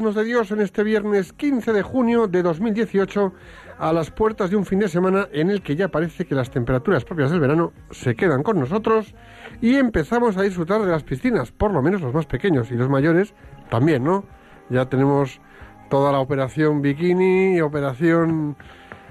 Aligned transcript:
nos 0.00 0.14
de 0.14 0.24
Dios, 0.24 0.50
en 0.50 0.60
este 0.60 0.82
viernes 0.82 1.32
15 1.32 1.72
de 1.72 1.82
junio 1.82 2.26
de 2.26 2.42
2018, 2.42 3.32
a 3.78 3.92
las 3.92 4.10
puertas 4.10 4.50
de 4.50 4.56
un 4.56 4.64
fin 4.64 4.78
de 4.78 4.88
semana 4.88 5.28
en 5.32 5.50
el 5.50 5.62
que 5.62 5.76
ya 5.76 5.88
parece 5.88 6.24
que 6.24 6.34
las 6.34 6.50
temperaturas 6.50 7.04
propias 7.04 7.30
del 7.30 7.40
verano 7.40 7.72
se 7.90 8.14
quedan 8.14 8.42
con 8.42 8.58
nosotros 8.58 9.14
y 9.60 9.74
empezamos 9.76 10.36
a 10.36 10.42
disfrutar 10.42 10.82
de 10.82 10.90
las 10.90 11.02
piscinas, 11.02 11.52
por 11.52 11.72
lo 11.72 11.82
menos 11.82 12.00
los 12.00 12.14
más 12.14 12.26
pequeños 12.26 12.70
y 12.70 12.74
los 12.74 12.88
mayores 12.88 13.34
también, 13.70 14.04
¿no? 14.04 14.24
Ya 14.70 14.88
tenemos 14.88 15.40
toda 15.90 16.12
la 16.12 16.18
operación 16.18 16.82
bikini, 16.82 17.60
operación 17.60 18.56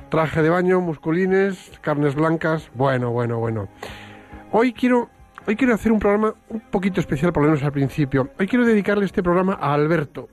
traje 0.09 0.41
de 0.41 0.49
baño, 0.49 0.81
musculines, 0.81 1.71
carnes 1.81 2.15
blancas, 2.15 2.69
bueno, 2.73 3.11
bueno, 3.11 3.39
bueno. 3.39 3.67
Hoy 4.51 4.73
quiero 4.73 5.09
Hoy 5.45 5.57
quiero 5.57 5.73
hacer 5.73 5.91
un 5.91 5.99
programa 5.99 6.35
un 6.47 6.61
poquito 6.61 7.01
especial, 7.01 7.33
por 7.33 7.43
lo 7.43 7.49
menos 7.49 7.65
al 7.65 7.73
principio. 7.73 8.29
Hoy 8.39 8.47
quiero 8.47 8.65
dedicarle 8.65 9.03
este 9.03 9.21
programa 9.21 9.57
a 9.59 9.73
Alberto, 9.73 10.29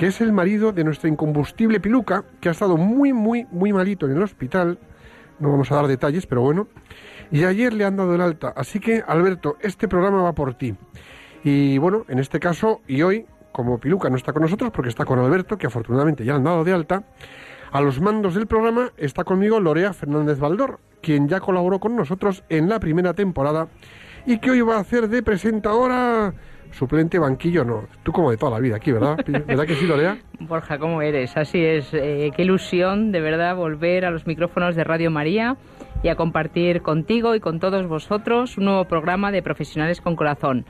que 0.00 0.06
es 0.06 0.22
el 0.22 0.32
marido 0.32 0.72
de 0.72 0.82
nuestra 0.82 1.10
incombustible 1.10 1.78
Piluca, 1.78 2.24
que 2.40 2.48
ha 2.48 2.52
estado 2.52 2.78
muy, 2.78 3.12
muy, 3.12 3.46
muy 3.50 3.70
malito 3.70 4.06
en 4.06 4.16
el 4.16 4.22
hospital. 4.22 4.78
No 5.38 5.50
vamos 5.50 5.70
a 5.70 5.74
dar 5.74 5.88
detalles, 5.88 6.24
pero 6.24 6.40
bueno. 6.40 6.68
Y 7.30 7.44
ayer 7.44 7.74
le 7.74 7.84
han 7.84 7.98
dado 7.98 8.14
el 8.14 8.22
alta. 8.22 8.48
Así 8.56 8.80
que, 8.80 9.04
Alberto, 9.06 9.58
este 9.60 9.88
programa 9.88 10.22
va 10.22 10.32
por 10.32 10.54
ti. 10.54 10.74
Y 11.44 11.76
bueno, 11.76 12.06
en 12.08 12.18
este 12.18 12.40
caso, 12.40 12.80
y 12.86 13.02
hoy, 13.02 13.26
como 13.52 13.78
Piluca 13.78 14.08
no 14.08 14.16
está 14.16 14.32
con 14.32 14.40
nosotros, 14.40 14.70
porque 14.70 14.88
está 14.88 15.04
con 15.04 15.18
Alberto, 15.18 15.58
que 15.58 15.66
afortunadamente 15.66 16.24
ya 16.24 16.32
le 16.32 16.38
han 16.38 16.44
dado 16.44 16.64
de 16.64 16.72
alta, 16.72 17.04
a 17.70 17.82
los 17.82 18.00
mandos 18.00 18.34
del 18.34 18.46
programa 18.46 18.92
está 18.96 19.24
conmigo 19.24 19.60
Lorea 19.60 19.92
Fernández 19.92 20.38
Baldor, 20.38 20.80
quien 21.02 21.28
ya 21.28 21.40
colaboró 21.40 21.78
con 21.78 21.94
nosotros 21.94 22.42
en 22.48 22.70
la 22.70 22.80
primera 22.80 23.12
temporada 23.12 23.68
y 24.24 24.38
que 24.38 24.50
hoy 24.52 24.62
va 24.62 24.76
a 24.76 24.80
hacer 24.80 25.10
de 25.10 25.22
presentadora 25.22 26.32
suplente 26.72 27.18
banquillo 27.18 27.64
no 27.64 27.84
tú 28.02 28.12
como 28.12 28.30
de 28.30 28.36
toda 28.36 28.52
la 28.52 28.60
vida 28.60 28.76
aquí 28.76 28.92
verdad 28.92 29.16
verdad 29.46 29.66
que 29.66 29.74
sí 29.74 29.86
Lorea 29.86 30.18
Borja, 30.40 30.78
¿cómo 30.78 31.02
eres? 31.02 31.36
Así 31.36 31.62
es, 31.62 31.92
eh, 31.92 32.30
qué 32.34 32.42
ilusión 32.42 33.12
de 33.12 33.20
verdad 33.20 33.54
volver 33.54 34.06
a 34.06 34.10
los 34.10 34.26
micrófonos 34.26 34.74
de 34.74 34.84
Radio 34.84 35.10
María 35.10 35.56
y 36.02 36.08
a 36.08 36.16
compartir 36.16 36.80
contigo 36.80 37.34
y 37.34 37.40
con 37.40 37.60
todos 37.60 37.86
vosotros 37.86 38.56
un 38.56 38.64
nuevo 38.64 38.84
programa 38.86 39.32
de 39.32 39.42
Profesionales 39.42 40.00
con 40.00 40.16
Corazón. 40.16 40.64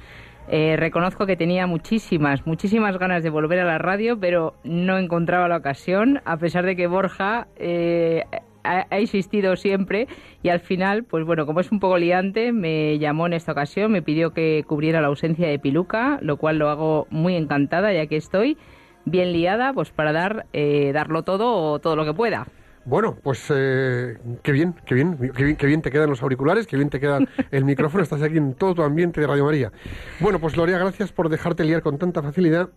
Eh, 0.49 0.75
reconozco 0.77 1.27
que 1.27 1.37
tenía 1.37 1.69
muchísimas, 1.69 2.45
muchísimas 2.45 2.99
ganas 2.99 3.23
de 3.23 3.31
volver 3.31 3.61
a 3.61 3.65
la 3.65 3.79
radio, 3.79 4.19
pero 4.19 4.55
no 4.65 4.99
encontraba 4.99 5.47
la 5.47 5.59
ocasión, 5.59 6.21
a 6.25 6.39
pesar 6.39 6.67
de 6.67 6.75
que 6.75 6.89
Borja 6.89 7.47
eh, 7.55 8.25
ha, 8.65 8.87
ha 8.91 9.01
insistido 9.01 9.57
siempre 9.57 10.09
y 10.43 10.49
al 10.49 10.61
final, 10.61 11.05
pues 11.05 11.25
bueno, 11.25 11.47
como 11.47 11.61
es 11.61 11.71
un 11.73 11.81
poco 11.81 11.99
liante, 11.99 12.53
me 12.53 12.99
llamó 12.99 13.27
en 13.27 13.33
esta 13.33 13.53
ocasión, 13.53 13.93
me 13.93 14.03
pidió 14.03 14.33
que 14.33 14.65
cubriera 14.67 15.01
la 15.01 15.09
ausencia 15.09 15.49
de 15.49 15.59
Piluca, 15.59 16.19
lo 16.23 16.37
cual 16.37 16.59
lo 16.59 16.69
hago 16.69 17.07
muy 17.11 17.37
encantada 17.37 17.93
ya 17.93 18.07
que 18.07 18.17
estoy 18.17 18.57
bien 19.05 19.33
liada, 19.33 19.73
pues 19.73 19.91
para 19.91 20.13
dar 20.13 20.47
eh, 20.53 20.93
darlo 20.93 21.23
todo 21.23 21.73
o 21.73 21.79
todo 21.79 21.97
lo 21.97 22.05
que 22.05 22.15
pueda. 22.15 22.47
Bueno, 22.85 23.17
pues 23.23 23.47
eh, 23.55 24.17
qué 24.43 24.53
bien, 24.53 24.75
qué 24.87 24.95
bien, 24.95 25.19
qué 25.37 25.45
bien, 25.45 25.57
qué 25.57 25.67
bien 25.67 25.83
te 25.83 25.91
quedan 25.91 26.09
los 26.09 26.23
auriculares, 26.23 26.67
qué 26.67 26.77
bien 26.77 26.89
te 26.89 26.99
queda 26.99 27.19
el 27.51 27.65
micrófono, 27.65 28.03
estás 28.03 28.23
aquí 28.23 28.39
en 28.39 28.55
todo 28.55 28.75
tu 28.75 28.83
ambiente 28.83 29.21
de 29.21 29.27
Radio 29.27 29.45
María. 29.45 29.71
Bueno, 30.19 30.39
pues 30.41 30.57
Lorea, 30.57 30.79
gracias 30.79 31.13
por 31.13 31.29
dejarte 31.29 31.65
liar 31.65 31.83
con 31.83 31.99
tanta 31.99 32.23
facilidad 32.23 32.71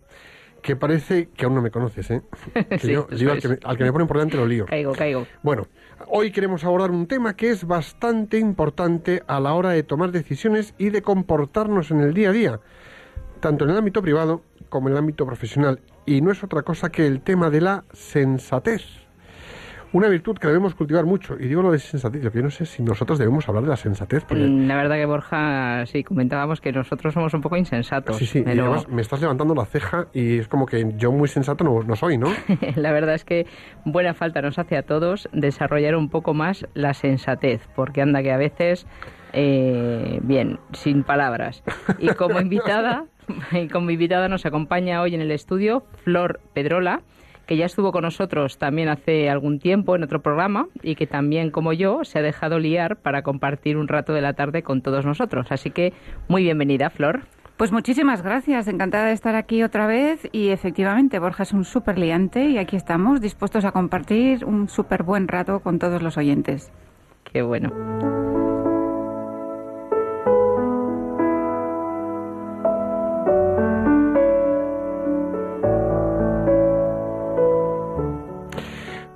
que 0.64 0.76
parece 0.76 1.28
que 1.28 1.44
aún 1.44 1.54
no 1.54 1.60
me 1.60 1.70
conoces, 1.70 2.10
¿eh? 2.10 2.22
Que 2.70 2.78
Sí, 2.78 2.90
yo, 2.90 3.06
eso 3.10 3.22
yo 3.22 3.32
al, 3.32 3.40
que 3.40 3.48
me, 3.48 3.58
al 3.62 3.76
que 3.76 3.84
me 3.84 3.92
pone 3.92 4.06
por 4.06 4.16
delante 4.16 4.38
lo 4.38 4.46
lío. 4.46 4.64
Caigo, 4.64 4.92
caigo. 4.92 5.26
Bueno, 5.42 5.68
hoy 6.06 6.32
queremos 6.32 6.64
abordar 6.64 6.90
un 6.90 7.06
tema 7.06 7.36
que 7.36 7.50
es 7.50 7.66
bastante 7.66 8.38
importante 8.38 9.22
a 9.26 9.40
la 9.40 9.52
hora 9.52 9.70
de 9.70 9.82
tomar 9.82 10.10
decisiones 10.10 10.72
y 10.78 10.88
de 10.88 11.02
comportarnos 11.02 11.90
en 11.90 12.00
el 12.00 12.14
día 12.14 12.30
a 12.30 12.32
día, 12.32 12.60
tanto 13.40 13.64
en 13.64 13.72
el 13.72 13.76
ámbito 13.76 14.00
privado 14.00 14.40
como 14.70 14.88
en 14.88 14.94
el 14.94 14.98
ámbito 15.00 15.26
profesional, 15.26 15.80
y 16.06 16.22
no 16.22 16.32
es 16.32 16.42
otra 16.42 16.62
cosa 16.62 16.88
que 16.88 17.06
el 17.06 17.20
tema 17.20 17.50
de 17.50 17.60
la 17.60 17.84
sensatez. 17.92 19.03
Una 19.94 20.08
virtud 20.08 20.36
que 20.38 20.48
debemos 20.48 20.74
cultivar 20.74 21.04
mucho, 21.04 21.36
y 21.38 21.46
digo 21.46 21.62
lo 21.62 21.70
de 21.70 21.78
sensatez, 21.78 22.20
yo 22.20 22.42
no 22.42 22.50
sé 22.50 22.66
si 22.66 22.82
nosotros 22.82 23.16
debemos 23.16 23.48
hablar 23.48 23.62
de 23.62 23.70
la 23.70 23.76
sensatez, 23.76 24.24
porque... 24.24 24.42
Mm, 24.44 24.66
La 24.66 24.74
verdad 24.74 24.96
que 24.96 25.06
Borja, 25.06 25.86
sí, 25.86 26.02
comentábamos 26.02 26.60
que 26.60 26.72
nosotros 26.72 27.14
somos 27.14 27.32
un 27.32 27.40
poco 27.40 27.56
insensatos. 27.56 28.16
Sí, 28.16 28.26
sí, 28.26 28.40
y 28.40 28.42
pero 28.42 28.64
además 28.64 28.88
me 28.88 29.00
estás 29.00 29.20
levantando 29.20 29.54
la 29.54 29.64
ceja 29.66 30.08
y 30.12 30.38
es 30.38 30.48
como 30.48 30.66
que 30.66 30.94
yo 30.96 31.12
muy 31.12 31.28
sensato 31.28 31.62
no, 31.62 31.84
no 31.84 31.94
soy, 31.94 32.18
¿no? 32.18 32.26
la 32.74 32.90
verdad 32.90 33.14
es 33.14 33.24
que 33.24 33.46
buena 33.84 34.14
falta 34.14 34.42
nos 34.42 34.58
hace 34.58 34.76
a 34.76 34.82
todos 34.82 35.28
desarrollar 35.32 35.94
un 35.94 36.08
poco 36.08 36.34
más 36.34 36.66
la 36.74 36.92
sensatez, 36.92 37.68
porque 37.76 38.02
anda 38.02 38.20
que 38.20 38.32
a 38.32 38.36
veces, 38.36 38.88
eh, 39.32 40.18
bien, 40.24 40.58
sin 40.72 41.04
palabras. 41.04 41.62
Y 42.00 42.08
como 42.14 42.40
invitada, 42.40 43.04
y 43.52 43.68
como 43.68 43.92
invitada 43.92 44.28
nos 44.28 44.44
acompaña 44.44 45.00
hoy 45.02 45.14
en 45.14 45.20
el 45.20 45.30
estudio 45.30 45.84
Flor 46.02 46.40
Pedrola, 46.52 47.02
que 47.46 47.56
ya 47.56 47.66
estuvo 47.66 47.92
con 47.92 48.02
nosotros 48.02 48.58
también 48.58 48.88
hace 48.88 49.30
algún 49.30 49.58
tiempo 49.58 49.96
en 49.96 50.02
otro 50.02 50.22
programa 50.22 50.68
y 50.82 50.94
que 50.94 51.06
también, 51.06 51.50
como 51.50 51.72
yo, 51.72 52.04
se 52.04 52.18
ha 52.18 52.22
dejado 52.22 52.58
liar 52.58 52.96
para 52.96 53.22
compartir 53.22 53.76
un 53.76 53.88
rato 53.88 54.12
de 54.12 54.20
la 54.20 54.34
tarde 54.34 54.62
con 54.62 54.82
todos 54.82 55.04
nosotros. 55.04 55.46
Así 55.50 55.70
que 55.70 55.92
muy 56.28 56.42
bienvenida, 56.42 56.90
Flor. 56.90 57.22
Pues 57.56 57.70
muchísimas 57.70 58.22
gracias, 58.22 58.66
encantada 58.66 59.06
de 59.06 59.12
estar 59.12 59.36
aquí 59.36 59.62
otra 59.62 59.86
vez 59.86 60.28
y 60.32 60.48
efectivamente 60.48 61.20
Borja 61.20 61.44
es 61.44 61.52
un 61.52 61.64
súper 61.64 61.98
liante 61.98 62.46
y 62.46 62.58
aquí 62.58 62.74
estamos 62.74 63.20
dispuestos 63.20 63.64
a 63.64 63.70
compartir 63.70 64.44
un 64.44 64.68
súper 64.68 65.04
buen 65.04 65.28
rato 65.28 65.60
con 65.60 65.78
todos 65.78 66.02
los 66.02 66.16
oyentes. 66.16 66.72
Qué 67.22 67.42
bueno. 67.42 68.23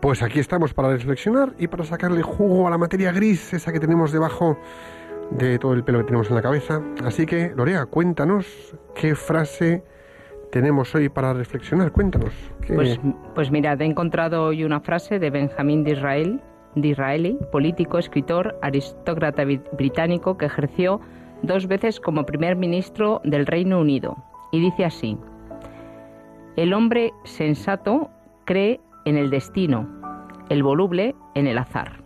Pues 0.00 0.22
aquí 0.22 0.38
estamos 0.38 0.72
para 0.74 0.90
reflexionar 0.90 1.54
y 1.58 1.66
para 1.66 1.84
sacarle 1.84 2.22
jugo 2.22 2.68
a 2.68 2.70
la 2.70 2.78
materia 2.78 3.10
gris, 3.12 3.52
esa 3.52 3.72
que 3.72 3.80
tenemos 3.80 4.12
debajo 4.12 4.56
de 5.32 5.58
todo 5.58 5.74
el 5.74 5.82
pelo 5.84 5.98
que 5.98 6.04
tenemos 6.04 6.28
en 6.30 6.36
la 6.36 6.42
cabeza. 6.42 6.80
Así 7.04 7.26
que, 7.26 7.52
Lorea, 7.56 7.86
cuéntanos 7.86 8.46
qué 8.94 9.14
frase 9.16 9.82
tenemos 10.52 10.94
hoy 10.94 11.08
para 11.08 11.34
reflexionar. 11.34 11.90
Cuéntanos. 11.92 12.32
¿qué- 12.64 12.74
Pues, 12.74 13.00
pues 13.34 13.50
mirad, 13.50 13.80
he 13.82 13.86
encontrado 13.86 14.44
hoy 14.44 14.62
una 14.64 14.80
frase 14.80 15.18
de 15.18 15.30
Benjamín 15.30 15.82
de 15.84 15.92
Israel, 15.92 16.40
Disraeli, 16.76 17.36
político, 17.50 17.98
escritor, 17.98 18.56
aristócrata 18.62 19.42
bri- 19.44 19.62
británico 19.72 20.38
que 20.38 20.46
ejerció 20.46 21.00
dos 21.42 21.66
veces 21.66 21.98
como 21.98 22.24
primer 22.24 22.54
ministro 22.56 23.20
del 23.24 23.46
Reino 23.46 23.80
Unido. 23.80 24.16
Y 24.52 24.60
dice 24.60 24.84
así, 24.84 25.18
el 26.56 26.72
hombre 26.72 27.12
sensato 27.24 28.10
cree 28.44 28.80
en 29.08 29.16
el 29.16 29.30
destino, 29.30 29.88
el 30.50 30.62
voluble 30.62 31.16
en 31.34 31.46
el 31.46 31.56
azar. 31.56 32.04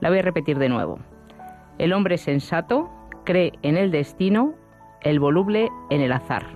La 0.00 0.10
voy 0.10 0.20
a 0.20 0.22
repetir 0.22 0.58
de 0.58 0.68
nuevo. 0.68 1.00
El 1.78 1.92
hombre 1.92 2.18
sensato 2.18 2.88
cree 3.24 3.52
en 3.62 3.76
el 3.76 3.90
destino, 3.90 4.54
el 5.00 5.18
voluble 5.18 5.68
en 5.90 6.00
el 6.00 6.12
azar. 6.12 6.46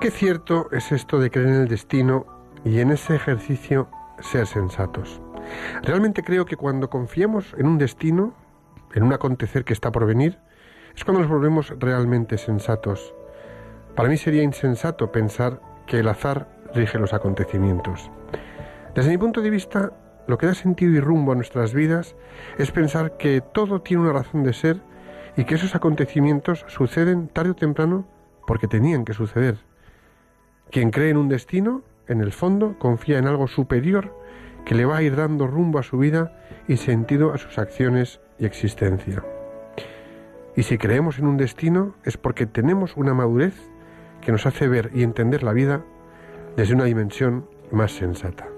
Qué 0.00 0.10
cierto 0.10 0.68
es 0.70 0.92
esto 0.92 1.18
de 1.18 1.30
creer 1.30 1.48
en 1.48 1.62
el 1.62 1.68
destino 1.68 2.26
y 2.62 2.80
en 2.80 2.90
ese 2.90 3.14
ejercicio 3.14 3.88
ser 4.20 4.46
sensatos. 4.46 5.22
Realmente 5.82 6.22
creo 6.22 6.44
que 6.44 6.56
cuando 6.56 6.90
confiamos 6.90 7.54
en 7.56 7.66
un 7.66 7.78
destino, 7.78 8.34
en 8.94 9.02
un 9.02 9.12
acontecer 9.12 9.64
que 9.64 9.72
está 9.72 9.92
por 9.92 10.06
venir, 10.06 10.38
es 10.96 11.04
cuando 11.04 11.20
nos 11.20 11.30
volvemos 11.30 11.74
realmente 11.78 12.38
sensatos. 12.38 13.14
Para 13.94 14.08
mí 14.08 14.16
sería 14.16 14.42
insensato 14.42 15.12
pensar 15.12 15.60
que 15.86 15.98
el 15.98 16.08
azar 16.08 16.48
rige 16.74 16.98
los 16.98 17.12
acontecimientos. 17.12 18.10
Desde 18.94 19.10
mi 19.10 19.18
punto 19.18 19.42
de 19.42 19.50
vista, 19.50 19.92
lo 20.26 20.38
que 20.38 20.46
da 20.46 20.54
sentido 20.54 20.92
y 20.92 21.00
rumbo 21.00 21.32
a 21.32 21.34
nuestras 21.34 21.74
vidas 21.74 22.16
es 22.58 22.70
pensar 22.70 23.16
que 23.16 23.40
todo 23.40 23.82
tiene 23.82 24.04
una 24.04 24.12
razón 24.12 24.42
de 24.44 24.52
ser 24.52 24.80
y 25.36 25.44
que 25.44 25.56
esos 25.56 25.74
acontecimientos 25.74 26.64
suceden 26.68 27.28
tarde 27.28 27.50
o 27.50 27.56
temprano 27.56 28.06
porque 28.46 28.68
tenían 28.68 29.04
que 29.04 29.14
suceder. 29.14 29.58
Quien 30.70 30.90
cree 30.90 31.10
en 31.10 31.16
un 31.16 31.28
destino, 31.28 31.82
en 32.08 32.20
el 32.20 32.32
fondo, 32.32 32.78
confía 32.78 33.18
en 33.18 33.26
algo 33.26 33.48
superior 33.48 34.16
que 34.64 34.74
le 34.74 34.84
va 34.84 34.98
a 34.98 35.02
ir 35.02 35.16
dando 35.16 35.46
rumbo 35.46 35.78
a 35.78 35.82
su 35.82 35.98
vida 35.98 36.32
y 36.68 36.76
sentido 36.76 37.32
a 37.32 37.38
sus 37.38 37.58
acciones 37.58 38.20
y 38.38 38.46
existencia. 38.46 39.22
Y 40.56 40.62
si 40.62 40.78
creemos 40.78 41.18
en 41.18 41.26
un 41.26 41.36
destino 41.36 41.94
es 42.04 42.16
porque 42.16 42.46
tenemos 42.46 42.96
una 42.96 43.14
madurez 43.14 43.54
que 44.20 44.32
nos 44.32 44.46
hace 44.46 44.68
ver 44.68 44.90
y 44.94 45.02
entender 45.02 45.42
la 45.42 45.52
vida 45.52 45.84
desde 46.56 46.74
una 46.74 46.84
dimensión 46.84 47.46
más 47.70 47.92
sensata. 47.92 48.48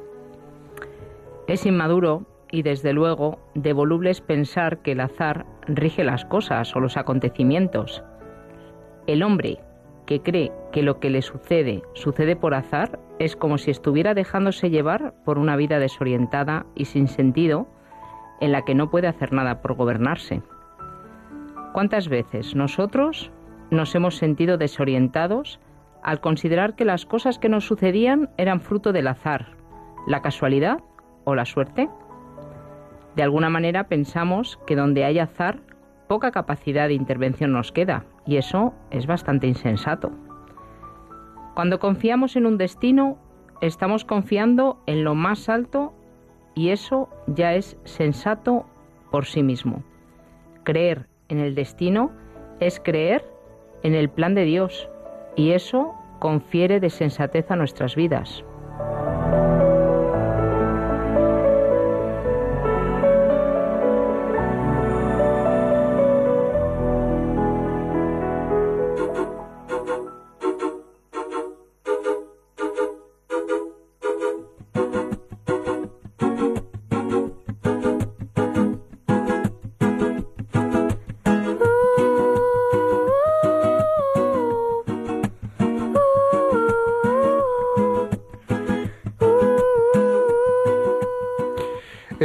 Es 1.46 1.64
inmaduro 1.64 2.26
y 2.50 2.62
desde 2.62 2.93
luego 2.93 3.38
devoluble 3.55 4.11
es 4.11 4.20
pensar 4.20 4.78
que 4.78 4.93
el 4.93 5.00
azar 5.00 5.46
rige 5.67 6.05
las 6.05 6.25
cosas 6.25 6.75
o 6.76 6.81
los 6.81 6.96
acontecimientos. 6.96 8.02
El 9.06 9.23
hombre 9.23 9.61
que 10.06 10.20
cree 10.20 10.52
que 10.73 10.82
lo 10.82 11.00
que 11.00 11.11
le 11.11 11.23
sucede 11.23 11.82
sucede 11.94 12.37
por 12.37 12.55
azar 12.55 12.99
es 13.19 13.34
como 13.34 13.58
si 13.58 13.70
estuviera 13.70 14.14
dejándose 14.14 14.70
llevar 14.70 15.14
por 15.25 15.38
una 15.38 15.56
vida 15.56 15.78
desorientada 15.78 16.67
y 16.75 16.84
sin 16.84 17.08
sentido 17.08 17.67
en 18.41 18.53
la 18.53 18.62
que 18.62 18.75
no 18.75 18.91
puede 18.91 19.09
hacer 19.09 19.33
nada 19.33 19.62
por 19.62 19.75
gobernarse. 19.75 20.43
¿Cuántas 21.73 22.09
veces 22.09 22.55
nosotros 22.55 23.31
nos 23.71 23.94
hemos 23.94 24.17
sentido 24.17 24.56
desorientados 24.56 25.61
al 26.03 26.21
considerar 26.21 26.75
que 26.75 26.85
las 26.85 27.05
cosas 27.05 27.38
que 27.38 27.49
nos 27.49 27.67
sucedían 27.67 28.31
eran 28.38 28.61
fruto 28.61 28.93
del 28.93 29.09
azar, 29.09 29.56
la 30.06 30.23
casualidad 30.23 30.79
o 31.25 31.35
la 31.35 31.44
suerte? 31.44 31.88
De 33.17 33.23
alguna 33.23 33.50
manera 33.50 33.88
pensamos 33.88 34.59
que 34.67 34.77
donde 34.77 35.05
hay 35.05 35.19
azar, 35.19 35.61
poca 36.09 36.31
capacidad 36.31 36.88
de 36.88 36.94
intervención 36.94 37.53
nos 37.53 37.73
queda, 37.73 38.05
y 38.25 38.37
eso 38.37 38.75
es 38.91 39.06
bastante 39.06 39.47
insensato. 39.47 40.12
Cuando 41.55 41.81
confiamos 41.81 42.37
en 42.37 42.47
un 42.47 42.59
destino, 42.59 43.19
estamos 43.61 44.05
confiando 44.05 44.83
en 44.87 45.05
lo 45.05 45.15
más 45.15 45.49
alto 45.49 45.94
y 46.56 46.70
eso 46.70 47.08
ya 47.29 47.55
es 47.55 47.76
sensato 47.85 48.67
por 49.12 49.26
sí 49.26 49.44
mismo. 49.44 49.85
Creer 50.64 51.06
en 51.29 51.38
el 51.38 51.55
destino 51.55 52.11
es 52.58 52.81
creer 52.81 53.25
en 53.82 53.94
el 53.94 54.08
plan 54.08 54.35
de 54.35 54.44
Dios 54.44 54.88
y 55.37 55.53
eso 55.53 55.94
confiere 56.19 56.81
de 56.81 56.91
sensatez 56.91 57.50
a 57.50 57.56
nuestras 57.56 57.94
vidas. 57.94 58.43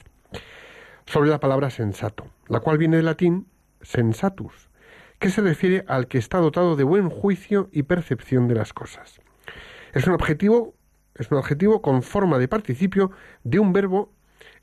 sobre 1.05 1.29
la 1.29 1.41
palabra 1.41 1.69
sensato, 1.69 2.27
la 2.47 2.61
cual 2.61 2.79
viene 2.79 2.97
del 2.97 3.07
latín 3.07 3.49
sensatus, 3.83 4.71
que 5.19 5.31
se 5.31 5.43
refiere 5.43 5.85
al 5.89 6.07
que 6.07 6.19
está 6.19 6.39
dotado 6.39 6.77
de 6.77 6.85
buen 6.85 7.11
juicio 7.11 7.69
y 7.73 7.83
percepción 7.83 8.47
de 8.47 8.55
las 8.55 8.73
cosas. 8.73 9.21
Es 9.93 10.07
un 10.07 10.15
adjetivo, 10.15 10.75
es 11.17 11.29
un 11.33 11.39
adjetivo 11.39 11.83
con 11.83 12.03
forma 12.03 12.39
de 12.39 12.47
participio 12.47 13.11
de 13.43 13.59
un 13.59 13.73
verbo 13.73 14.13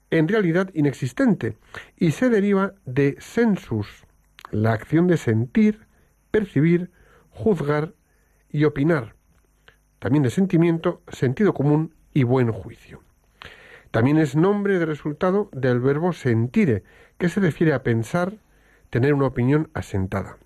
en 0.10 0.30
realidad 0.30 0.70
inexistente 0.74 1.58
y 1.98 2.12
se 2.12 2.30
deriva 2.30 2.74
de 2.86 3.18
sensus, 3.20 4.06
la 4.50 4.72
acción 4.72 5.08
de 5.08 5.18
sentir, 5.18 5.86
percibir, 6.32 6.90
juzgar 7.32 7.94
y 8.50 8.64
opinar. 8.64 9.17
También 10.00 10.24
de 10.24 10.30
sentimiento, 10.30 11.02
sentido 11.08 11.54
común 11.54 11.94
y 12.14 12.24
buen 12.24 12.52
juicio. 12.52 13.02
También 13.92 14.18
es 14.18 14.36
nombre 14.36 14.80
de 14.80 14.86
resultado 14.86 15.50
del 15.54 15.80
verbo 15.80 16.14
sentire, 16.14 16.84
que 17.18 17.30
se 17.30 17.40
refiere 17.40 17.74
a 17.74 17.84
pensar, 17.84 18.34
tener 18.90 19.14
una 19.14 19.28
opinión 19.28 19.70
asentada. 19.74 20.38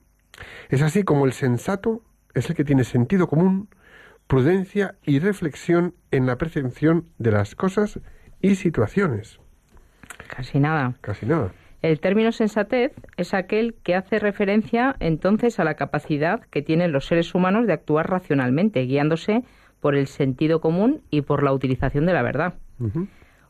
Es 0.70 0.82
así 0.82 1.04
como 1.04 1.26
el 1.26 1.34
sensato 1.34 2.02
es 2.34 2.50
el 2.50 2.56
que 2.56 2.64
tiene 2.64 2.84
sentido 2.84 3.28
común, 3.28 3.68
prudencia 4.28 4.96
y 5.04 5.20
reflexión 5.20 5.96
en 6.12 6.26
la 6.26 6.38
percepción 6.38 7.06
de 7.18 7.32
las 7.32 7.56
cosas 7.56 8.00
y 8.42 8.56
situaciones. 8.56 9.40
Casi 10.28 10.60
nada. 10.60 10.96
Casi 11.02 11.26
nada. 11.26 11.52
El 11.82 12.00
término 12.00 12.32
sensatez 12.32 12.94
es 13.18 13.34
aquel 13.34 13.74
que 13.84 13.96
hace 13.96 14.20
referencia 14.20 14.96
entonces 15.00 15.60
a 15.60 15.64
la 15.64 15.74
capacidad 15.76 16.42
que 16.52 16.62
tienen 16.62 16.92
los 16.92 17.06
seres 17.08 17.34
humanos 17.34 17.66
de 17.66 17.74
actuar 17.74 18.10
racionalmente, 18.10 18.82
guiándose 18.86 19.44
por 19.80 19.96
el 19.96 20.06
sentido 20.08 20.62
común 20.62 21.02
y 21.10 21.22
por 21.22 21.42
la 21.44 21.54
utilización 21.54 22.06
de 22.06 22.14
la 22.14 22.22
verdad. 22.22 22.54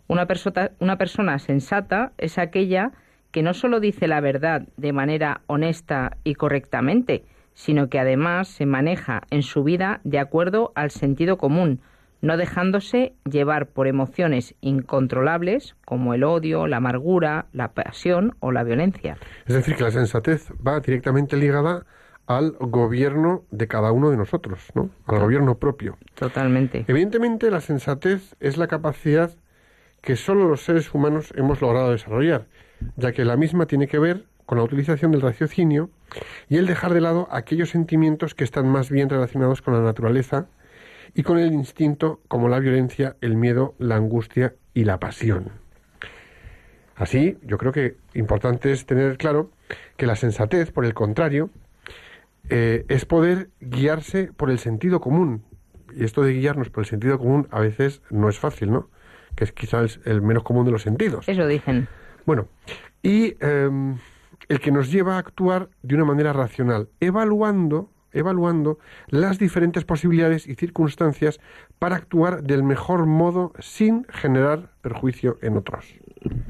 Una, 0.07 0.27
persona- 0.27 0.71
una 0.79 0.97
persona 0.97 1.39
sensata 1.39 2.13
es 2.17 2.37
aquella 2.37 2.91
que 3.31 3.43
no 3.43 3.53
solo 3.53 3.79
dice 3.79 4.07
la 4.07 4.21
verdad 4.21 4.63
de 4.77 4.93
manera 4.93 5.41
honesta 5.47 6.17
y 6.23 6.35
correctamente, 6.35 7.25
sino 7.53 7.89
que 7.89 7.99
además 7.99 8.47
se 8.47 8.65
maneja 8.65 9.23
en 9.29 9.43
su 9.43 9.63
vida 9.63 9.99
de 10.05 10.19
acuerdo 10.19 10.71
al 10.75 10.91
sentido 10.91 11.37
común, 11.37 11.81
no 12.21 12.37
dejándose 12.37 13.13
llevar 13.29 13.67
por 13.67 13.87
emociones 13.87 14.55
incontrolables 14.61 15.75
como 15.85 16.13
el 16.13 16.23
odio, 16.23 16.67
la 16.67 16.77
amargura, 16.77 17.47
la 17.51 17.73
pasión 17.73 18.35
o 18.39 18.51
la 18.51 18.63
violencia. 18.63 19.17
Es 19.45 19.55
decir, 19.55 19.75
que 19.75 19.83
la 19.83 19.91
sensatez 19.91 20.51
va 20.65 20.79
directamente 20.79 21.35
ligada 21.35 21.85
al 22.27 22.51
gobierno 22.59 23.43
de 23.51 23.67
cada 23.67 23.91
uno 23.91 24.09
de 24.11 24.17
nosotros, 24.17 24.69
¿no? 24.73 24.89
Al 25.05 25.19
gobierno 25.19 25.57
propio. 25.57 25.97
Totalmente. 26.15 26.85
Evidentemente, 26.87 27.51
la 27.51 27.61
sensatez 27.61 28.35
es 28.39 28.57
la 28.57 28.67
capacidad 28.67 29.31
que 30.01 30.15
solo 30.15 30.47
los 30.47 30.61
seres 30.61 30.93
humanos 30.93 31.33
hemos 31.35 31.61
logrado 31.61 31.91
desarrollar, 31.91 32.45
ya 32.95 33.11
que 33.11 33.25
la 33.25 33.37
misma 33.37 33.65
tiene 33.65 33.87
que 33.87 33.99
ver 33.99 34.25
con 34.45 34.57
la 34.57 34.63
utilización 34.63 35.11
del 35.11 35.21
raciocinio 35.21 35.89
y 36.49 36.57
el 36.57 36.67
dejar 36.67 36.93
de 36.93 37.01
lado 37.01 37.27
aquellos 37.31 37.69
sentimientos 37.69 38.35
que 38.35 38.43
están 38.43 38.67
más 38.67 38.89
bien 38.89 39.09
relacionados 39.09 39.61
con 39.61 39.73
la 39.73 39.81
naturaleza 39.81 40.47
y 41.13 41.23
con 41.23 41.37
el 41.37 41.53
instinto 41.53 42.21
como 42.27 42.49
la 42.49 42.59
violencia, 42.59 43.15
el 43.21 43.35
miedo, 43.35 43.75
la 43.79 43.95
angustia 43.95 44.55
y 44.73 44.85
la 44.85 44.99
pasión. 44.99 45.51
Así, 46.95 47.37
yo 47.43 47.57
creo 47.57 47.71
que 47.71 47.95
importante 48.13 48.71
es 48.71 48.85
tener 48.85 49.17
claro 49.17 49.51
que 49.97 50.05
la 50.05 50.15
sensatez, 50.15 50.71
por 50.71 50.85
el 50.85 50.93
contrario, 50.93 51.49
eh, 52.49 52.85
es 52.89 53.05
poder 53.05 53.49
guiarse 53.59 54.31
por 54.33 54.51
el 54.51 54.59
sentido 54.59 54.99
común. 54.99 55.43
Y 55.95 56.03
esto 56.03 56.21
de 56.21 56.33
guiarnos 56.33 56.69
por 56.69 56.83
el 56.83 56.87
sentido 56.87 57.17
común 57.17 57.47
a 57.51 57.59
veces 57.59 58.01
no 58.09 58.29
es 58.29 58.39
fácil, 58.39 58.71
¿no? 58.71 58.89
Que 59.35 59.45
es 59.45 59.51
quizá 59.51 59.79
el, 59.79 59.89
el 60.05 60.21
menos 60.21 60.43
común 60.43 60.65
de 60.65 60.71
los 60.71 60.83
sentidos. 60.83 61.27
Eso 61.27 61.47
dicen. 61.47 61.87
Bueno, 62.25 62.47
y 63.01 63.35
em, 63.39 63.97
el 64.47 64.59
que 64.59 64.71
nos 64.71 64.91
lleva 64.91 65.15
a 65.15 65.19
actuar 65.19 65.69
de 65.81 65.95
una 65.95 66.05
manera 66.05 66.33
racional, 66.33 66.89
evaluando, 66.99 67.89
evaluando 68.13 68.79
las 69.07 69.39
diferentes 69.39 69.85
posibilidades 69.85 70.47
y 70.47 70.55
circunstancias 70.55 71.39
para 71.79 71.95
actuar 71.95 72.43
del 72.43 72.63
mejor 72.63 73.05
modo 73.05 73.53
sin 73.59 74.05
generar 74.09 74.69
perjuicio 74.81 75.37
en 75.41 75.57
otros. 75.57 75.93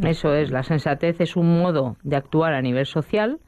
Eso 0.03 0.34
es, 0.34 0.51
la 0.51 0.63
sensatez 0.63 1.22
es 1.22 1.36
un 1.36 1.60
modo 1.60 1.98
de 2.03 2.15
actuar 2.15 2.53
a 2.53 2.62
nivel 2.62 2.86
social, 2.86 3.39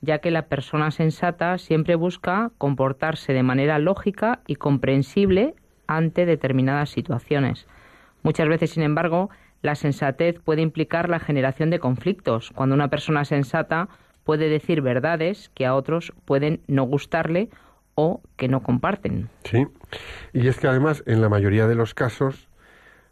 ya 0.00 0.18
que 0.18 0.30
la 0.30 0.46
persona 0.46 0.90
sensata 0.90 1.58
siempre 1.58 1.94
busca 1.94 2.52
comportarse 2.58 3.32
de 3.32 3.42
manera 3.42 3.78
lógica 3.78 4.40
y 4.46 4.56
comprensible 4.56 5.54
ante 5.86 6.26
determinadas 6.26 6.90
situaciones. 6.90 7.66
Muchas 8.22 8.48
veces, 8.48 8.70
sin 8.70 8.82
embargo, 8.82 9.30
la 9.62 9.74
sensatez 9.74 10.38
puede 10.40 10.62
implicar 10.62 11.08
la 11.08 11.18
generación 11.18 11.70
de 11.70 11.78
conflictos, 11.78 12.50
cuando 12.54 12.74
una 12.74 12.88
persona 12.88 13.24
sensata 13.24 13.88
puede 14.26 14.48
decir 14.48 14.82
verdades 14.82 15.50
que 15.54 15.64
a 15.64 15.74
otros 15.74 16.12
pueden 16.24 16.60
no 16.66 16.82
gustarle 16.82 17.48
o 17.94 18.20
que 18.36 18.48
no 18.48 18.62
comparten. 18.62 19.30
Sí, 19.44 19.68
y 20.32 20.48
es 20.48 20.58
que 20.58 20.66
además 20.66 21.04
en 21.06 21.22
la 21.22 21.28
mayoría 21.28 21.68
de 21.68 21.76
los 21.76 21.94
casos 21.94 22.48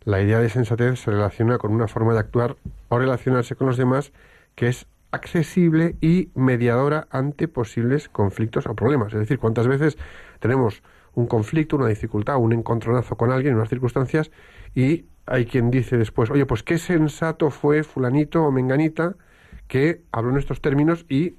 la 0.05 0.21
idea 0.21 0.41
de 0.41 0.51
sensatez 0.51 0.99
se 0.99 1.13
relaciona 1.13 1.57
con 1.57 1.73
una 1.73 1.87
forma 1.87 2.13
de 2.13 2.19
actuar 2.19 2.57
o 2.89 2.99
relacionarse 2.99 3.55
con 3.55 3.69
los 3.69 3.77
demás 3.77 4.13
que 4.57 4.67
es 4.67 4.87
accesible 5.13 5.95
y 6.01 6.31
mediadora 6.35 7.07
ante 7.11 7.47
posibles 7.47 8.09
conflictos 8.09 8.67
o 8.67 8.75
problemas. 8.75 9.13
Es 9.15 9.21
decir, 9.21 9.39
cuántas 9.39 9.69
veces 9.69 9.97
tenemos 10.41 10.83
un 11.15 11.27
conflicto, 11.27 11.77
una 11.77 11.87
dificultad, 11.87 12.39
un 12.39 12.53
encontronazo 12.53 13.17
con 13.17 13.31
alguien 13.31 13.53
en 13.53 13.59
unas 13.59 13.69
circunstancias 13.69 14.33
y 14.75 15.05
hay 15.27 15.47
quien 15.47 15.71
dice 15.71 15.97
después, 15.97 16.29
oye, 16.31 16.45
pues 16.45 16.65
qué 16.65 16.77
sensato 16.77 17.51
fue 17.51 17.85
fulanito 17.85 18.43
o 18.43 18.51
menganita 18.51 19.15
que 19.75 20.03
habló 20.13 20.31
en 20.31 20.37
estos 20.37 20.61
términos 20.61 21.05
y 21.09 21.35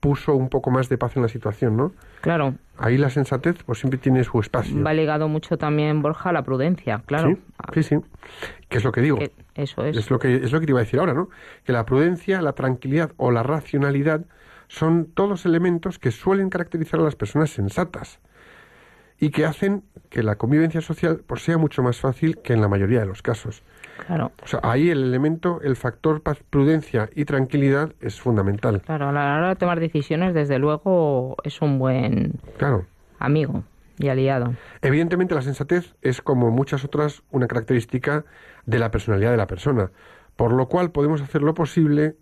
puso 0.00 0.34
un 0.34 0.50
poco 0.50 0.70
más 0.70 0.90
de 0.90 0.98
paz 0.98 1.16
en 1.16 1.22
la 1.22 1.28
situación, 1.28 1.78
¿no? 1.78 1.94
Claro. 2.20 2.54
Ahí 2.76 2.98
la 2.98 3.08
sensatez 3.08 3.62
pues 3.64 3.78
siempre 3.78 3.98
tiene 3.98 4.22
su 4.22 4.38
espacio. 4.38 4.82
Va 4.82 4.92
ligado 4.92 5.28
mucho 5.28 5.56
también, 5.56 6.02
Borja, 6.02 6.28
a 6.28 6.32
la 6.34 6.42
prudencia, 6.42 7.02
claro. 7.06 7.38
Sí, 7.72 7.82
sí, 7.82 7.96
¿Qué 8.68 8.76
es 8.76 8.84
lo 8.84 8.92
que 8.92 9.00
digo? 9.00 9.18
eso 9.54 9.82
es. 9.86 9.96
Es 9.96 10.10
lo, 10.10 10.18
que, 10.18 10.34
es 10.34 10.52
lo 10.52 10.60
que 10.60 10.66
te 10.66 10.72
iba 10.72 10.80
a 10.80 10.82
decir 10.82 11.00
ahora, 11.00 11.14
¿no? 11.14 11.30
Que 11.64 11.72
la 11.72 11.86
prudencia, 11.86 12.42
la 12.42 12.52
tranquilidad 12.52 13.12
o 13.16 13.30
la 13.30 13.42
racionalidad 13.42 14.26
son 14.68 15.06
todos 15.06 15.46
elementos 15.46 15.98
que 15.98 16.10
suelen 16.10 16.50
caracterizar 16.50 17.00
a 17.00 17.04
las 17.04 17.16
personas 17.16 17.48
sensatas 17.48 18.20
y 19.18 19.30
que 19.30 19.46
hacen 19.46 19.84
que 20.10 20.22
la 20.22 20.36
convivencia 20.36 20.82
social 20.82 21.22
pues, 21.26 21.44
sea 21.44 21.56
mucho 21.56 21.82
más 21.82 21.98
fácil 21.98 22.42
que 22.42 22.52
en 22.52 22.60
la 22.60 22.68
mayoría 22.68 23.00
de 23.00 23.06
los 23.06 23.22
casos. 23.22 23.62
Claro. 24.06 24.32
O 24.42 24.46
sea, 24.46 24.60
ahí 24.62 24.90
el 24.90 25.02
elemento, 25.02 25.60
el 25.62 25.76
factor 25.76 26.22
prudencia 26.50 27.08
y 27.14 27.24
tranquilidad 27.24 27.92
es 28.00 28.20
fundamental. 28.20 28.82
Claro, 28.82 29.08
a 29.08 29.12
la 29.12 29.36
hora 29.36 29.48
de 29.50 29.56
tomar 29.56 29.80
decisiones, 29.80 30.34
desde 30.34 30.58
luego, 30.58 31.36
es 31.44 31.60
un 31.62 31.78
buen 31.78 32.40
claro. 32.58 32.86
amigo 33.18 33.64
y 33.98 34.08
aliado. 34.08 34.54
Evidentemente, 34.82 35.34
la 35.34 35.42
sensatez 35.42 35.94
es, 36.02 36.22
como 36.22 36.50
muchas 36.50 36.84
otras, 36.84 37.22
una 37.30 37.46
característica 37.46 38.24
de 38.66 38.78
la 38.78 38.90
personalidad 38.90 39.30
de 39.30 39.36
la 39.36 39.46
persona, 39.46 39.90
por 40.36 40.52
lo 40.52 40.68
cual 40.68 40.90
podemos 40.90 41.20
hacer 41.20 41.42
lo 41.42 41.54
posible 41.54 42.16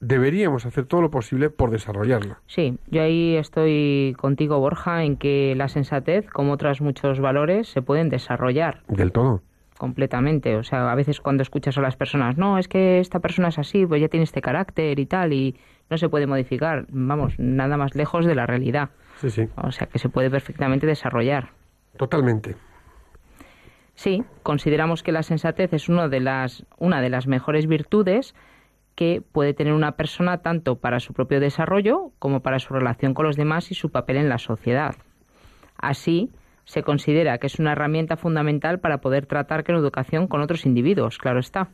deberíamos 0.00 0.66
hacer 0.66 0.84
todo 0.86 1.00
lo 1.00 1.10
posible 1.10 1.50
por 1.50 1.70
desarrollarla. 1.70 2.40
Sí, 2.46 2.78
yo 2.90 3.02
ahí 3.02 3.36
estoy 3.36 4.14
contigo, 4.18 4.58
Borja, 4.58 5.04
en 5.04 5.16
que 5.16 5.54
la 5.56 5.68
sensatez, 5.68 6.28
como 6.30 6.52
otros 6.52 6.80
muchos 6.80 7.20
valores, 7.20 7.68
se 7.68 7.82
pueden 7.82 8.08
desarrollar. 8.10 8.82
Del 8.88 9.12
todo. 9.12 9.42
Completamente. 9.84 10.56
O 10.56 10.64
sea, 10.64 10.90
a 10.90 10.94
veces 10.94 11.20
cuando 11.20 11.42
escuchas 11.42 11.76
a 11.76 11.82
las 11.82 11.94
personas, 11.94 12.38
no, 12.38 12.56
es 12.56 12.68
que 12.68 13.00
esta 13.00 13.20
persona 13.20 13.48
es 13.48 13.58
así, 13.58 13.84
pues 13.84 14.00
ya 14.00 14.08
tiene 14.08 14.24
este 14.24 14.40
carácter 14.40 14.98
y 14.98 15.04
tal, 15.04 15.34
y 15.34 15.56
no 15.90 15.98
se 15.98 16.08
puede 16.08 16.26
modificar. 16.26 16.86
Vamos, 16.88 17.34
nada 17.38 17.76
más 17.76 17.94
lejos 17.94 18.24
de 18.24 18.34
la 18.34 18.46
realidad. 18.46 18.88
Sí, 19.20 19.28
sí. 19.28 19.46
O 19.56 19.70
sea, 19.72 19.86
que 19.86 19.98
se 19.98 20.08
puede 20.08 20.30
perfectamente 20.30 20.86
desarrollar. 20.86 21.50
Totalmente. 21.98 22.56
Sí, 23.94 24.24
consideramos 24.42 25.02
que 25.02 25.12
la 25.12 25.22
sensatez 25.22 25.74
es 25.74 25.90
uno 25.90 26.08
de 26.08 26.20
las, 26.20 26.64
una 26.78 27.02
de 27.02 27.10
las 27.10 27.26
mejores 27.26 27.66
virtudes 27.66 28.34
que 28.94 29.22
puede 29.32 29.52
tener 29.52 29.74
una 29.74 29.96
persona 29.96 30.38
tanto 30.38 30.76
para 30.76 30.98
su 30.98 31.12
propio 31.12 31.40
desarrollo 31.40 32.10
como 32.18 32.40
para 32.40 32.58
su 32.58 32.72
relación 32.72 33.12
con 33.12 33.26
los 33.26 33.36
demás 33.36 33.70
y 33.70 33.74
su 33.74 33.90
papel 33.90 34.16
en 34.16 34.30
la 34.30 34.38
sociedad. 34.38 34.94
Así, 35.76 36.30
se 36.64 36.82
considera 36.82 37.38
que 37.38 37.46
es 37.46 37.58
una 37.58 37.72
herramienta 37.72 38.16
fundamental 38.16 38.80
para 38.80 38.98
poder 38.98 39.26
tratar 39.26 39.64
con 39.64 39.76
educación 39.76 40.26
con 40.26 40.40
otros 40.40 40.66
individuos, 40.66 41.18
claro 41.18 41.40
está. 41.40 41.68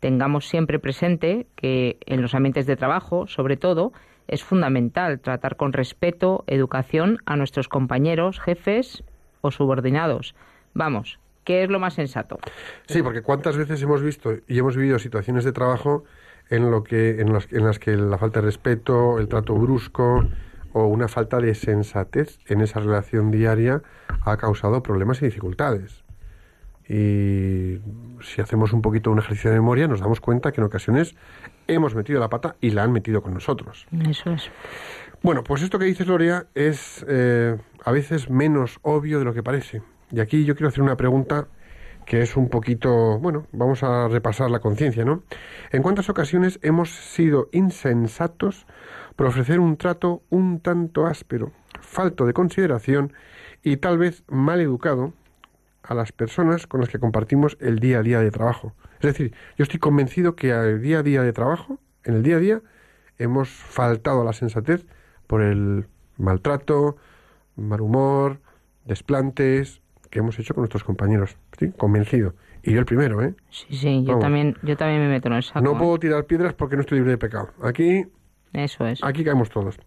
Tengamos 0.00 0.46
siempre 0.46 0.78
presente 0.78 1.46
que 1.56 1.98
en 2.06 2.22
los 2.22 2.34
ambientes 2.34 2.66
de 2.66 2.76
trabajo, 2.76 3.26
sobre 3.26 3.56
todo, 3.56 3.92
es 4.28 4.44
fundamental 4.44 5.20
tratar 5.20 5.56
con 5.56 5.72
respeto, 5.72 6.44
educación 6.46 7.18
a 7.26 7.36
nuestros 7.36 7.68
compañeros, 7.68 8.38
jefes 8.38 9.02
o 9.40 9.50
subordinados. 9.50 10.34
Vamos, 10.74 11.18
¿qué 11.44 11.64
es 11.64 11.70
lo 11.70 11.80
más 11.80 11.94
sensato? 11.94 12.38
Sí, 12.86 13.02
porque 13.02 13.22
cuántas 13.22 13.56
veces 13.56 13.82
hemos 13.82 14.02
visto 14.02 14.34
y 14.46 14.58
hemos 14.58 14.76
vivido 14.76 14.98
situaciones 14.98 15.44
de 15.44 15.52
trabajo 15.52 16.04
en, 16.50 16.70
lo 16.70 16.84
que, 16.84 17.20
en, 17.20 17.32
las, 17.32 17.52
en 17.52 17.64
las 17.64 17.78
que 17.78 17.96
la 17.96 18.18
falta 18.18 18.40
de 18.40 18.46
respeto, 18.46 19.18
el 19.18 19.28
trato 19.28 19.54
brusco 19.54 20.24
o 20.72 20.86
una 20.86 21.08
falta 21.08 21.40
de 21.40 21.54
sensatez 21.54 22.38
en 22.46 22.60
esa 22.60 22.80
relación 22.80 23.30
diaria 23.30 23.82
ha 24.22 24.36
causado 24.36 24.82
problemas 24.82 25.22
y 25.22 25.26
dificultades. 25.26 26.04
Y 26.88 27.80
si 28.22 28.40
hacemos 28.40 28.72
un 28.72 28.80
poquito 28.80 29.10
un 29.10 29.18
ejercicio 29.18 29.50
de 29.50 29.56
memoria, 29.56 29.86
nos 29.88 30.00
damos 30.00 30.20
cuenta 30.20 30.52
que 30.52 30.60
en 30.60 30.66
ocasiones 30.66 31.14
hemos 31.66 31.94
metido 31.94 32.18
la 32.18 32.30
pata 32.30 32.56
y 32.60 32.70
la 32.70 32.82
han 32.82 32.92
metido 32.92 33.22
con 33.22 33.34
nosotros. 33.34 33.86
Eso 34.08 34.30
es. 34.30 34.50
Bueno, 35.22 35.44
pues 35.44 35.62
esto 35.62 35.78
que 35.78 35.84
dices, 35.84 36.06
Lorea, 36.06 36.46
es 36.54 37.04
eh, 37.08 37.58
a 37.84 37.92
veces 37.92 38.30
menos 38.30 38.78
obvio 38.82 39.18
de 39.18 39.24
lo 39.24 39.34
que 39.34 39.42
parece. 39.42 39.82
Y 40.10 40.20
aquí 40.20 40.44
yo 40.44 40.54
quiero 40.54 40.68
hacer 40.68 40.82
una 40.82 40.96
pregunta 40.96 41.48
que 42.06 42.22
es 42.22 42.36
un 42.38 42.48
poquito, 42.48 43.18
bueno, 43.18 43.46
vamos 43.52 43.82
a 43.82 44.08
repasar 44.08 44.50
la 44.50 44.60
conciencia, 44.60 45.04
¿no? 45.04 45.24
¿En 45.70 45.82
cuántas 45.82 46.08
ocasiones 46.08 46.58
hemos 46.62 46.90
sido 46.90 47.50
insensatos 47.52 48.66
por 49.18 49.26
ofrecer 49.26 49.58
un 49.58 49.76
trato 49.76 50.22
un 50.30 50.60
tanto 50.60 51.04
áspero, 51.08 51.50
falto 51.80 52.24
de 52.24 52.32
consideración 52.32 53.12
y 53.64 53.78
tal 53.78 53.98
vez 53.98 54.22
mal 54.28 54.60
educado 54.60 55.12
a 55.82 55.94
las 55.94 56.12
personas 56.12 56.68
con 56.68 56.78
las 56.78 56.88
que 56.88 57.00
compartimos 57.00 57.58
el 57.60 57.80
día 57.80 57.98
a 57.98 58.02
día 58.02 58.20
de 58.20 58.30
trabajo? 58.30 58.74
Es 59.00 59.06
decir, 59.06 59.34
yo 59.56 59.64
estoy 59.64 59.80
convencido 59.80 60.36
que 60.36 60.52
al 60.52 60.80
día 60.80 61.00
a 61.00 61.02
día 61.02 61.22
de 61.22 61.32
trabajo, 61.32 61.80
en 62.04 62.14
el 62.14 62.22
día 62.22 62.36
a 62.36 62.38
día, 62.38 62.62
hemos 63.18 63.48
faltado 63.48 64.20
a 64.20 64.24
la 64.24 64.32
sensatez 64.32 64.86
por 65.26 65.42
el 65.42 65.88
maltrato, 66.16 66.96
mal 67.56 67.80
humor, 67.80 68.40
desplantes, 68.84 69.80
que 70.10 70.20
hemos 70.20 70.38
hecho 70.38 70.54
con 70.54 70.62
nuestros 70.62 70.84
compañeros. 70.84 71.36
Estoy 71.50 71.72
convencido. 71.72 72.34
Y 72.62 72.72
yo 72.72 72.78
el 72.78 72.86
primero, 72.86 73.20
¿eh? 73.20 73.34
Sí, 73.50 73.66
sí, 73.76 74.04
yo 74.04 74.20
también, 74.20 74.56
yo 74.62 74.76
también 74.76 75.00
me 75.00 75.08
meto 75.08 75.26
en 75.26 75.34
el 75.34 75.42
saco. 75.42 75.60
No 75.60 75.72
¿eh? 75.72 75.76
puedo 75.76 75.98
tirar 75.98 76.24
piedras 76.26 76.54
porque 76.54 76.76
no 76.76 76.82
estoy 76.82 76.98
libre 76.98 77.12
de 77.12 77.18
pecado. 77.18 77.50
Aquí, 77.64 78.06
Eso 78.52 78.86
es. 78.86 79.02
aquí 79.02 79.24
caemos 79.24 79.50
todos. 79.50 79.78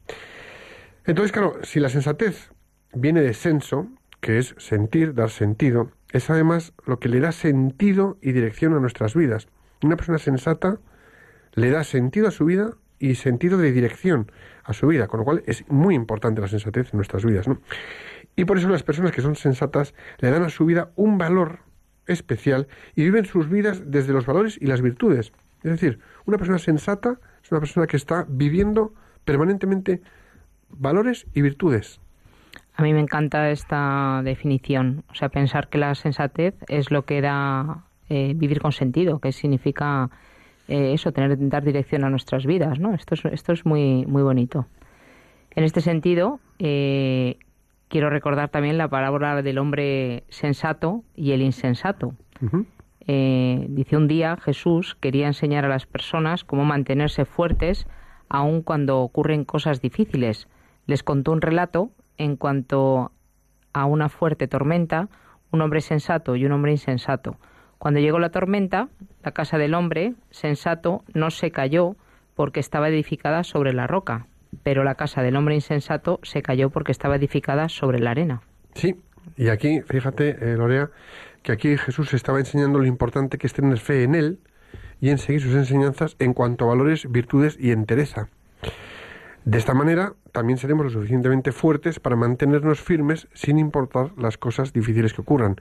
Entonces, 1.06 1.32
claro, 1.32 1.60
si 1.64 1.80
la 1.80 1.90
sensatez 1.90 2.52
viene 2.94 3.22
de 3.22 3.34
senso, 3.34 3.88
que 4.20 4.38
es 4.38 4.56
sentir, 4.58 5.14
dar 5.14 5.30
sentido, 5.30 5.92
es 6.12 6.30
además 6.30 6.74
lo 6.86 7.00
que 7.00 7.10
le 7.10 7.20
da 7.20 7.32
sentido 7.32 8.18
y 8.22 8.34
dirección 8.34 8.74
a 8.74 8.80
nuestras 8.80 9.16
vidas. 9.16 9.48
Una 9.82 9.96
persona 9.96 10.20
sensata 10.20 10.80
le 11.54 11.72
da 11.72 11.84
sentido 11.84 12.28
a 12.28 12.32
su 12.32 12.46
vida 12.46 12.76
y 13.00 13.16
sentido 13.16 13.58
de 13.58 13.72
dirección 13.72 14.32
a 14.64 14.74
su 14.74 14.88
vida, 14.88 15.08
con 15.08 15.20
lo 15.20 15.26
cual 15.26 15.44
es 15.48 15.68
muy 15.70 15.96
importante 15.96 16.40
la 16.40 16.48
sensatez 16.48 16.94
en 16.94 16.98
nuestras 16.98 17.26
vidas, 17.26 17.48
¿no? 17.48 17.60
Y 18.36 18.46
por 18.46 18.58
eso 18.58 18.70
las 18.70 18.84
personas 18.84 19.12
que 19.12 19.22
son 19.22 19.36
sensatas 19.36 19.96
le 20.20 20.30
dan 20.30 20.44
a 20.44 20.50
su 20.50 20.66
vida 20.66 20.92
un 20.96 21.18
valor 21.18 21.60
especial 22.06 22.68
y 22.96 23.04
viven 23.04 23.26
sus 23.26 23.50
vidas 23.50 23.84
desde 23.92 24.14
los 24.14 24.26
valores 24.26 24.58
y 24.62 24.68
las 24.68 24.82
virtudes. 24.82 25.34
Es 25.64 25.72
decir, 25.72 26.00
una 26.26 26.38
persona 26.38 26.60
sensata 26.60 27.20
es 27.52 27.54
una 27.54 27.60
persona 27.60 27.88
que 27.88 27.98
está 27.98 28.26
viviendo 28.30 28.94
permanentemente 29.26 30.02
valores 30.70 31.28
y 31.34 31.42
virtudes. 31.42 32.00
A 32.76 32.84
mí 32.84 32.94
me 32.94 33.02
encanta 33.02 33.50
esta 33.50 34.22
definición. 34.24 35.04
O 35.10 35.16
sea, 35.16 35.28
pensar 35.28 35.68
que 35.68 35.78
la 35.78 35.94
sensatez 35.94 36.56
es 36.70 36.92
lo 36.92 37.04
que 37.04 37.20
da 37.20 37.84
eh, 38.08 38.32
vivir 38.38 38.62
con 38.62 38.72
sentido, 38.72 39.20
que 39.20 39.34
significa 39.34 40.10
eh, 40.70 40.94
eso, 40.94 41.12
tener 41.12 41.38
dar 41.50 41.64
dirección 41.64 42.06
a 42.06 42.10
nuestras 42.10 42.46
vidas, 42.46 42.80
¿no? 42.80 42.94
Esto 42.94 43.16
es, 43.16 43.26
esto 43.26 43.52
es 43.52 43.66
muy, 43.66 44.06
muy 44.06 44.24
bonito. 44.24 44.68
En 45.54 45.66
este 45.66 45.82
sentido, 45.82 46.40
eh, 46.58 47.38
quiero 47.90 48.10
recordar 48.10 48.48
también 48.48 48.78
la 48.78 48.88
parábola 48.88 49.42
del 49.42 49.58
hombre 49.58 50.24
sensato 50.30 51.04
y 51.16 51.34
el 51.34 51.42
insensato. 51.42 52.14
Eh, 53.08 53.66
dice 53.70 53.98
un 53.98 54.08
día 54.08 54.38
Jesús 54.38 54.96
quería 55.00 55.28
enseñar 55.28 55.66
a 55.66 55.70
las 55.70 55.86
personas 55.86 56.44
cómo 56.44 56.66
mantenerse 56.66 57.26
fuertes 57.26 57.88
aun 58.30 58.62
cuando 58.62 59.00
ocurren 59.00 59.44
cosas 59.44 59.82
difíciles. 59.82 60.48
Les 60.86 61.04
contó 61.04 61.32
un 61.32 61.42
relato 61.42 61.92
en 62.18 62.38
cuanto 62.38 63.12
a 63.74 63.86
una 63.86 64.10
fuerte 64.10 64.48
tormenta, 64.48 65.10
un 65.52 65.62
hombre 65.62 65.82
sensato 65.82 66.36
y 66.36 66.46
un 66.46 66.52
hombre 66.52 66.72
insensato. 66.72 67.38
Cuando 67.78 68.00
llegó 68.00 68.20
la 68.20 68.30
tormenta, 68.30 68.90
la 69.24 69.32
casa 69.32 69.58
del 69.58 69.74
hombre 69.74 70.14
sensato 70.30 71.04
no 71.14 71.32
se 71.32 71.52
cayó 71.52 71.96
porque 72.36 72.60
estaba 72.60 72.90
edificada 72.90 73.44
sobre 73.44 73.74
la 73.74 73.88
roca, 73.88 74.28
pero 74.64 74.84
la 74.84 74.96
casa 74.96 75.24
del 75.24 75.36
hombre 75.36 75.56
insensato 75.56 76.20
se 76.24 76.42
cayó 76.42 76.70
porque 76.70 76.92
estaba 76.92 77.16
edificada 77.16 77.70
sobre 77.70 78.00
la 78.00 78.12
arena. 78.12 78.42
Sí, 78.76 78.96
y 79.36 79.50
aquí, 79.50 79.82
fíjate, 79.82 80.30
eh, 80.30 80.58
Lorea, 80.58 80.90
que 81.44 81.52
aquí 81.52 81.78
Jesús 81.78 82.14
estaba 82.14 82.40
enseñando 82.40 82.80
lo 82.80 82.86
importante 82.86 83.38
que 83.38 83.48
es 83.48 83.54
tener 83.54 83.80
fe 83.80 84.04
en 84.04 84.16
Él 84.16 84.40
y 85.00 85.10
en 85.10 85.18
seguir 85.18 85.42
sus 85.42 85.56
enseñanzas 85.56 86.16
en 86.20 86.34
cuanto 86.34 86.66
a 86.66 86.68
valores, 86.70 87.12
virtudes 87.12 87.58
y 87.60 87.72
entereza. 87.72 88.30
De 89.44 89.58
esta 89.58 89.74
manera, 89.74 90.14
también 90.32 90.60
seremos 90.60 90.86
lo 90.86 90.92
suficientemente 90.92 91.52
fuertes 91.52 92.00
para 92.00 92.16
mantenernos 92.16 92.80
firmes 92.80 93.28
sin 93.34 93.58
importar 93.58 94.12
las 94.18 94.38
cosas 94.38 94.72
difíciles 94.72 95.14
que 95.14 95.22
ocurran. 95.22 95.60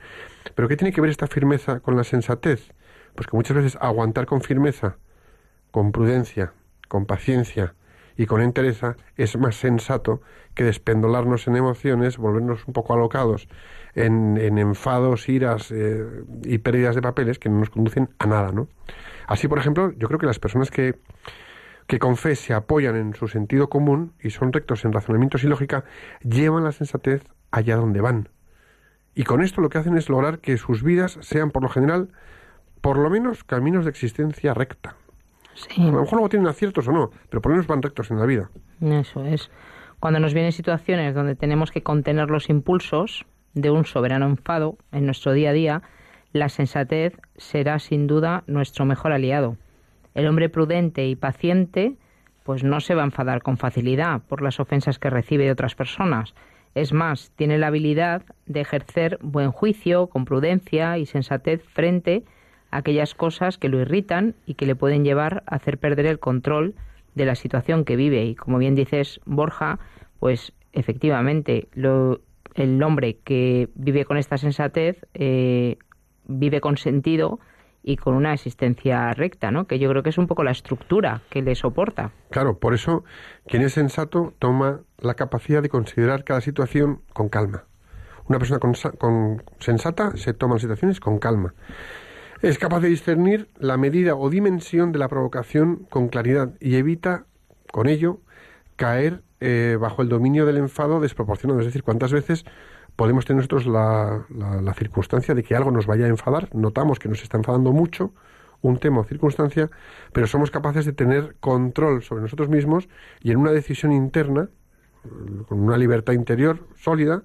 Pero 0.55 0.69
¿qué 0.69 0.77
tiene 0.77 0.93
que 0.93 1.01
ver 1.01 1.09
esta 1.09 1.27
firmeza 1.27 1.81
con 1.81 1.97
la 1.97 2.05
sensatez? 2.05 2.73
Pues 3.15 3.27
que 3.27 3.37
muchas 3.37 3.57
veces 3.57 3.79
aguantar 3.81 4.27
con 4.27 4.43
firmeza, 4.43 4.99
con 5.71 5.93
prudencia, 5.93 6.53
con 6.89 7.07
paciencia 7.07 7.75
y 8.21 8.27
con 8.27 8.43
entereza 8.43 8.97
es 9.17 9.39
más 9.39 9.57
sensato 9.57 10.21
que 10.53 10.63
despendolarnos 10.63 11.49
en 11.49 11.57
emociones, 11.57 12.19
volvernos 12.19 12.67
un 12.67 12.75
poco 12.75 12.93
alocados 12.93 13.49
en, 13.95 14.37
en 14.37 14.59
enfados, 14.59 15.27
iras 15.31 15.71
eh, 15.71 16.05
y 16.45 16.59
pérdidas 16.59 16.95
de 16.95 17.01
papeles 17.01 17.39
que 17.39 17.49
no 17.49 17.61
nos 17.61 17.71
conducen 17.71 18.11
a 18.19 18.27
nada, 18.27 18.53
¿no? 18.53 18.69
Así, 19.27 19.49
por 19.49 19.59
ejemplo, 19.59 19.93
yo 19.97 20.07
creo 20.07 20.21
que 20.21 20.27
las 20.27 20.39
personas 20.39 20.71
que 20.71 20.99
que 21.87 21.99
con 21.99 22.19
fe 22.19 22.37
se 22.37 22.53
apoyan 22.53 22.95
en 22.95 23.15
su 23.15 23.27
sentido 23.27 23.71
común 23.71 24.13
y 24.21 24.31
son 24.31 24.53
rectos 24.53 24.85
en 24.85 24.93
razonamientos 24.93 25.43
y 25.43 25.47
lógica, 25.47 25.85
llevan 26.23 26.63
la 26.63 26.73
sensatez 26.73 27.25
allá 27.51 27.77
donde 27.77 28.03
van. 28.03 28.29
Y 29.15 29.25
con 29.25 29.41
esto 29.43 29.63
lo 29.63 29.71
que 29.71 29.79
hacen 29.79 29.97
es 29.97 30.11
lograr 30.11 30.41
que 30.41 30.59
sus 30.59 30.83
vidas 30.83 31.19
sean, 31.23 31.51
por 31.51 31.63
lo 31.63 31.71
general, 31.71 32.11
por 32.83 32.99
lo 32.99 33.09
menos 33.09 33.45
caminos 33.45 33.87
de 33.87 33.91
existencia 33.91 34.53
recta. 34.53 34.95
Sí. 35.55 35.83
A 35.83 35.87
lo 35.87 36.01
mejor 36.01 36.13
luego 36.13 36.29
tienen 36.29 36.49
aciertos 36.49 36.89
o 36.89 36.93
no, 36.93 37.11
pero 37.29 37.43
por 37.43 37.51
lo 37.51 37.57
menos 37.57 37.67
van 37.67 37.83
rectos 37.83 38.11
en 38.11 38.19
la 38.19 38.27
vida. 38.27 38.51
Eso 38.81 39.25
es. 39.25 39.51
Cuando 39.99 40.21
nos 40.21 40.33
vienen 40.33 40.53
situaciones 40.53 41.15
donde 41.15 41.35
tenemos 41.35 41.71
que 41.71 41.83
contener 41.83 42.31
los 42.31 42.49
impulsos 42.49 43.27
de 43.55 43.71
un 43.71 43.85
soberano 43.85 44.27
enfado 44.27 44.79
en 44.93 45.05
nuestro 45.05 45.33
día 45.33 45.51
a 45.51 45.53
día, 45.53 45.83
la 46.33 46.49
sensatez 46.49 47.15
será 47.37 47.79
sin 47.79 48.07
duda 48.07 48.45
nuestro 48.47 48.85
mejor 48.85 49.13
aliado. 49.13 49.57
El 50.15 50.27
hombre 50.27 50.49
prudente 50.49 51.07
y 51.07 51.17
paciente 51.17 51.97
pues 52.45 52.65
no 52.65 52.81
se 52.81 52.95
va 52.95 53.03
a 53.03 53.07
enfadar 53.07 53.43
con 53.43 53.59
facilidad 53.59 54.23
por 54.23 54.43
las 54.43 54.59
ofensas 54.59 54.99
que 54.99 55.11
recibe 55.11 55.45
de 55.45 55.53
otras 55.53 55.75
personas. 55.75 56.35
Es 56.75 56.93
más, 56.93 57.33
tiene 57.37 57.59
la 57.59 57.67
habilidad 57.67 58.23
de 58.47 58.61
ejercer 58.61 59.19
buen 59.23 59.51
juicio, 59.51 60.07
con 60.07 60.25
prudencia 60.25 60.99
y 60.99 61.07
sensatez 61.07 61.63
frente 61.65 62.25
a 62.25 62.40
aquellas 62.71 63.15
cosas 63.15 63.59
que 63.59 63.69
lo 63.69 63.81
irritan 63.81 64.35
y 64.47 64.55
que 64.55 64.67
le 64.67 64.77
pueden 64.77 65.05
llevar 65.05 65.43
a 65.47 65.57
hacer 65.57 65.79
perder 65.79 66.07
el 66.07 66.19
control 66.19 66.75
de 67.15 67.25
la 67.25 67.35
situación 67.35 67.85
que 67.85 67.97
vive. 67.97 68.25
Y 68.25 68.35
como 68.35 68.59
bien 68.59 68.75
dices, 68.75 69.21
Borja, 69.25 69.79
pues 70.19 70.53
efectivamente 70.73 71.69
lo, 71.73 72.21
el 72.55 72.83
hombre 72.83 73.19
que 73.25 73.69
vive 73.75 74.05
con 74.05 74.17
esta 74.17 74.39
sensatez 74.39 75.07
eh, 75.15 75.77
vive 76.27 76.61
con 76.61 76.77
sentido 76.77 77.41
y 77.83 77.97
con 77.97 78.15
una 78.15 78.35
existencia 78.35 79.13
recta, 79.15 79.51
¿no? 79.51 79.67
Que 79.67 79.79
yo 79.79 79.89
creo 79.89 80.03
que 80.03 80.11
es 80.11 80.19
un 80.19 80.27
poco 80.27 80.45
la 80.45 80.51
estructura 80.51 81.23
que 81.31 81.43
le 81.43 81.55
soporta. 81.55 82.13
Claro, 82.31 82.59
por 82.59 82.75
eso 82.75 83.05
quien 83.47 83.63
es 83.63 83.73
sensato 83.73 84.35
toma 84.39 84.81
la 84.99 85.15
capacidad 85.15 85.63
de 85.63 85.71
considerar 85.71 86.25
cada 86.25 86.43
situación 86.43 87.01
con 87.13 87.31
calma. 87.31 87.65
Una 88.29 88.39
persona 88.39 88.61
con, 88.61 88.75
con 88.99 89.43
sensata 89.59 90.17
se 90.17 90.35
toma 90.35 90.55
las 90.55 90.63
situaciones 90.63 91.01
con 91.01 91.19
calma. 91.19 91.55
Es 92.43 92.59
capaz 92.59 92.81
de 92.81 92.89
discernir 92.89 93.51
la 93.59 93.77
medida 93.77 94.15
o 94.15 94.31
dimensión 94.31 94.93
de 94.93 94.99
la 94.99 95.09
provocación 95.09 95.87
con 95.91 96.09
claridad 96.09 96.55
y 96.59 96.77
evita, 96.77 97.27
con 97.71 97.87
ello, 97.87 98.21
caer 98.77 99.23
eh, 99.41 99.77
bajo 99.79 100.01
el 100.01 100.09
dominio 100.09 100.47
del 100.47 100.57
enfado 100.57 101.01
desproporcionado. 101.01 101.61
Es 101.61 101.67
decir, 101.67 101.83
cuántas 101.83 102.15
veces 102.15 102.47
podemos 102.97 103.27
tener 103.27 103.39
nosotros 103.39 103.67
la, 103.67 104.25
la, 104.31 104.73
circunstancia 104.73 105.35
de 105.35 105.43
que 105.43 105.55
algo 105.55 105.71
nos 105.71 105.87
vaya 105.87 106.07
a 106.07 106.09
enfadar, 106.09 106.49
notamos 106.55 106.99
que 106.99 107.11
nos 107.11 107.23
está 107.23 107.37
enfadando 107.37 107.73
mucho 107.73 108.15
un 108.63 108.79
tema 108.79 109.01
o 109.01 109.05
circunstancia, 109.05 109.71
pero 110.13 110.27
somos 110.27 110.51
capaces 110.51 110.87
de 110.87 110.93
tener 110.93 111.37
control 111.41 112.03
sobre 112.03 112.23
nosotros 112.23 112.49
mismos 112.49 112.89
y 113.23 113.33
en 113.33 113.39
una 113.39 113.53
decisión 113.53 113.93
interna, 113.93 114.49
con 115.47 115.61
una 115.61 115.79
libertad 115.79 116.15
interior 116.15 116.67
sólida, 116.77 117.23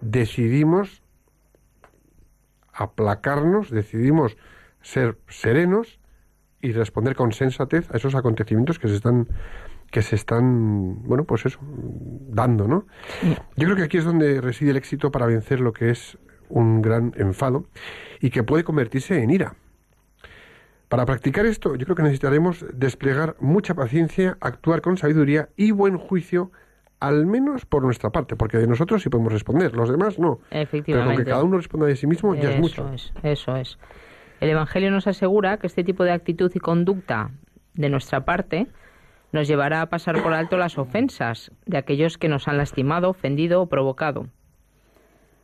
decidimos 0.00 1.03
aplacarnos, 2.74 3.70
decidimos 3.70 4.36
ser 4.82 5.18
serenos 5.28 6.00
y 6.60 6.72
responder 6.72 7.14
con 7.14 7.32
sensatez 7.32 7.90
a 7.90 7.96
esos 7.96 8.14
acontecimientos 8.14 8.78
que 8.78 8.88
se 8.88 8.96
están 8.96 9.28
que 9.90 10.02
se 10.02 10.16
están, 10.16 11.04
bueno, 11.04 11.22
pues 11.22 11.46
eso, 11.46 11.60
dando, 11.62 12.66
¿no? 12.66 12.84
Yo 13.56 13.66
creo 13.66 13.76
que 13.76 13.84
aquí 13.84 13.98
es 13.98 14.04
donde 14.04 14.40
reside 14.40 14.70
el 14.70 14.76
éxito 14.76 15.12
para 15.12 15.26
vencer 15.26 15.60
lo 15.60 15.72
que 15.72 15.90
es 15.90 16.18
un 16.48 16.82
gran 16.82 17.12
enfado 17.16 17.66
y 18.20 18.30
que 18.30 18.42
puede 18.42 18.64
convertirse 18.64 19.22
en 19.22 19.30
ira. 19.30 19.54
Para 20.88 21.06
practicar 21.06 21.46
esto, 21.46 21.76
yo 21.76 21.84
creo 21.84 21.94
que 21.94 22.02
necesitaremos 22.02 22.66
desplegar 22.74 23.36
mucha 23.38 23.74
paciencia, 23.74 24.36
actuar 24.40 24.82
con 24.82 24.96
sabiduría 24.96 25.48
y 25.56 25.70
buen 25.70 25.96
juicio, 25.96 26.50
al 27.06 27.26
menos 27.26 27.66
por 27.66 27.82
nuestra 27.82 28.10
parte, 28.10 28.34
porque 28.34 28.56
de 28.56 28.66
nosotros 28.66 29.02
sí 29.02 29.10
podemos 29.10 29.30
responder, 29.30 29.74
los 29.74 29.90
demás 29.90 30.18
no. 30.18 30.40
Efectivamente. 30.50 31.16
Pero 31.16 31.24
que 31.24 31.30
cada 31.30 31.44
uno 31.44 31.58
responda 31.58 31.86
de 31.86 31.96
sí 31.96 32.06
mismo 32.06 32.34
ya 32.34 32.52
es 32.52 32.60
mucho. 32.60 32.90
Es, 32.94 33.12
eso 33.22 33.56
es. 33.56 33.78
El 34.40 34.48
Evangelio 34.48 34.90
nos 34.90 35.06
asegura 35.06 35.58
que 35.58 35.66
este 35.66 35.84
tipo 35.84 36.04
de 36.04 36.12
actitud 36.12 36.50
y 36.54 36.58
conducta 36.58 37.30
de 37.74 37.90
nuestra 37.90 38.24
parte 38.24 38.68
nos 39.32 39.46
llevará 39.46 39.82
a 39.82 39.90
pasar 39.90 40.22
por 40.22 40.32
alto 40.32 40.56
las 40.56 40.78
ofensas 40.78 41.50
de 41.66 41.76
aquellos 41.76 42.16
que 42.16 42.28
nos 42.28 42.48
han 42.48 42.56
lastimado, 42.56 43.10
ofendido 43.10 43.60
o 43.60 43.66
provocado. 43.66 44.28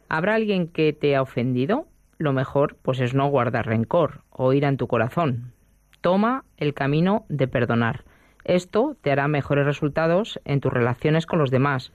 ¿Habrá 0.09 0.37
alguien 0.37 0.67
que 0.67 0.95
te 0.95 1.15
ha 1.15 1.21
ofendido? 1.21 1.87
Lo 2.17 2.33
mejor 2.33 2.77
pues 2.81 3.01
es 3.01 3.13
no 3.13 3.29
guardar 3.29 3.67
rencor 3.67 4.23
o 4.31 4.55
ira 4.55 4.69
en 4.69 4.79
tu 4.79 4.87
corazón. 4.87 5.53
Toma 6.01 6.45
el 6.57 6.73
camino 6.73 7.27
de 7.29 7.49
perdonar. 7.49 8.05
Esto 8.45 8.97
te 9.01 9.11
hará 9.11 9.29
mejores 9.29 9.67
resultados 9.67 10.41
en 10.45 10.61
tus 10.61 10.73
relaciones 10.73 11.27
con 11.27 11.39
los 11.39 11.51
demás. 11.51 11.93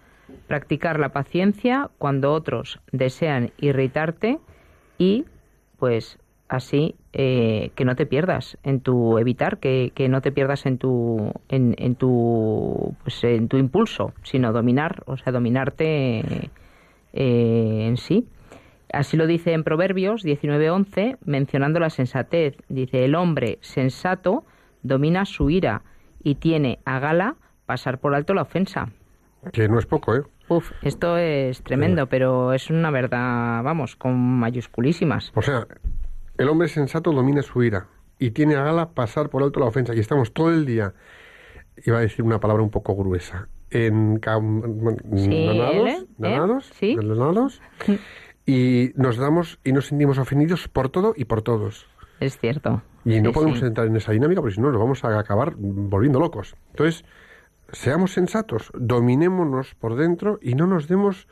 Practicar 0.47 0.99
la 0.99 1.09
paciencia 1.09 1.89
cuando 1.97 2.33
otros 2.33 2.79
desean 2.91 3.51
irritarte 3.57 4.39
y 4.97 5.25
pues 5.77 6.17
así 6.47 6.95
eh, 7.13 7.71
que 7.75 7.85
no 7.85 7.95
te 7.95 8.05
pierdas 8.05 8.57
en 8.63 8.79
tu 8.79 9.17
evitar 9.17 9.57
que, 9.57 9.91
que 9.95 10.09
no 10.09 10.21
te 10.21 10.31
pierdas 10.31 10.65
en 10.65 10.77
tu 10.77 11.33
en, 11.49 11.75
en, 11.79 11.95
tu 11.95 12.95
pues 13.01 13.23
en 13.23 13.47
tu 13.47 13.57
impulso 13.57 14.13
sino 14.23 14.53
dominar 14.53 15.03
o 15.07 15.17
sea 15.17 15.33
dominarte 15.33 16.49
eh, 17.13 17.87
en 17.87 17.97
sí 17.97 18.27
así 18.93 19.17
lo 19.17 19.25
dice 19.25 19.53
en 19.53 19.63
Proverbios 19.63 20.23
19:11 20.23 21.17
mencionando 21.25 21.79
la 21.79 21.89
sensatez 21.89 22.55
dice 22.69 23.05
el 23.05 23.15
hombre 23.15 23.57
sensato 23.61 24.45
domina 24.83 25.25
su 25.25 25.49
ira 25.49 25.81
y 26.25 26.35
tiene 26.35 26.79
a 26.83 26.99
gala 26.99 27.37
pasar 27.65 27.99
por 27.99 28.13
alto 28.13 28.33
la 28.33 28.41
ofensa 28.41 28.89
que 29.53 29.69
no 29.69 29.79
es 29.79 29.85
poco 29.85 30.15
eh 30.15 30.23
Uf, 30.47 30.71
esto 30.83 31.17
es 31.17 31.63
tremendo, 31.63 32.07
pero 32.07 32.53
es 32.53 32.69
una 32.69 32.91
verdad, 32.91 33.63
vamos, 33.63 33.95
con 33.95 34.15
mayusculísimas. 34.15 35.31
O 35.33 35.41
sea, 35.41 35.65
el 36.37 36.49
hombre 36.49 36.67
sensato 36.67 37.11
domina 37.11 37.41
su 37.41 37.63
ira 37.63 37.87
y 38.19 38.29
tiene 38.29 38.55
a 38.55 38.63
gala 38.63 38.91
pasar 38.91 39.29
por 39.29 39.41
alto 39.41 39.59
la 39.59 39.65
ofensa. 39.65 39.95
Y 39.95 39.99
estamos 39.99 40.33
todo 40.33 40.51
el 40.51 40.67
día, 40.67 40.93
iba 41.83 41.97
a 41.97 42.01
decir 42.01 42.23
una 42.23 42.39
palabra 42.39 42.61
un 42.61 42.69
poco 42.69 42.95
gruesa, 42.95 43.49
en 43.71 44.19
ganados, 46.19 46.71
¿Sí? 46.75 46.95
y 48.45 48.91
nos 48.95 49.17
damos 49.17 49.59
y 49.63 49.71
nos 49.71 49.87
sentimos 49.87 50.19
ofendidos 50.19 50.67
por 50.67 50.89
todo 50.89 51.15
y 51.17 51.25
por 51.25 51.41
todos. 51.41 51.87
Es 52.19 52.37
cierto. 52.37 52.83
Y 53.05 53.21
no 53.21 53.29
Sí, 53.29 53.33
podemos 53.33 53.59
sí. 53.59 53.65
entrar 53.65 53.87
en 53.87 53.95
esa 53.95 54.11
dinámica 54.11 54.41
porque 54.41 54.55
si 54.55 54.61
no 54.61 54.71
nos 54.71 54.79
vamos 54.81 55.03
a 55.05 55.17
acabar 55.19 55.53
volviendo 55.57 56.19
locos. 56.19 56.55
Entonces, 56.71 57.05
seamos 57.71 58.11
sensatos, 58.13 58.71
dominémonos 58.73 59.75
por 59.75 59.95
dentro 59.95 60.39
y 60.41 60.55
no 60.55 60.67
nos 60.67 60.87
demos 60.87 61.27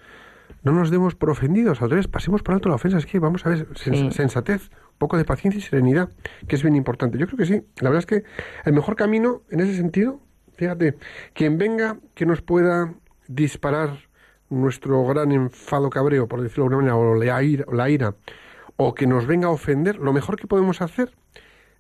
no 0.62 0.71
nos 0.71 0.91
demos 0.91 1.15
por 1.15 1.29
ofendidos, 1.29 1.81
al 1.81 1.89
revés, 1.89 2.07
pasemos 2.07 2.41
por 2.41 2.53
alto 2.55 2.69
la 2.69 2.75
ofensa, 2.75 2.97
es 2.97 3.05
que 3.05 3.19
vamos 3.19 3.45
a 3.45 3.49
ver 3.49 3.67
sens- 3.73 4.09
Sí. 4.09 4.12
sensatez, 4.12 4.69
un 4.93 4.97
poco 4.97 5.17
de 5.17 5.25
paciencia 5.25 5.59
y 5.59 5.62
serenidad, 5.62 6.09
que 6.47 6.55
es 6.55 6.63
bien 6.63 6.75
importante. 6.77 7.17
Yo 7.17 7.25
creo 7.25 7.38
que 7.38 7.45
sí, 7.45 7.62
la 7.81 7.89
verdad 7.89 7.99
es 7.99 8.05
que 8.05 8.23
el 8.63 8.71
mejor 8.73 8.95
camino 8.95 9.41
en 9.49 9.59
ese 9.59 9.75
sentido, 9.75 10.21
fíjate, 10.55 10.95
quien 11.33 11.57
venga 11.57 11.97
que 12.13 12.25
nos 12.25 12.41
pueda 12.41 12.93
disparar 13.27 13.97
nuestro 14.49 15.03
gran 15.05 15.33
enfado 15.33 15.89
cabreo, 15.89 16.27
por 16.27 16.41
decirlo 16.41 16.63
de 16.69 16.75
alguna 16.75 16.93
manera, 16.93 16.95
o 16.95 17.15
la 17.15 17.43
ira, 17.43 17.65
o 17.67 17.73
la 17.73 17.89
ira, 17.89 18.15
o 18.77 18.93
que 18.95 19.05
nos 19.05 19.27
venga 19.27 19.47
a 19.47 19.51
ofender, 19.51 19.97
lo 19.97 20.13
mejor 20.13 20.38
que 20.38 20.47
podemos 20.47 20.81
hacer 20.81 21.12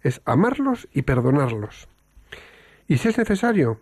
es 0.03 0.21
amarlos 0.25 0.87
y 0.93 1.01
perdonarlos. 1.03 1.87
Y 2.87 2.97
si 2.97 3.07
es 3.09 3.17
necesario, 3.17 3.79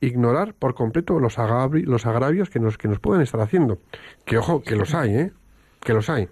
ignorar 0.00 0.54
por 0.54 0.74
completo 0.74 1.20
los, 1.20 1.38
agravi- 1.38 1.84
los 1.84 2.06
agravios 2.06 2.50
que 2.50 2.58
nos, 2.58 2.78
que 2.78 2.88
nos 2.88 2.98
puedan 2.98 3.22
estar 3.22 3.40
haciendo. 3.40 3.78
Que 4.24 4.38
ojo, 4.38 4.62
que 4.62 4.74
los 4.76 4.94
hay, 4.94 5.14
¿eh? 5.14 5.32
Que 5.80 5.92
los 5.94 6.10
hay. 6.10 6.28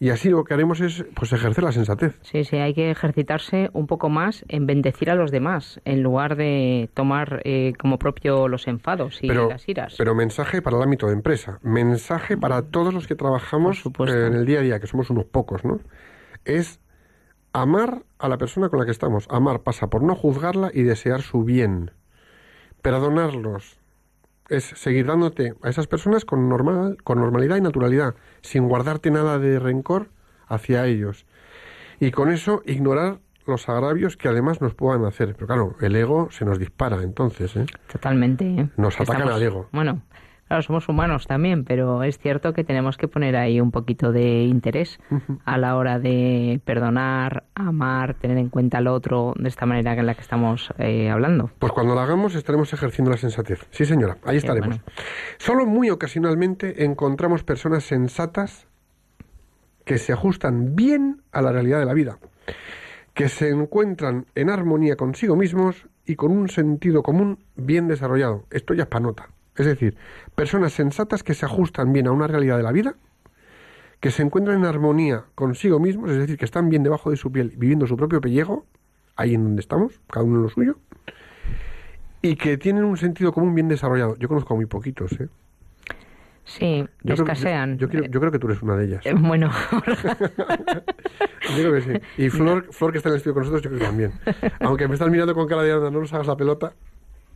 Y 0.00 0.10
así 0.10 0.30
lo 0.30 0.44
que 0.44 0.54
haremos 0.54 0.80
es 0.80 1.04
pues 1.16 1.32
ejercer 1.32 1.64
la 1.64 1.72
sensatez. 1.72 2.20
Sí, 2.22 2.44
sí, 2.44 2.56
hay 2.56 2.72
que 2.72 2.92
ejercitarse 2.92 3.68
un 3.72 3.88
poco 3.88 4.08
más 4.08 4.44
en 4.46 4.64
bendecir 4.64 5.10
a 5.10 5.16
los 5.16 5.32
demás, 5.32 5.80
en 5.84 6.04
lugar 6.04 6.36
de 6.36 6.88
tomar 6.94 7.40
eh, 7.44 7.72
como 7.80 7.98
propio 7.98 8.46
los 8.46 8.68
enfados 8.68 9.18
y 9.22 9.26
Pero, 9.26 9.48
las 9.48 9.68
iras. 9.68 9.96
pero 9.98 10.14
mensaje 10.14 10.62
para 10.62 10.76
el 10.76 10.84
ámbito 10.84 11.08
de 11.08 11.14
empresa, 11.14 11.58
mensaje 11.62 12.36
para 12.36 12.62
todos 12.62 12.94
los 12.94 13.08
que 13.08 13.16
trabajamos 13.16 13.84
eh, 13.84 14.26
en 14.28 14.34
el 14.34 14.46
día 14.46 14.60
a 14.60 14.62
día, 14.62 14.78
que 14.78 14.86
somos 14.86 15.10
unos 15.10 15.24
pocos, 15.24 15.64
¿no? 15.64 15.80
Es 16.44 16.78
amar 17.62 18.02
a 18.18 18.28
la 18.28 18.38
persona 18.38 18.68
con 18.68 18.78
la 18.78 18.84
que 18.84 18.90
estamos. 18.90 19.26
Amar 19.30 19.60
pasa 19.62 19.88
por 19.88 20.02
no 20.02 20.14
juzgarla 20.14 20.70
y 20.72 20.82
desear 20.82 21.22
su 21.22 21.44
bien. 21.44 21.90
Perdonarlos 22.82 23.78
es 24.48 24.64
seguir 24.64 25.06
dándote 25.06 25.54
a 25.62 25.68
esas 25.68 25.86
personas 25.86 26.24
con, 26.24 26.48
normal, 26.48 26.96
con 27.04 27.18
normalidad 27.20 27.56
y 27.56 27.60
naturalidad, 27.60 28.14
sin 28.40 28.66
guardarte 28.68 29.10
nada 29.10 29.38
de 29.38 29.58
rencor 29.58 30.08
hacia 30.46 30.86
ellos. 30.86 31.26
Y 32.00 32.12
con 32.12 32.30
eso 32.30 32.62
ignorar 32.64 33.18
los 33.46 33.68
agravios 33.68 34.16
que 34.16 34.28
además 34.28 34.60
nos 34.60 34.74
puedan 34.74 35.04
hacer. 35.04 35.34
Pero 35.34 35.46
claro, 35.46 35.76
el 35.80 35.96
ego 35.96 36.28
se 36.30 36.44
nos 36.44 36.58
dispara 36.58 37.02
entonces. 37.02 37.56
¿eh? 37.56 37.66
Totalmente. 37.90 38.44
¿eh? 38.46 38.68
Nos 38.76 38.94
atacan 38.94 39.16
Estamos- 39.22 39.34
al 39.34 39.42
ego. 39.42 39.68
Bueno, 39.72 40.02
claro, 40.48 40.62
somos 40.62 40.88
humanos 40.88 41.26
también, 41.26 41.64
pero 41.64 42.02
es 42.02 42.18
cierto 42.18 42.52
que 42.52 42.64
tenemos 42.64 42.96
que 42.96 43.06
poner 43.06 43.36
ahí 43.36 43.60
un 43.60 43.70
poquito 43.70 44.12
de 44.12 44.42
interés 44.42 44.98
a 45.44 45.58
la 45.58 45.76
hora 45.76 45.98
de 45.98 46.60
perdonar, 46.64 47.44
amar, 47.54 48.14
tener 48.14 48.38
en 48.38 48.48
cuenta 48.48 48.78
al 48.78 48.88
otro 48.88 49.34
de 49.36 49.48
esta 49.48 49.66
manera 49.66 49.92
en 49.92 50.06
la 50.06 50.14
que 50.14 50.22
estamos 50.22 50.72
eh, 50.78 51.10
hablando. 51.10 51.50
Pues 51.58 51.72
cuando 51.72 51.94
lo 51.94 52.00
hagamos 52.00 52.34
estaremos 52.34 52.72
ejerciendo 52.72 53.10
la 53.10 53.18
sensatez. 53.18 53.66
Sí, 53.70 53.84
señora, 53.84 54.16
ahí 54.24 54.38
estaremos. 54.38 54.68
bueno. 54.68 54.82
Solo 55.38 55.66
muy 55.66 55.90
ocasionalmente 55.90 56.84
encontramos 56.84 57.44
personas 57.44 57.84
sensatas 57.84 58.66
que 59.84 59.98
se 59.98 60.12
ajustan 60.12 60.74
bien 60.76 61.22
a 61.32 61.42
la 61.42 61.52
realidad 61.52 61.78
de 61.78 61.86
la 61.86 61.94
vida, 61.94 62.18
que 63.14 63.28
se 63.28 63.50
encuentran 63.50 64.26
en 64.34 64.50
armonía 64.50 64.96
consigo 64.96 65.36
mismos 65.36 65.86
y 66.04 66.16
con 66.16 66.30
un 66.30 66.48
sentido 66.48 67.02
común 67.02 67.38
bien 67.56 67.88
desarrollado. 67.88 68.44
Esto 68.50 68.74
ya 68.74 68.84
es 68.84 68.88
panota. 68.88 69.28
Es 69.58 69.66
decir, 69.66 69.96
personas 70.34 70.72
sensatas 70.72 71.22
que 71.22 71.34
se 71.34 71.44
ajustan 71.44 71.92
bien 71.92 72.06
a 72.06 72.12
una 72.12 72.26
realidad 72.26 72.56
de 72.56 72.62
la 72.62 72.72
vida, 72.72 72.94
que 74.00 74.10
se 74.10 74.22
encuentran 74.22 74.58
en 74.58 74.64
armonía 74.64 75.24
consigo 75.34 75.80
mismos, 75.80 76.10
es 76.10 76.18
decir, 76.18 76.38
que 76.38 76.44
están 76.44 76.68
bien 76.70 76.82
debajo 76.84 77.10
de 77.10 77.16
su 77.16 77.32
piel, 77.32 77.52
viviendo 77.56 77.86
su 77.86 77.96
propio 77.96 78.20
pellejo, 78.20 78.64
ahí 79.16 79.34
en 79.34 79.42
donde 79.42 79.60
estamos, 79.60 80.00
cada 80.10 80.24
uno 80.24 80.36
en 80.36 80.42
lo 80.44 80.48
suyo, 80.48 80.76
y 82.22 82.36
que 82.36 82.56
tienen 82.56 82.84
un 82.84 82.96
sentido 82.96 83.32
común 83.32 83.54
bien 83.54 83.68
desarrollado. 83.68 84.16
Yo 84.16 84.28
conozco 84.28 84.54
a 84.54 84.56
muy 84.56 84.66
poquitos, 84.66 85.12
¿eh? 85.20 85.28
Sí, 86.44 86.86
Yo 87.02 87.14
creo- 87.14 87.26
escasean. 87.26 87.76
Yo, 87.76 87.86
yo 87.86 87.88
creo, 87.90 88.04
yo 88.04 88.20
creo 88.20 88.32
que 88.32 88.38
tú 88.38 88.46
eres 88.46 88.62
una 88.62 88.76
de 88.76 88.86
ellas. 88.86 89.04
Eh, 89.04 89.12
bueno, 89.14 89.50
Yo 89.72 91.54
creo 91.54 91.72
que 91.74 91.80
sí. 91.82 92.22
Y 92.22 92.30
Flor, 92.30 92.66
Flor, 92.70 92.92
que 92.92 92.98
está 92.98 93.08
en 93.10 93.14
el 93.14 93.16
estudio 93.18 93.34
con 93.34 93.42
nosotros, 93.42 93.62
yo 93.62 93.68
creo 93.70 93.80
que 93.80 93.86
también. 93.86 94.12
Aunque 94.60 94.88
me 94.88 94.94
estás 94.94 95.10
mirando 95.10 95.34
con 95.34 95.46
cara 95.46 95.62
de 95.62 95.72
anda, 95.72 95.90
no 95.90 96.00
nos 96.00 96.12
hagas 96.12 96.26
la 96.26 96.36
pelota. 96.36 96.72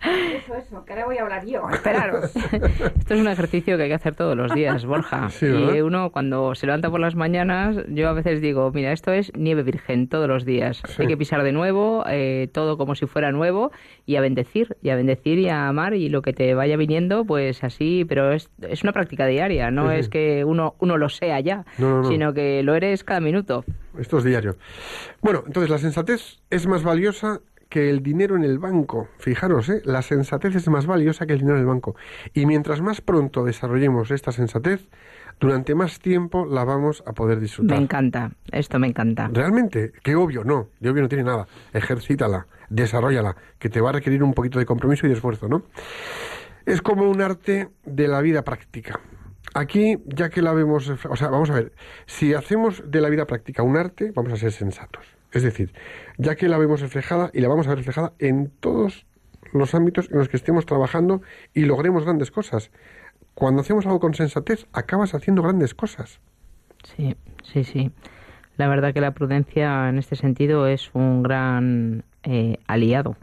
Eso, 0.03 0.55
eso, 0.57 0.85
que 0.85 0.93
ahora 0.93 1.07
voy 1.07 1.19
a 1.19 1.23
hablar 1.23 1.47
yo. 1.47 1.69
Esperaros. 1.71 2.35
esto 2.37 3.15
es 3.15 3.21
un 3.21 3.29
ejercicio 3.29 3.77
que 3.77 3.85
hay 3.85 3.89
que 3.89 3.95
hacer 3.95 4.15
todos 4.15 4.37
los 4.37 4.53
días, 4.55 4.85
Borja. 4.85 5.29
Sí, 5.43 5.47
y 5.47 5.81
uno 5.81 6.11
cuando 6.11 6.55
se 6.55 6.67
levanta 6.67 6.91
por 6.91 7.01
las 7.01 7.15
mañanas, 7.15 7.77
yo 7.89 8.09
a 8.09 8.13
veces 8.13 8.41
digo, 8.41 8.71
mira, 8.73 8.93
esto 8.93 9.13
es 9.13 9.33
nieve 9.37 9.63
virgen 9.63 10.09
todos 10.09 10.29
los 10.29 10.45
días. 10.45 10.83
Sí. 10.87 11.03
Hay 11.03 11.09
que 11.09 11.17
pisar 11.17 11.43
de 11.43 11.53
nuevo, 11.53 12.05
eh, 12.09 12.49
todo 12.53 12.77
como 12.77 12.95
si 12.95 13.07
fuera 13.07 13.33
nuevo, 13.33 13.71
y 14.05 14.17
a 14.17 14.21
bendecir, 14.21 14.77
y 14.83 14.91
a 14.91 14.97
bendecir 14.97 15.39
y 15.39 15.49
a 15.49 15.69
amar, 15.69 15.95
y 15.95 16.09
lo 16.09 16.23
que 16.23 16.33
te 16.33 16.55
vaya 16.55 16.77
viniendo, 16.77 17.25
pues 17.25 17.63
así, 17.65 18.05
pero 18.09 18.33
es, 18.33 18.51
es 18.63 18.83
una 18.83 18.93
práctica 18.93 19.27
diaria, 19.27 19.71
no 19.71 19.91
sí. 19.91 19.97
es 19.97 20.09
que 20.09 20.45
uno, 20.45 20.75
uno 20.81 20.97
lo 20.99 21.09
sea 21.09 21.41
ya, 21.41 21.65
No, 21.79 21.89
no, 21.91 22.03
no. 22.03 22.09
sino 22.09 22.35
que 22.35 22.63
lo 22.63 22.75
eres 22.75 23.05
cada 23.05 23.21
minuto. 23.21 23.65
Esto 23.99 24.19
es 24.19 24.25
diario. 24.25 24.57
Bueno, 25.21 25.45
entonces 25.47 25.71
la 25.71 25.79
sensatez 25.79 26.41
es 26.51 26.67
más 26.67 26.83
valiosa 26.83 27.41
que 27.73 27.89
el 27.89 28.03
dinero 28.03 28.37
en 28.37 28.45
el 28.45 28.59
banco. 28.59 29.09
Fijaros, 29.17 29.71
¿eh? 29.71 29.81
la 29.87 30.03
sensatez 30.03 30.55
es 30.55 30.69
más 30.69 30.85
valiosa 30.85 31.25
que 31.25 31.33
el 31.33 31.39
dinero 31.39 31.57
en 31.57 31.63
el 31.63 31.67
banco. 31.67 31.97
Y 32.35 32.45
mientras 32.45 32.83
más 32.83 33.01
pronto 33.01 33.45
desarrollemos 33.45 34.11
esta 34.11 34.31
sensatez, 34.31 34.91
durante 35.41 35.75
más 35.75 35.99
tiempo 35.99 36.45
la 36.45 36.65
vamos 36.65 37.03
a 37.07 37.15
poder 37.15 37.39
Me 37.39 37.45
disfrutar. 37.45 37.81
encanta, 37.81 38.33
esto 38.51 38.79
me 38.79 38.89
encanta. 38.89 39.31
Realmente, 39.33 39.93
qué 40.03 40.15
obvio, 40.17 40.45
no, 40.45 40.69
de 40.81 40.91
obvio 40.91 41.01
no 41.01 41.09
tiene 41.09 41.25
nada. 41.25 41.47
Ejercítala, 41.73 42.47
desarrollala, 42.69 43.37
que 43.59 43.71
te 43.71 43.81
va 43.81 43.89
a 43.89 43.93
requerir 43.95 44.23
un 44.23 44.35
poquito 44.35 44.59
de 44.59 44.67
compromiso 44.67 45.07
y 45.07 45.09
de 45.09 45.15
esfuerzo, 45.15 45.49
¿no? 45.49 45.63
Es 46.67 46.83
como 46.83 47.11
un 47.11 47.23
arte 47.23 47.71
de 47.87 48.07
la 48.07 48.21
vida 48.21 48.43
práctica. 48.45 49.01
Aquí, 49.55 49.97
ya 50.05 50.29
que 50.29 50.43
la 50.43 50.53
vemos, 50.53 50.91
o 50.91 51.17
sea, 51.17 51.29
vamos 51.29 51.49
a 51.49 51.55
ver, 51.55 51.73
si 52.05 52.35
hacemos 52.35 52.83
de 52.87 53.01
la 53.01 53.09
vida 53.09 53.27
práctica 53.27 53.63
un 53.63 53.79
arte, 53.79 54.13
vamos 54.15 54.35
a 54.35 54.37
ser 54.37 54.53
sensatos. 54.53 55.22
Es 55.33 55.43
decir, 55.43 55.73
ya 56.19 56.37
que 56.37 56.49
la 56.49 56.59
vemos 56.59 56.81
reflejada 56.81 57.31
y 57.33 57.41
la 57.41 57.49
vamos 57.49 57.67
a 57.67 57.71
ver 57.71 57.79
reflejada 57.79 58.13
en 58.19 58.51
todos 58.61 59.07
los 59.53 59.75
ámbitos 59.75 60.11
en 60.11 60.19
los 60.19 60.29
que 60.29 60.37
estemos 60.37 60.67
trabajando 60.67 61.23
y 61.55 61.65
logremos 61.65 62.05
grandes 62.05 62.31
cosas. 62.31 62.71
Cuando 63.35 63.63
hacemos 63.63 63.87
algo 63.87 64.01
con 64.01 64.15
sensatez, 64.15 64.67
acabas 64.73 65.15
haciendo 65.15 65.43
grandes 65.43 65.75
cosas. 65.75 66.21
Sí, 66.85 67.17
sí, 67.43 67.65
sí. 67.65 67.91
La 68.57 68.69
verdad 68.69 68.93
que 68.93 69.01
la 69.01 69.13
prudencia 69.13 69.89
en 69.89 69.99
este 69.99 70.17
sentido 70.17 70.67
es 70.67 70.91
un 70.93 71.23
gran 71.23 72.05
eh, 72.23 72.59
aliado. 72.67 73.17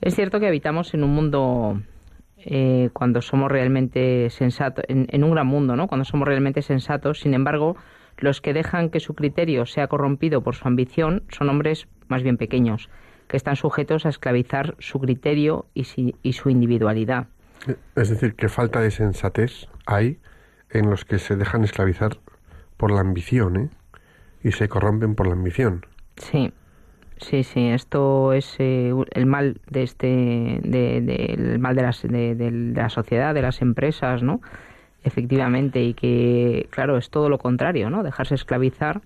Es 0.00 0.14
cierto 0.14 0.40
que 0.40 0.46
habitamos 0.46 0.94
en 0.94 1.04
un 1.04 1.10
mundo 1.10 1.82
eh, 2.38 2.88
cuando 2.92 3.20
somos 3.20 3.50
realmente 3.50 4.30
sensatos, 4.30 4.84
en, 4.88 5.06
en 5.10 5.24
un 5.24 5.32
gran 5.32 5.46
mundo, 5.46 5.76
¿no? 5.76 5.88
Cuando 5.88 6.04
somos 6.04 6.26
realmente 6.26 6.62
sensatos. 6.62 7.20
Sin 7.20 7.34
embargo, 7.34 7.76
los 8.18 8.40
que 8.40 8.52
dejan 8.52 8.90
que 8.90 9.00
su 9.00 9.14
criterio 9.14 9.66
sea 9.66 9.88
corrompido 9.88 10.40
por 10.42 10.54
su 10.54 10.66
ambición 10.68 11.22
son 11.28 11.48
hombres 11.48 11.86
más 12.08 12.22
bien 12.22 12.36
pequeños, 12.36 12.88
que 13.28 13.36
están 13.36 13.56
sujetos 13.56 14.06
a 14.06 14.08
esclavizar 14.08 14.74
su 14.78 15.00
criterio 15.00 15.66
y, 15.74 15.84
si- 15.84 16.14
y 16.22 16.32
su 16.34 16.48
individualidad. 16.50 17.26
Es 17.96 18.08
decir, 18.10 18.34
que 18.34 18.48
falta 18.48 18.80
de 18.80 18.90
sensatez 18.90 19.68
hay 19.86 20.18
en 20.70 20.88
los 20.90 21.04
que 21.04 21.18
se 21.18 21.36
dejan 21.36 21.64
esclavizar 21.64 22.18
por 22.76 22.90
la 22.92 23.00
ambición, 23.00 23.56
¿eh? 23.56 23.68
Y 24.44 24.52
se 24.52 24.68
corrompen 24.68 25.14
por 25.14 25.26
la 25.26 25.32
ambición. 25.32 25.84
Sí, 26.18 26.52
sí, 27.16 27.42
sí. 27.42 27.68
Esto 27.68 28.32
es 28.32 28.54
eh, 28.58 28.92
el 29.12 29.26
mal 29.26 29.60
de 29.70 29.82
este, 29.82 30.06
de, 30.62 31.00
de- 31.00 31.34
el 31.36 31.58
mal 31.58 31.74
de, 31.74 31.82
las, 31.82 32.02
de, 32.02 32.34
de 32.36 32.50
la 32.50 32.88
sociedad, 32.90 33.34
de 33.34 33.42
las 33.42 33.60
empresas, 33.62 34.22
¿no? 34.22 34.40
Efectivamente, 35.06 35.82
y 35.82 35.94
que, 35.94 36.66
claro, 36.70 36.98
es 36.98 37.10
todo 37.10 37.28
lo 37.28 37.38
contrario, 37.38 37.88
¿no? 37.90 38.02
Dejarse 38.02 38.34
esclavizar 38.34 39.00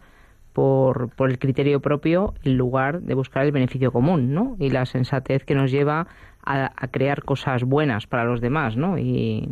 por, 0.54 1.10
por 1.10 1.30
el 1.30 1.38
criterio 1.38 1.80
propio 1.80 2.32
en 2.42 2.56
lugar 2.56 3.02
de 3.02 3.14
buscar 3.14 3.44
el 3.44 3.52
beneficio 3.52 3.92
común, 3.92 4.32
¿no? 4.34 4.56
Y 4.58 4.70
la 4.70 4.86
sensatez 4.86 5.44
que 5.44 5.54
nos 5.54 5.70
lleva 5.70 6.06
a, 6.42 6.72
a 6.74 6.88
crear 6.88 7.22
cosas 7.22 7.64
buenas 7.64 8.06
para 8.06 8.24
los 8.24 8.40
demás, 8.40 8.76
¿no? 8.76 8.96
Y 8.98 9.48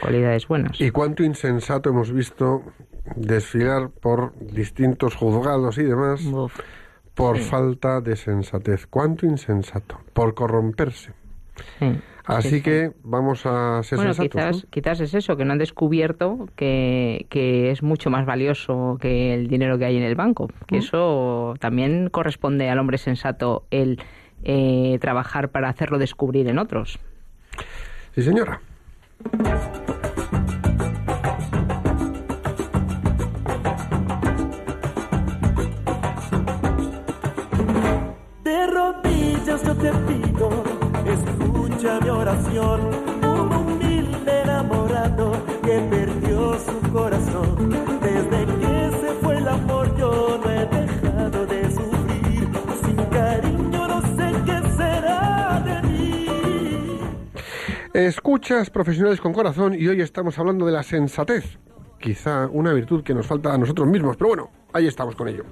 cualidades 0.00 0.48
buenas. 0.48 0.80
Y 0.80 0.90
cuánto 0.90 1.22
insensato 1.22 1.90
hemos 1.90 2.12
visto 2.12 2.64
desfilar 3.14 3.88
por 3.90 4.32
distintos 4.40 5.14
juzgados 5.14 5.78
y 5.78 5.84
demás 5.84 6.24
Uf, 6.26 6.58
por 7.14 7.38
sí. 7.38 7.44
falta 7.44 8.00
de 8.00 8.16
sensatez. 8.16 8.88
Cuánto 8.88 9.24
insensato, 9.24 10.00
por 10.12 10.34
corromperse. 10.34 11.12
sí. 11.78 12.00
Así 12.26 12.48
Sí, 12.48 12.56
sí. 12.56 12.62
que 12.62 12.90
vamos 13.04 13.46
a 13.46 13.82
ser 13.84 13.96
Bueno, 13.98 14.12
sensatos. 14.14 14.30
quizás, 14.30 14.64
¿no? 14.64 14.70
quizás 14.70 15.00
es 15.00 15.14
eso, 15.14 15.36
que 15.36 15.44
no 15.44 15.52
han 15.52 15.58
descubierto 15.58 16.48
que, 16.56 17.26
que 17.30 17.70
es 17.70 17.82
mucho 17.84 18.10
más 18.10 18.26
valioso 18.26 18.98
que 19.00 19.32
el 19.32 19.46
dinero 19.46 19.78
que 19.78 19.84
hay 19.84 19.96
en 19.96 20.02
el 20.02 20.16
banco. 20.16 20.48
Mm. 20.48 20.64
Que 20.66 20.78
eso 20.78 21.54
también 21.60 22.08
corresponde 22.10 22.68
al 22.68 22.78
hombre 22.80 22.98
sensato 22.98 23.64
el 23.70 24.00
eh, 24.42 24.98
trabajar 25.00 25.50
para 25.50 25.68
hacerlo 25.68 25.98
descubrir 25.98 26.48
en 26.48 26.58
otros. 26.58 26.98
Sí, 28.14 28.22
señora. 28.22 28.60
De 38.44 38.66
rodillas 38.66 39.62
yo 39.64 39.74
te 39.74 39.90
pido, 40.06 40.64
escucha 41.86 42.00
mi 42.00 42.10
oración. 42.10 42.80
Un 43.22 43.52
humilde 43.52 44.42
enamorado 44.42 45.32
que 45.62 45.78
perdió 45.90 46.58
su 46.58 46.92
corazón. 46.92 47.70
Desde 48.00 48.46
que 48.46 48.96
se 49.00 49.14
fue 49.22 49.38
el 49.38 49.48
amor 49.48 49.96
yo 49.96 50.40
no 50.42 50.50
he 50.50 50.66
dejado 50.66 51.46
de 51.46 51.70
sufrir. 51.70 52.48
Sin 52.84 52.96
cariño 53.06 53.88
no 53.88 54.00
sé 54.02 54.32
qué 54.44 54.68
será 54.76 55.62
de 55.64 55.88
mí. 55.88 56.26
Escuchas 57.94 58.70
profesionales 58.70 59.20
con 59.20 59.32
corazón 59.32 59.74
y 59.74 59.86
hoy 59.86 60.00
estamos 60.00 60.38
hablando 60.38 60.66
de 60.66 60.72
la 60.72 60.82
sensatez. 60.82 61.58
Quizá 62.00 62.48
una 62.48 62.72
virtud 62.72 63.02
que 63.02 63.14
nos 63.14 63.26
falta 63.26 63.54
a 63.54 63.58
nosotros 63.58 63.88
mismos, 63.88 64.16
pero 64.16 64.28
bueno, 64.28 64.50
ahí 64.72 64.86
estamos 64.86 65.14
con 65.16 65.28
ello. 65.28 65.44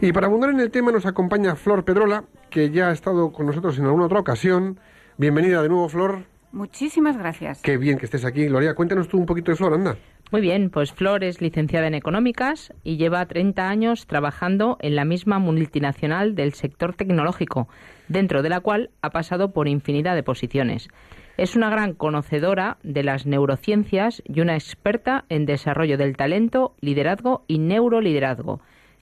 Y 0.00 0.12
para 0.12 0.26
abundar 0.26 0.50
en 0.50 0.60
el 0.60 0.70
tema 0.70 0.92
nos 0.92 1.06
acompaña 1.06 1.56
Flor 1.56 1.84
Pedrola, 1.84 2.24
que 2.50 2.70
ya 2.70 2.88
ha 2.88 2.92
estado 2.92 3.32
con 3.32 3.46
nosotros 3.46 3.78
en 3.78 3.86
alguna 3.86 4.06
otra 4.06 4.20
ocasión. 4.20 4.78
Bienvenida 5.16 5.62
de 5.62 5.68
nuevo, 5.68 5.88
Flor. 5.88 6.24
Muchísimas 6.50 7.16
gracias. 7.16 7.62
Qué 7.62 7.76
bien 7.76 7.98
que 7.98 8.04
estés 8.04 8.24
aquí. 8.24 8.46
Gloria, 8.46 8.74
cuéntanos 8.74 9.08
tú 9.08 9.18
un 9.18 9.26
poquito 9.26 9.52
de 9.52 9.56
Flor, 9.56 9.74
anda. 9.74 9.96
Muy 10.32 10.40
bien, 10.40 10.70
pues 10.70 10.92
Flor 10.92 11.22
es 11.22 11.40
licenciada 11.40 11.86
en 11.86 11.94
económicas 11.94 12.72
y 12.82 12.96
lleva 12.96 13.24
30 13.24 13.68
años 13.68 14.08
trabajando 14.08 14.76
en 14.80 14.96
la 14.96 15.04
misma 15.04 15.38
multinacional 15.38 16.34
del 16.34 16.54
sector 16.54 16.94
tecnológico, 16.94 17.68
dentro 18.08 18.42
de 18.42 18.48
la 18.48 18.58
cual 18.58 18.90
ha 19.02 19.10
pasado 19.10 19.52
por 19.52 19.68
infinidad 19.68 20.16
de 20.16 20.24
posiciones. 20.24 20.88
Es 21.36 21.54
una 21.54 21.70
gran 21.70 21.94
conocedora 21.94 22.78
de 22.82 23.04
las 23.04 23.26
neurociencias 23.26 24.22
y 24.24 24.40
una 24.40 24.54
experta 24.54 25.24
en 25.28 25.46
desarrollo 25.46 25.96
del 25.96 26.16
talento, 26.16 26.74
liderazgo 26.80 27.44
y 27.46 27.58
neuroliderazgo. 27.58 28.60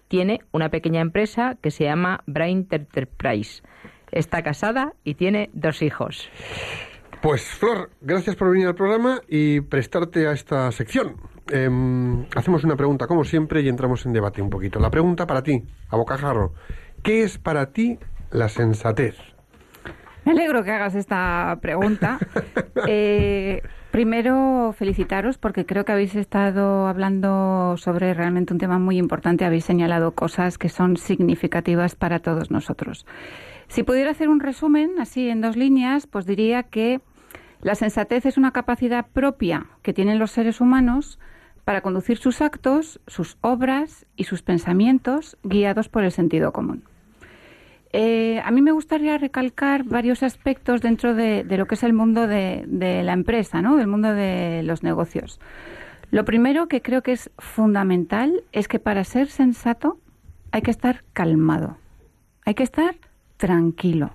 Tiene 0.08 0.40
una 0.52 0.68
pequeña 0.68 1.00
empresa 1.00 1.56
que 1.62 1.70
se 1.70 1.84
llama 1.84 2.22
Brain 2.26 2.66
Enterprise. 2.70 3.62
Está 4.12 4.42
casada 4.42 4.92
y 5.02 5.14
tiene 5.14 5.50
dos 5.52 5.82
hijos. 5.82 6.30
Pues 7.22 7.42
Flor, 7.42 7.90
gracias 8.00 8.36
por 8.36 8.50
venir 8.50 8.66
al 8.66 8.74
programa 8.74 9.20
y 9.28 9.60
prestarte 9.60 10.26
a 10.26 10.32
esta 10.32 10.70
sección. 10.72 11.16
Em, 11.50 12.24
hacemos 12.34 12.64
una 12.64 12.76
pregunta 12.76 13.06
como 13.06 13.24
siempre 13.24 13.62
y 13.62 13.68
entramos 13.68 14.06
en 14.06 14.12
debate 14.12 14.42
un 14.42 14.50
poquito. 14.50 14.78
La 14.80 14.90
pregunta 14.90 15.26
para 15.26 15.42
ti, 15.42 15.62
a 15.88 15.96
bocajarro. 15.96 16.52
¿Qué 17.02 17.22
es 17.22 17.38
para 17.38 17.72
ti 17.72 17.98
la 18.30 18.48
sensatez? 18.48 19.16
Me 20.24 20.32
alegro 20.32 20.62
que 20.62 20.70
hagas 20.70 20.94
esta 20.94 21.58
pregunta. 21.60 22.18
Eh, 22.88 23.62
primero, 23.92 24.74
felicitaros 24.76 25.38
porque 25.38 25.66
creo 25.66 25.84
que 25.84 25.92
habéis 25.92 26.16
estado 26.16 26.88
hablando 26.88 27.76
sobre 27.76 28.12
realmente 28.12 28.52
un 28.52 28.58
tema 28.58 28.78
muy 28.78 28.98
importante. 28.98 29.44
Habéis 29.44 29.64
señalado 29.64 30.12
cosas 30.12 30.58
que 30.58 30.68
son 30.68 30.96
significativas 30.96 31.94
para 31.94 32.18
todos 32.18 32.50
nosotros. 32.50 33.06
Si 33.72 33.84
pudiera 33.84 34.10
hacer 34.10 34.28
un 34.28 34.40
resumen, 34.40 35.00
así 35.00 35.30
en 35.30 35.40
dos 35.40 35.56
líneas, 35.56 36.06
pues 36.06 36.26
diría 36.26 36.62
que 36.62 37.00
la 37.62 37.74
sensatez 37.74 38.26
es 38.26 38.36
una 38.36 38.52
capacidad 38.52 39.06
propia 39.06 39.64
que 39.80 39.94
tienen 39.94 40.18
los 40.18 40.30
seres 40.30 40.60
humanos 40.60 41.18
para 41.64 41.80
conducir 41.80 42.18
sus 42.18 42.42
actos, 42.42 43.00
sus 43.06 43.38
obras 43.40 44.04
y 44.14 44.24
sus 44.24 44.42
pensamientos 44.42 45.38
guiados 45.42 45.88
por 45.88 46.04
el 46.04 46.12
sentido 46.12 46.52
común. 46.52 46.84
Eh, 47.94 48.42
a 48.44 48.50
mí 48.50 48.60
me 48.60 48.72
gustaría 48.72 49.16
recalcar 49.16 49.84
varios 49.84 50.22
aspectos 50.22 50.82
dentro 50.82 51.14
de, 51.14 51.42
lo 51.48 51.64
que 51.64 51.76
es 51.76 51.82
el 51.82 51.94
mundo 51.94 52.26
de, 52.26 52.66
la 53.02 53.14
empresa, 53.14 53.62
¿no? 53.62 53.78
del 53.78 53.86
mundo 53.86 54.12
de 54.12 54.62
los 54.64 54.82
negocios. 54.82 55.40
Lo 56.10 56.26
primero 56.26 56.68
que 56.68 56.82
creo 56.82 57.02
que 57.02 57.12
es 57.12 57.30
fundamental 57.38 58.44
es 58.52 58.68
que 58.68 58.78
para 58.78 59.02
ser 59.04 59.28
sensato 59.28 59.98
hay 60.50 60.60
que 60.60 60.70
estar 60.70 61.04
calmado, 61.14 61.78
hay 62.44 62.52
que 62.52 62.64
estar 62.64 62.96
tranquilo. 63.42 64.10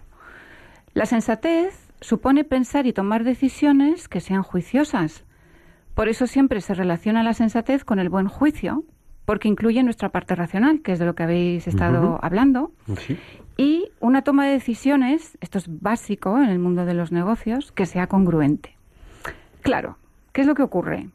La 0.93 1.05
sensatez 1.05 1.91
supone 1.99 2.45
pensar 2.45 2.87
y 2.87 2.93
tomar 2.93 3.25
decisiones 3.25 4.07
que 4.07 4.21
sean 4.21 4.41
juiciosas. 4.41 5.25
Por 5.95 6.07
eso 6.07 6.27
siempre 6.27 6.61
se 6.61 6.73
relaciona 6.73 7.23
la 7.23 7.33
sensatez 7.33 7.83
con 7.83 7.99
el 7.99 8.07
buen 8.07 8.29
juicio, 8.29 8.85
porque 9.25 9.49
incluye 9.49 9.83
nuestra 9.83 10.13
parte 10.13 10.33
racional, 10.33 10.81
que 10.81 10.93
es 10.93 10.99
de 10.99 11.05
lo 11.05 11.13
que 11.13 11.23
habéis 11.23 11.67
estado 11.67 12.19
hablando, 12.21 12.71
y 13.57 13.89
una 13.99 14.21
toma 14.21 14.45
de 14.45 14.53
decisiones, 14.53 15.37
esto 15.41 15.57
es 15.57 15.65
básico 15.67 16.37
en 16.37 16.47
el 16.47 16.59
mundo 16.59 16.85
de 16.85 16.93
los 16.93 17.11
negocios, 17.11 17.73
que 17.73 17.85
sea 17.85 18.07
congruente. 18.07 18.77
Claro, 19.61 19.97
¿qué 20.31 20.39
es 20.39 20.47
lo 20.47 20.55
que 20.55 20.63
ocurre? 20.63 21.09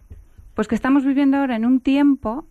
Pues 0.53 0.69
que 0.69 0.75
estamos 0.75 1.07
viviendo 1.07 1.39
ahora 1.39 1.57
en 1.57 1.65
un 1.65 1.81
tiempo 1.81 2.45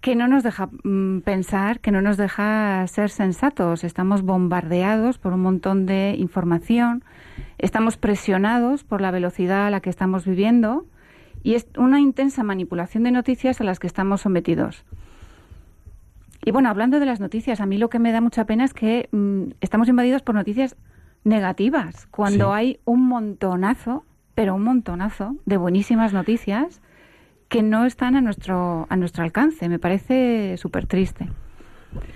que 0.00 0.16
no 0.16 0.28
nos 0.28 0.42
deja 0.42 0.70
mm, 0.82 1.20
pensar, 1.20 1.80
que 1.80 1.90
no 1.90 2.00
nos 2.00 2.16
deja 2.16 2.86
ser 2.86 3.10
sensatos. 3.10 3.84
Estamos 3.84 4.22
bombardeados 4.22 5.18
por 5.18 5.32
un 5.32 5.40
montón 5.40 5.86
de 5.86 6.14
información, 6.18 7.04
estamos 7.58 7.96
presionados 7.96 8.84
por 8.84 9.00
la 9.00 9.10
velocidad 9.10 9.66
a 9.66 9.70
la 9.70 9.80
que 9.80 9.90
estamos 9.90 10.24
viviendo 10.24 10.86
y 11.42 11.54
es 11.54 11.66
una 11.76 12.00
intensa 12.00 12.42
manipulación 12.42 13.04
de 13.04 13.10
noticias 13.10 13.60
a 13.60 13.64
las 13.64 13.78
que 13.78 13.86
estamos 13.86 14.22
sometidos. 14.22 14.84
Y 16.42 16.52
bueno, 16.52 16.70
hablando 16.70 16.98
de 17.00 17.06
las 17.06 17.20
noticias, 17.20 17.60
a 17.60 17.66
mí 17.66 17.76
lo 17.76 17.90
que 17.90 17.98
me 17.98 18.12
da 18.12 18.22
mucha 18.22 18.46
pena 18.46 18.64
es 18.64 18.72
que 18.72 19.08
mm, 19.12 19.52
estamos 19.60 19.88
invadidos 19.88 20.22
por 20.22 20.34
noticias 20.34 20.76
negativas, 21.24 22.06
cuando 22.06 22.54
hay 22.54 22.80
un 22.86 23.06
montonazo, 23.06 24.06
pero 24.34 24.54
un 24.54 24.64
montonazo 24.64 25.36
de 25.44 25.58
buenísimas 25.58 26.14
noticias 26.14 26.80
que 27.50 27.62
no 27.62 27.84
están 27.84 28.16
a 28.16 28.22
nuestro, 28.22 28.86
a 28.88 28.96
nuestro 28.96 29.24
alcance. 29.24 29.68
Me 29.68 29.78
parece 29.78 30.56
súper 30.56 30.86
triste. 30.86 31.28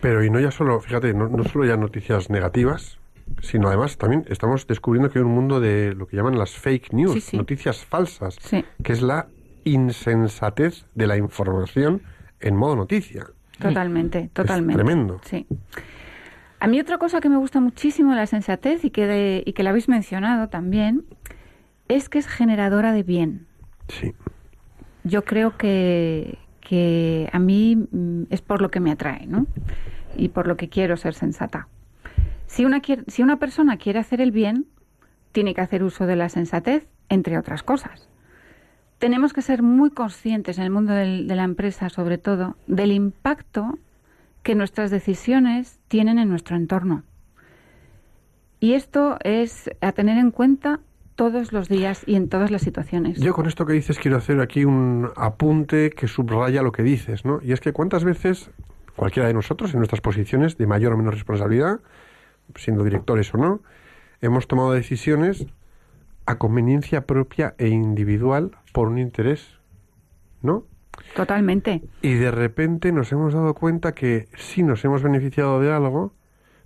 Pero 0.00 0.24
y 0.24 0.30
no 0.30 0.40
ya 0.40 0.52
solo, 0.52 0.80
fíjate, 0.80 1.12
no, 1.12 1.28
no 1.28 1.44
solo 1.44 1.66
ya 1.66 1.76
noticias 1.76 2.30
negativas, 2.30 2.98
sino 3.42 3.66
además 3.68 3.98
también 3.98 4.24
estamos 4.28 4.66
descubriendo 4.66 5.10
que 5.10 5.18
hay 5.18 5.24
un 5.24 5.32
mundo 5.32 5.58
de 5.58 5.92
lo 5.94 6.06
que 6.06 6.16
llaman 6.16 6.38
las 6.38 6.52
fake 6.52 6.92
news, 6.92 7.34
noticias 7.34 7.84
falsas, 7.84 8.38
que 8.82 8.92
es 8.92 9.02
la 9.02 9.26
insensatez 9.64 10.86
de 10.94 11.08
la 11.08 11.16
información 11.16 12.02
en 12.40 12.54
modo 12.54 12.76
noticia. 12.76 13.26
Totalmente, 13.58 14.30
totalmente. 14.32 14.82
tremendo. 14.82 15.20
Sí. 15.24 15.46
A 16.60 16.68
mí 16.68 16.80
otra 16.80 16.98
cosa 16.98 17.20
que 17.20 17.28
me 17.28 17.38
gusta 17.38 17.60
muchísimo 17.60 18.10
de 18.10 18.16
la 18.16 18.26
sensatez 18.26 18.84
y 18.84 18.90
que, 18.90 19.42
y 19.44 19.52
que 19.52 19.62
la 19.64 19.70
habéis 19.70 19.88
mencionado 19.88 20.48
también 20.48 21.04
es 21.88 22.08
que 22.08 22.18
es 22.18 22.28
generadora 22.28 22.92
de 22.92 23.02
bien. 23.02 23.46
Sí. 23.88 24.14
Yo 25.04 25.24
creo 25.24 25.56
que, 25.56 26.38
que 26.60 27.28
a 27.32 27.38
mí 27.38 27.76
mm, 27.76 28.24
es 28.30 28.40
por 28.40 28.60
lo 28.60 28.70
que 28.70 28.80
me 28.80 28.90
atrae, 28.90 29.26
¿no? 29.26 29.46
Y 30.16 30.28
por 30.28 30.46
lo 30.46 30.56
que 30.56 30.68
quiero 30.68 30.96
ser 30.96 31.14
sensata. 31.14 31.68
Si 32.46 32.64
una, 32.64 32.80
si 33.06 33.22
una 33.22 33.38
persona 33.38 33.76
quiere 33.76 33.98
hacer 33.98 34.20
el 34.20 34.32
bien, 34.32 34.66
tiene 35.32 35.54
que 35.54 35.60
hacer 35.60 35.82
uso 35.82 36.06
de 36.06 36.16
la 36.16 36.28
sensatez, 36.28 36.88
entre 37.08 37.38
otras 37.38 37.62
cosas. 37.62 38.08
Tenemos 38.98 39.32
que 39.32 39.42
ser 39.42 39.62
muy 39.62 39.90
conscientes 39.90 40.58
en 40.58 40.64
el 40.64 40.70
mundo 40.70 40.92
de 40.94 41.22
la 41.22 41.44
empresa, 41.44 41.88
sobre 41.88 42.16
todo, 42.16 42.56
del 42.66 42.92
impacto 42.92 43.78
que 44.42 44.54
nuestras 44.54 44.90
decisiones 44.90 45.80
tienen 45.88 46.18
en 46.18 46.28
nuestro 46.28 46.56
entorno. 46.56 47.02
Y 48.60 48.74
esto 48.74 49.18
es 49.24 49.70
a 49.80 49.92
tener 49.92 50.16
en 50.16 50.30
cuenta 50.30 50.80
todos 51.16 51.52
los 51.52 51.68
días 51.68 52.02
y 52.06 52.16
en 52.16 52.28
todas 52.28 52.50
las 52.50 52.62
situaciones. 52.62 53.18
Yo 53.20 53.34
con 53.34 53.46
esto 53.46 53.66
que 53.66 53.72
dices 53.72 53.98
quiero 53.98 54.16
hacer 54.16 54.40
aquí 54.40 54.64
un 54.64 55.10
apunte 55.16 55.90
que 55.90 56.08
subraya 56.08 56.62
lo 56.62 56.72
que 56.72 56.82
dices, 56.82 57.24
¿no? 57.24 57.40
Y 57.42 57.52
es 57.52 57.60
que 57.60 57.72
cuántas 57.72 58.04
veces 58.04 58.50
cualquiera 58.96 59.28
de 59.28 59.34
nosotros 59.34 59.72
en 59.72 59.78
nuestras 59.78 60.00
posiciones 60.00 60.56
de 60.56 60.66
mayor 60.66 60.92
o 60.92 60.96
menor 60.96 61.14
responsabilidad 61.14 61.80
siendo 62.56 62.84
directores 62.84 63.32
o 63.34 63.38
no, 63.38 63.60
hemos 64.20 64.46
tomado 64.46 64.72
decisiones 64.72 65.46
a 66.26 66.38
conveniencia 66.38 67.06
propia 67.06 67.54
e 67.58 67.68
individual 67.68 68.52
por 68.72 68.88
un 68.88 68.98
interés, 68.98 69.58
¿no? 70.42 70.64
Totalmente. 71.16 71.82
Y 72.02 72.14
de 72.14 72.30
repente 72.30 72.92
nos 72.92 73.10
hemos 73.12 73.34
dado 73.34 73.54
cuenta 73.54 73.92
que 73.92 74.28
sí 74.36 74.62
nos 74.62 74.84
hemos 74.84 75.02
beneficiado 75.02 75.60
de 75.60 75.72
algo, 75.72 76.12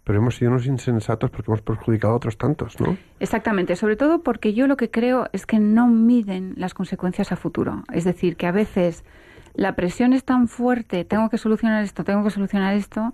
pero 0.09 0.21
hemos 0.21 0.37
sido 0.37 0.53
unos 0.53 0.65
insensatos 0.65 1.29
porque 1.29 1.51
hemos 1.51 1.61
perjudicado 1.61 2.15
a 2.15 2.17
otros 2.17 2.39
tantos, 2.39 2.81
¿no? 2.81 2.97
Exactamente, 3.21 3.77
sobre 3.77 3.95
todo 3.95 4.23
porque 4.23 4.55
yo 4.55 4.67
lo 4.67 4.79
que 4.79 4.91
creo 4.91 5.29
es 5.35 5.45
que 5.45 5.59
no 5.59 5.87
miden 5.87 6.55
las 6.57 6.73
consecuencias 6.73 7.31
a 7.31 7.37
futuro. 7.37 7.85
Es 7.93 8.05
decir, 8.05 8.37
que 8.37 8.47
a 8.47 8.51
veces 8.51 9.05
la 9.53 9.77
presión 9.77 10.15
es 10.15 10.25
tan 10.25 10.49
fuerte, 10.49 11.05
tengo 11.05 11.29
que 11.29 11.37
solucionar 11.37 11.85
esto, 11.85 12.05
tengo 12.05 12.25
que 12.25 12.31
solucionar 12.31 12.75
esto, 12.75 13.13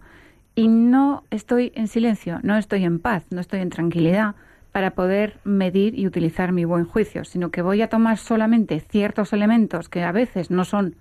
y 0.55 0.69
no 0.69 1.25
estoy 1.33 1.73
en 1.75 1.89
silencio, 1.89 2.39
no 2.45 2.57
estoy 2.57 2.85
en 2.85 3.01
paz, 3.01 3.27
no 3.33 3.41
estoy 3.41 3.59
en 3.59 3.71
tranquilidad 3.71 4.37
para 4.71 4.93
poder 4.93 5.41
medir 5.43 5.99
y 5.99 6.07
utilizar 6.07 6.53
mi 6.53 6.65
buen 6.65 6.85
juicio, 6.85 7.25
sino 7.25 7.51
que 7.51 7.61
voy 7.61 7.83
a 7.83 7.89
tomar 7.89 8.19
solamente 8.19 8.79
ciertos 8.79 9.33
elementos 9.33 9.89
que 9.89 10.05
a 10.05 10.13
veces 10.13 10.53
no 10.53 10.65
son, 10.65 10.95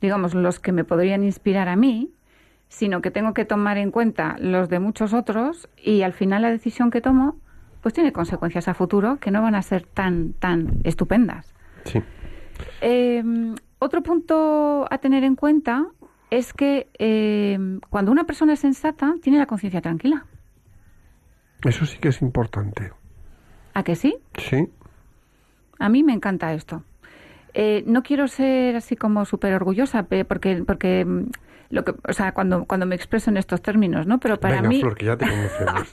digamos, 0.00 0.32
los 0.32 0.58
que 0.58 0.72
me 0.72 0.84
podrían 0.84 1.22
inspirar 1.22 1.68
a 1.68 1.76
mí, 1.76 2.14
sino 2.68 3.00
que 3.00 3.10
tengo 3.10 3.34
que 3.34 3.44
tomar 3.44 3.78
en 3.78 3.90
cuenta 3.90 4.36
los 4.38 4.68
de 4.68 4.78
muchos 4.78 5.12
otros 5.12 5.68
y 5.76 6.02
al 6.02 6.12
final 6.12 6.42
la 6.42 6.50
decisión 6.50 6.90
que 6.90 7.00
tomo 7.00 7.36
pues 7.80 7.94
tiene 7.94 8.12
consecuencias 8.12 8.68
a 8.68 8.74
futuro 8.74 9.18
que 9.20 9.30
no 9.30 9.42
van 9.42 9.54
a 9.54 9.62
ser 9.62 9.84
tan, 9.86 10.32
tan 10.34 10.80
estupendas. 10.84 11.54
Sí. 11.84 12.02
Em, 12.80 13.54
otro 13.78 14.02
punto 14.02 14.86
a 14.90 14.98
tener 14.98 15.24
en 15.24 15.36
cuenta 15.36 15.86
es 16.30 16.52
que 16.52 16.88
eh, 16.98 17.58
cuando 17.88 18.12
una 18.12 18.24
persona 18.24 18.54
es 18.54 18.60
sensata, 18.60 19.14
tiene 19.22 19.38
la 19.38 19.46
conciencia 19.46 19.80
tranquila. 19.80 20.26
Eso 21.64 21.86
sí 21.86 21.98
que 21.98 22.08
es 22.08 22.20
importante. 22.20 22.92
¿A 23.74 23.82
que 23.82 23.96
sí? 23.96 24.16
Sí. 24.36 24.68
A 25.78 25.88
mí 25.88 26.02
me 26.02 26.12
encanta 26.12 26.52
esto. 26.52 26.82
Eh, 27.54 27.82
no 27.86 28.02
quiero 28.02 28.28
ser 28.28 28.76
así 28.76 28.96
como 28.96 29.24
súper 29.24 29.54
orgullosa, 29.54 30.04
porque, 30.04 30.62
porque 30.66 31.06
lo 31.70 31.84
que, 31.84 31.92
o 32.08 32.12
sea, 32.12 32.32
cuando, 32.32 32.64
cuando 32.64 32.86
me 32.86 32.94
expreso 32.94 33.30
en 33.30 33.36
estos 33.36 33.60
términos, 33.60 34.06
¿no? 34.06 34.18
Pero 34.18 34.40
para 34.40 34.56
Venga, 34.56 34.68
mí... 34.68 34.80
Flor, 34.80 34.96
que 34.96 35.04
ya 35.04 35.16
te 35.16 35.26
conocemos. 35.28 35.90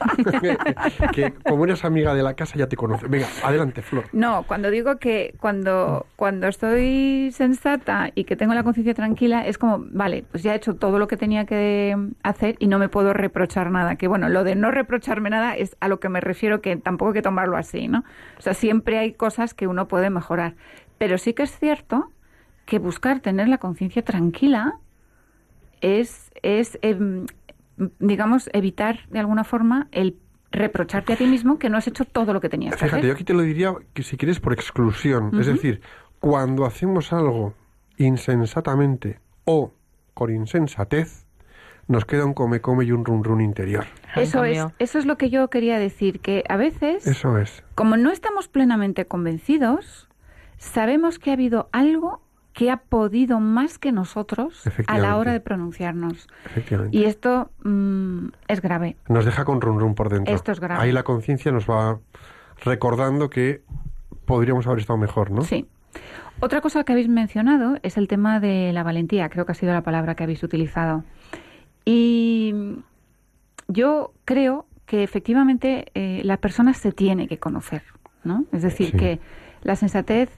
que, 1.13 1.33
como 1.45 1.65
eres 1.65 1.83
amiga 1.83 2.13
de 2.13 2.23
la 2.23 2.33
casa 2.33 2.57
ya 2.57 2.67
te 2.67 2.77
conoces. 2.77 3.09
Venga, 3.09 3.27
adelante, 3.43 3.81
Flor. 3.81 4.05
No, 4.13 4.43
cuando 4.43 4.69
digo 4.69 4.97
que 4.97 5.35
cuando, 5.39 6.05
cuando 6.15 6.47
estoy 6.47 7.29
sensata 7.33 8.09
y 8.15 8.23
que 8.23 8.37
tengo 8.37 8.53
la 8.53 8.63
conciencia 8.63 8.93
tranquila, 8.93 9.45
es 9.45 9.57
como, 9.57 9.85
vale, 9.91 10.23
pues 10.31 10.43
ya 10.43 10.53
he 10.53 10.55
hecho 10.55 10.75
todo 10.75 10.97
lo 10.97 11.07
que 11.07 11.17
tenía 11.17 11.45
que 11.45 11.97
hacer 12.23 12.55
y 12.59 12.67
no 12.67 12.79
me 12.79 12.87
puedo 12.87 13.11
reprochar 13.11 13.69
nada. 13.69 13.97
Que 13.97 14.07
bueno, 14.07 14.29
lo 14.29 14.45
de 14.45 14.55
no 14.55 14.71
reprocharme 14.71 15.29
nada 15.29 15.55
es 15.57 15.75
a 15.81 15.89
lo 15.89 15.99
que 15.99 16.07
me 16.07 16.21
refiero, 16.21 16.61
que 16.61 16.77
tampoco 16.77 17.09
hay 17.09 17.15
que 17.15 17.21
tomarlo 17.21 17.57
así, 17.57 17.89
¿no? 17.89 18.05
O 18.37 18.41
sea, 18.41 18.53
siempre 18.53 18.97
hay 18.97 19.13
cosas 19.13 19.53
que 19.53 19.67
uno 19.67 19.89
puede 19.89 20.09
mejorar. 20.09 20.55
Pero 20.97 21.17
sí 21.17 21.33
que 21.33 21.43
es 21.43 21.59
cierto 21.59 22.11
que 22.65 22.79
buscar 22.79 23.19
tener 23.19 23.49
la 23.49 23.57
conciencia 23.57 24.03
tranquila 24.03 24.79
es, 25.81 26.31
es 26.41 26.77
em, 26.81 27.25
digamos, 27.99 28.49
evitar 28.53 28.99
de 29.09 29.19
alguna 29.19 29.43
forma 29.43 29.87
el 29.91 30.17
reprocharte 30.51 31.13
a 31.13 31.15
ti 31.17 31.25
mismo 31.25 31.59
que 31.59 31.69
no 31.69 31.77
has 31.77 31.87
hecho 31.87 32.05
todo 32.05 32.33
lo 32.33 32.39
que 32.39 32.47
tenías 32.49 32.73
que 32.75 32.79
Fíjate, 32.79 32.97
hacer. 32.97 33.07
yo 33.07 33.13
aquí 33.13 33.23
te 33.25 33.33
lo 33.33 33.41
diría 33.41 33.73
que 33.93 34.03
si 34.03 34.15
quieres 34.15 34.39
por 34.39 34.53
exclusión. 34.53 35.37
Es 35.39 35.47
decir, 35.47 35.81
cuando 36.19 36.65
hacemos 36.65 37.11
algo 37.11 37.53
insensatamente 37.97 39.19
o 39.43 39.73
con 40.13 40.33
insensatez, 40.33 41.25
nos 41.87 42.05
queda 42.05 42.25
un 42.25 42.33
come-come 42.33 42.85
y 42.85 42.91
un 42.91 43.05
run-run 43.05 43.41
interior. 43.41 43.85
En 44.15 44.23
Eso 44.23 44.43
es, 44.43 44.65
eso 44.79 44.97
es 44.97 45.05
lo 45.05 45.17
que 45.17 45.29
yo 45.29 45.49
quería 45.49 45.77
decir, 45.77 46.19
que 46.19 46.43
a 46.49 46.57
veces, 46.57 47.05
Eso 47.05 47.37
es. 47.37 47.63
como 47.75 47.95
no 47.97 48.11
estamos 48.11 48.47
plenamente 48.47 49.05
convencidos, 49.05 50.07
sabemos 50.57 51.19
que 51.19 51.29
ha 51.29 51.33
habido 51.33 51.69
algo 51.73 52.21
que 52.55 52.71
ha 52.71 52.77
podido 52.77 53.41
más 53.41 53.77
que 53.77 53.91
nosotros 53.91 54.63
a 54.87 54.97
la 54.97 55.17
hora 55.17 55.33
de 55.33 55.41
pronunciarnos. 55.41 56.27
Efectivamente. 56.45 56.97
Y 56.97 57.03
esto 57.03 57.51
mm, 57.65 58.27
es 58.47 58.61
grave. 58.61 58.95
Nos 59.09 59.25
deja 59.25 59.43
con 59.43 59.59
run-run 59.59 59.93
por 59.93 60.07
dentro. 60.07 60.33
Esto 60.33 60.53
es 60.53 60.61
grave. 60.61 60.81
Ahí 60.81 60.93
la 60.93 61.03
conciencia 61.03 61.51
nos 61.51 61.69
va 61.69 61.99
recordando 62.63 63.29
que 63.29 63.61
podríamos 64.23 64.65
haber 64.67 64.79
estado 64.79 64.97
mejor, 64.97 65.31
¿no? 65.31 65.41
Sí. 65.41 65.67
Otra 66.39 66.61
cosa 66.61 66.85
que 66.85 66.93
habéis 66.93 67.09
mencionado 67.09 67.77
es 67.83 67.97
el 67.97 68.07
tema 68.07 68.39
de 68.39 68.71
la 68.71 68.83
valentía, 68.83 69.27
creo 69.27 69.45
que 69.45 69.51
ha 69.51 69.55
sido 69.55 69.73
la 69.73 69.81
palabra 69.83 70.15
que 70.15 70.23
habéis 70.23 70.41
utilizado. 70.41 71.03
Y 71.83 72.53
yo 73.67 74.13
creo 74.23 74.65
que 74.85 75.03
efectivamente 75.03 75.91
eh, 75.93 76.21
la 76.23 76.37
persona 76.37 76.73
se 76.73 76.93
tiene 76.93 77.27
que 77.27 77.37
conocer, 77.37 77.83
¿no? 78.23 78.45
Es 78.53 78.61
decir, 78.61 78.91
Sí. 78.91 78.97
que 78.97 79.19
la 79.63 79.75
sensatez 79.75 80.29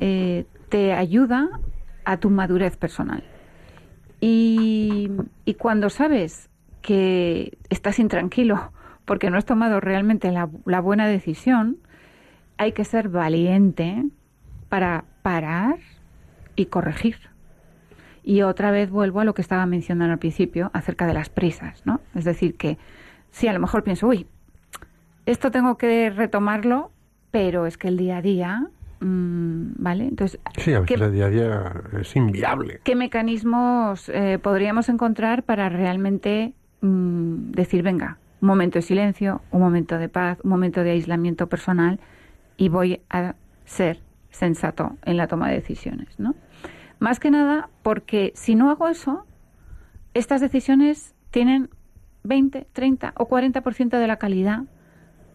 eh, 0.00 0.44
te 0.68 0.92
ayuda 0.92 1.48
a 2.04 2.18
tu 2.18 2.30
madurez 2.30 2.76
personal. 2.76 3.22
Y, 4.20 5.10
y 5.44 5.54
cuando 5.54 5.90
sabes 5.90 6.48
que 6.82 7.58
estás 7.70 7.98
intranquilo 7.98 8.72
porque 9.08 9.30
no 9.30 9.38
has 9.38 9.46
tomado 9.46 9.80
realmente 9.80 10.30
la, 10.30 10.44
buena 10.80 11.08
decisión, 11.08 11.78
hay 12.58 12.72
que 12.72 12.84
ser 12.84 13.08
valiente 13.08 14.04
para 14.68 15.04
parar 15.22 15.78
y 16.56 16.66
corregir. 16.66 17.16
Y 18.22 18.42
otra 18.42 18.70
vez 18.70 18.90
vuelvo 18.90 19.20
a 19.20 19.24
lo 19.24 19.32
que 19.32 19.40
estaba 19.40 19.64
mencionando 19.64 20.12
al 20.12 20.18
principio 20.18 20.70
acerca 20.74 21.06
de 21.06 21.14
las 21.14 21.30
prisas, 21.30 21.86
¿no? 21.86 22.02
Es 22.14 22.24
decir, 22.24 22.56
que 22.58 22.76
sí, 23.30 23.48
a 23.48 23.54
lo 23.54 23.60
mejor 23.60 23.82
pienso, 23.82 24.06
uy, 24.08 24.26
esto 25.24 25.50
tengo 25.50 25.78
que 25.78 26.10
retomarlo, 26.10 26.90
pero 27.30 27.64
es 27.64 27.78
que 27.78 27.88
el 27.88 27.96
día 27.96 28.18
a 28.18 28.22
día, 28.22 28.66
¿vale? 29.00 30.04
Entonces, 30.06 30.40
Sí, 30.56 30.72
a 30.74 30.80
veces 30.80 30.96
¿qué, 30.98 31.04
el 31.04 31.12
día 31.12 31.26
a 31.26 31.28
día 31.28 31.72
es 32.00 32.16
inviable. 32.16 32.80
qué 32.84 32.94
mecanismos 32.96 34.08
eh, 34.08 34.38
podríamos 34.42 34.88
encontrar 34.88 35.42
para 35.44 35.68
realmente 35.68 36.54
mm, 36.80 37.50
decir, 37.52 37.82
venga, 37.82 38.18
un 38.40 38.48
momento 38.48 38.78
de 38.78 38.82
silencio, 38.82 39.42
un 39.50 39.60
momento 39.60 39.98
de 39.98 40.08
paz, 40.08 40.38
un 40.42 40.50
momento 40.50 40.82
de 40.82 40.90
aislamiento 40.92 41.48
personal 41.48 41.98
y 42.56 42.68
voy 42.68 43.00
a 43.10 43.34
ser 43.64 44.00
sensato 44.30 44.96
en 45.04 45.16
la 45.16 45.26
toma 45.26 45.48
de 45.48 45.56
decisiones, 45.56 46.18
¿no? 46.18 46.34
Más 46.98 47.20
que 47.20 47.30
nada 47.30 47.68
porque 47.82 48.32
si 48.34 48.54
no 48.54 48.70
hago 48.70 48.88
eso, 48.88 49.26
estas 50.14 50.40
decisiones 50.40 51.14
tienen 51.30 51.70
20, 52.24 52.66
30 52.72 53.12
o 53.16 53.28
40% 53.28 53.98
de 53.98 54.06
la 54.06 54.16
calidad 54.16 54.64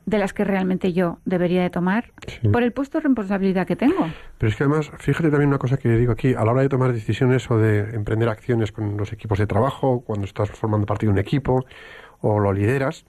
de 0.06 0.18
las 0.18 0.34
que 0.34 0.44
realmente 0.44 0.92
yo 0.94 1.20
debería 1.26 1.62
de 1.64 1.70
tomar 1.70 2.12
Sí. 2.28 2.50
por 2.50 2.62
el 2.64 2.74
puesto 2.74 2.98
de 2.98 3.04
responsabilidad 3.06 3.66
que 3.66 3.76
tengo. 3.76 4.08
Pero 4.38 4.50
es 4.50 4.56
que 4.56 4.64
además, 4.64 4.92
fíjate 4.98 5.30
también 5.30 5.48
una 5.50 5.58
cosa 5.60 5.78
que 5.78 5.90
digo 5.90 6.12
aquí, 6.12 6.34
a 6.34 6.44
la 6.44 6.52
hora 6.52 6.62
de 6.62 6.70
tomar 6.70 6.92
decisiones 6.94 7.50
o 7.50 7.58
de 7.58 7.96
emprender 7.96 8.28
acciones 8.30 8.72
con 8.72 8.98
los 8.98 9.14
equipos 9.14 9.40
de 9.40 9.48
trabajo, 9.48 10.02
cuando 10.02 10.26
estás 10.26 10.50
formando 10.52 10.86
parte 10.86 11.06
de 11.06 11.12
un 11.12 11.18
equipo 11.20 11.66
o 12.20 12.40
lo 12.40 12.52
lideras, 12.54 13.06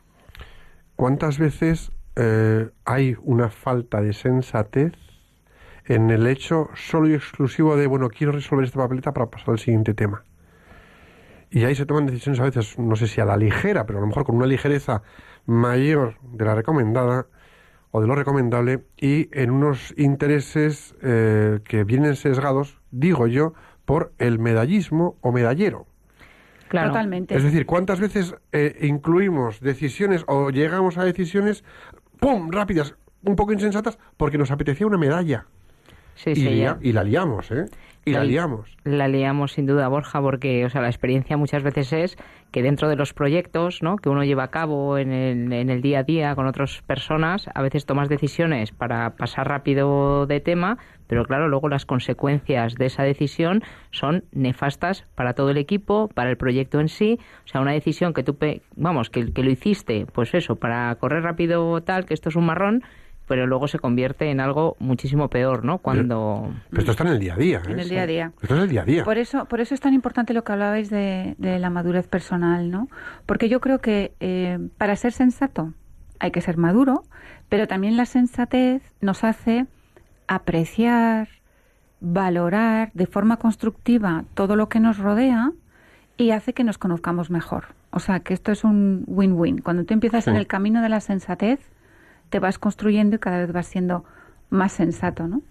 ¿cuántas 0.97 1.39
veces 1.39 1.91
eh, 2.17 2.69
hay 2.85 3.17
una 3.23 3.49
falta 3.49 4.01
de 4.01 4.13
sensatez 4.13 4.93
en 5.87 6.11
el 6.11 6.27
hecho 6.27 6.71
solo 6.75 7.09
y 7.09 7.15
exclusivo 7.15 7.77
de, 7.77 7.87
bueno, 7.87 8.09
quiero 8.09 8.33
resolver 8.33 8.65
esta 8.65 8.79
papeleta 8.79 9.13
para 9.13 9.27
pasar 9.27 9.51
al 9.51 9.59
siguiente 9.59 9.95
tema? 9.95 10.23
Y 11.51 11.65
ahí 11.65 11.75
se 11.77 11.87
toman 11.87 12.07
decisiones 12.07 12.41
a 12.41 12.45
veces, 12.45 12.79
no 12.79 12.97
sé 12.97 13.07
si 13.07 13.21
a 13.21 13.25
la 13.25 13.37
ligera, 13.37 13.87
pero 13.87 13.99
a 13.99 14.03
lo 14.03 14.09
mejor 14.09 14.25
con 14.25 14.35
una 14.37 14.47
ligereza 14.47 15.03
mayor 15.47 16.17
de 16.23 16.45
la 16.45 16.55
recomendada 16.55 17.27
o 17.91 18.01
de 18.01 18.07
lo 18.07 18.15
recomendable 18.15 18.85
y 18.97 19.29
en 19.33 19.51
unos 19.51 19.95
intereses 19.97 20.97
eh, 21.03 21.61
que 21.65 21.85
vienen 21.85 22.17
sesgados, 22.17 22.81
digo 22.91 23.27
yo, 23.27 23.55
por 23.85 24.13
el 24.19 24.39
medallismo 24.39 25.17
o 25.21 25.31
medallero. 25.31 25.87
Claro. 26.69 26.89
Totalmente. 26.89 27.37
Es 27.37 27.45
decir, 27.45 27.67
¿cuántas 27.67 28.01
veces 28.01 28.35
eh, 28.51 28.79
incluimos 28.83 29.61
decisiones 29.61 30.25
o 30.27 30.51
llegamos 30.51 30.99
a 30.99 31.05
decisiones, 31.05 31.63
¡pum!, 32.19 32.51
rápidas, 32.51 32.97
un 33.23 33.37
poco 33.37 33.53
insensatas, 33.53 33.99
porque 34.17 34.39
nos 34.39 34.51
apetecía 34.51 34.87
una 34.87 34.99
medalla? 34.99 35.47
Sí, 36.17 36.31
y, 36.31 36.35
sí, 36.35 36.57
ya. 36.59 36.79
y 36.81 36.93
la 36.93 37.05
liamos, 37.05 37.51
¿eh? 37.51 37.67
Y 38.07 38.12
la 38.12 38.19
La- 38.21 38.25
liamos. 38.25 38.77
La 38.85 39.09
liamos 39.09 39.53
sin 39.53 39.67
duda, 39.67 39.88
Borja, 39.88 40.21
porque 40.21 40.64
o 40.64 40.71
sea, 40.71 40.83
la 40.83 40.88
experiencia 40.88 41.37
muchas 41.37 41.62
veces 41.62 41.93
es 41.93 42.17
que 42.51 42.62
dentro 42.62 42.88
de 42.88 42.97
los 42.97 43.14
proyectos 43.14 43.83
¿no? 43.83 43.97
que 43.97 44.09
uno 44.11 44.25
lleva 44.25 44.45
a 44.45 44.51
cabo 44.51 44.99
en 44.99 45.11
el, 45.11 45.53
en 45.53 45.71
el 45.71 45.81
día 45.81 46.01
a 46.01 46.03
día 46.03 46.35
con 46.35 46.47
otras 46.47 46.83
personas, 46.87 47.47
a 47.55 47.62
veces 47.62 47.87
tomas 47.87 48.09
decisiones 48.09 48.73
para 48.73 49.17
pasar 49.17 49.49
rápido 49.49 50.27
de 50.27 50.40
tema, 50.40 50.77
pero 51.07 51.25
claro, 51.25 51.49
luego 51.49 51.69
las 51.69 51.87
consecuencias 51.87 52.75
de 52.75 52.87
esa 52.87 53.03
decisión 53.03 53.62
son 53.90 54.25
nefastas 54.33 55.05
para 55.14 55.33
todo 55.35 55.51
el 55.51 55.57
equipo, 55.57 56.09
para 56.14 56.31
el 56.31 56.37
proyecto 56.37 56.81
en 56.81 56.88
sí. 56.88 57.19
O 57.45 57.49
sea, 57.49 57.61
una 57.61 57.73
decisión 57.73 58.12
que 58.14 58.23
tú, 58.23 58.37
pe- 58.37 58.61
vamos, 58.77 59.11
que, 59.11 59.33
que 59.33 59.43
lo 59.43 59.51
hiciste, 59.51 60.07
pues 60.12 60.35
eso, 60.35 60.57
para 60.57 60.95
correr 60.97 61.23
rápido 61.23 61.81
tal, 61.83 62.05
que 62.07 62.14
esto 62.14 62.29
es 62.29 62.37
un 62.37 62.47
marrón, 62.47 62.83
pero 63.27 63.47
luego 63.47 63.69
se 63.69 63.79
convierte 63.79 64.31
en 64.31 64.41
algo 64.41 64.77
muchísimo 64.79 65.29
peor, 65.29 65.65
¿no? 65.65 65.79
Cuando... 65.79 66.53
Pero 66.71 66.81
esto 66.81 66.91
está 66.93 67.05
en 67.05 67.11
el 67.11 67.19
día 67.21 67.35
a 67.35 67.37
día. 67.37 67.59
¿eh? 67.67 67.73
En 67.73 67.81
el 67.81 67.89
día 67.89 68.03
a 68.03 68.07
día. 68.07 68.33
Esto 68.43 68.55
es 68.57 68.63
el 68.63 68.69
día 68.69 68.83
a 68.83 68.85
día. 68.85 69.05
Por 69.05 69.19
eso, 69.19 69.47
por 69.47 69.61
eso 69.61 69.75
es 69.75 69.81
tan 69.81 69.95
importante 69.95 70.35
lo 70.35 70.45
que 70.45 70.53
hablabais 70.53 70.91
de, 70.91 71.35
de 71.39 71.59
la 71.59 71.71
madurez 71.71 72.07
personal, 72.07 72.71
¿no? 72.71 72.89
Porque 73.27 73.49
yo 73.49 73.61
creo 73.61 73.79
que 73.81 74.13
eh, 74.21 74.59
para 74.79 74.97
ser 74.97 75.13
sensato 75.13 75.73
hay 76.21 76.31
que 76.31 76.41
ser 76.41 76.57
maduro, 76.59 77.03
pero 77.49 77.67
también 77.67 77.97
la 77.97 78.07
sensatez 78.07 78.83
nos 79.01 79.25
hace 79.25 79.67
apreciar, 80.29 81.29
valorar 82.01 82.91
de 82.95 83.07
forma 83.07 83.37
constructiva 83.39 84.25
todo 84.35 84.57
lo 84.57 84.69
que 84.69 84.81
nos 84.81 84.99
rodea 84.99 85.53
y 86.17 86.31
hace 86.31 86.53
que 86.53 86.65
nos 86.65 86.79
conozcamos 86.79 87.31
mejor. 87.31 87.67
O 87.91 88.01
sea, 88.01 88.21
que 88.21 88.35
esto 88.35 88.53
es 88.53 88.65
un 88.65 89.05
win-win. 89.07 89.59
Cuando 89.59 89.85
tú 89.85 89.95
empiezas 89.95 90.25
Sí. 90.25 90.31
en 90.31 90.37
el 90.37 90.47
camino 90.47 90.83
de 90.83 90.89
la 90.89 91.01
sensatez, 91.01 91.61
te 92.31 92.39
vas 92.39 92.59
construyendo 92.59 93.17
y 93.17 93.19
cada 93.19 93.39
vez 93.39 93.53
vas 93.53 93.67
siendo 93.67 94.05
más 94.51 94.73
sensato, 94.73 95.29
¿no? 95.29 95.43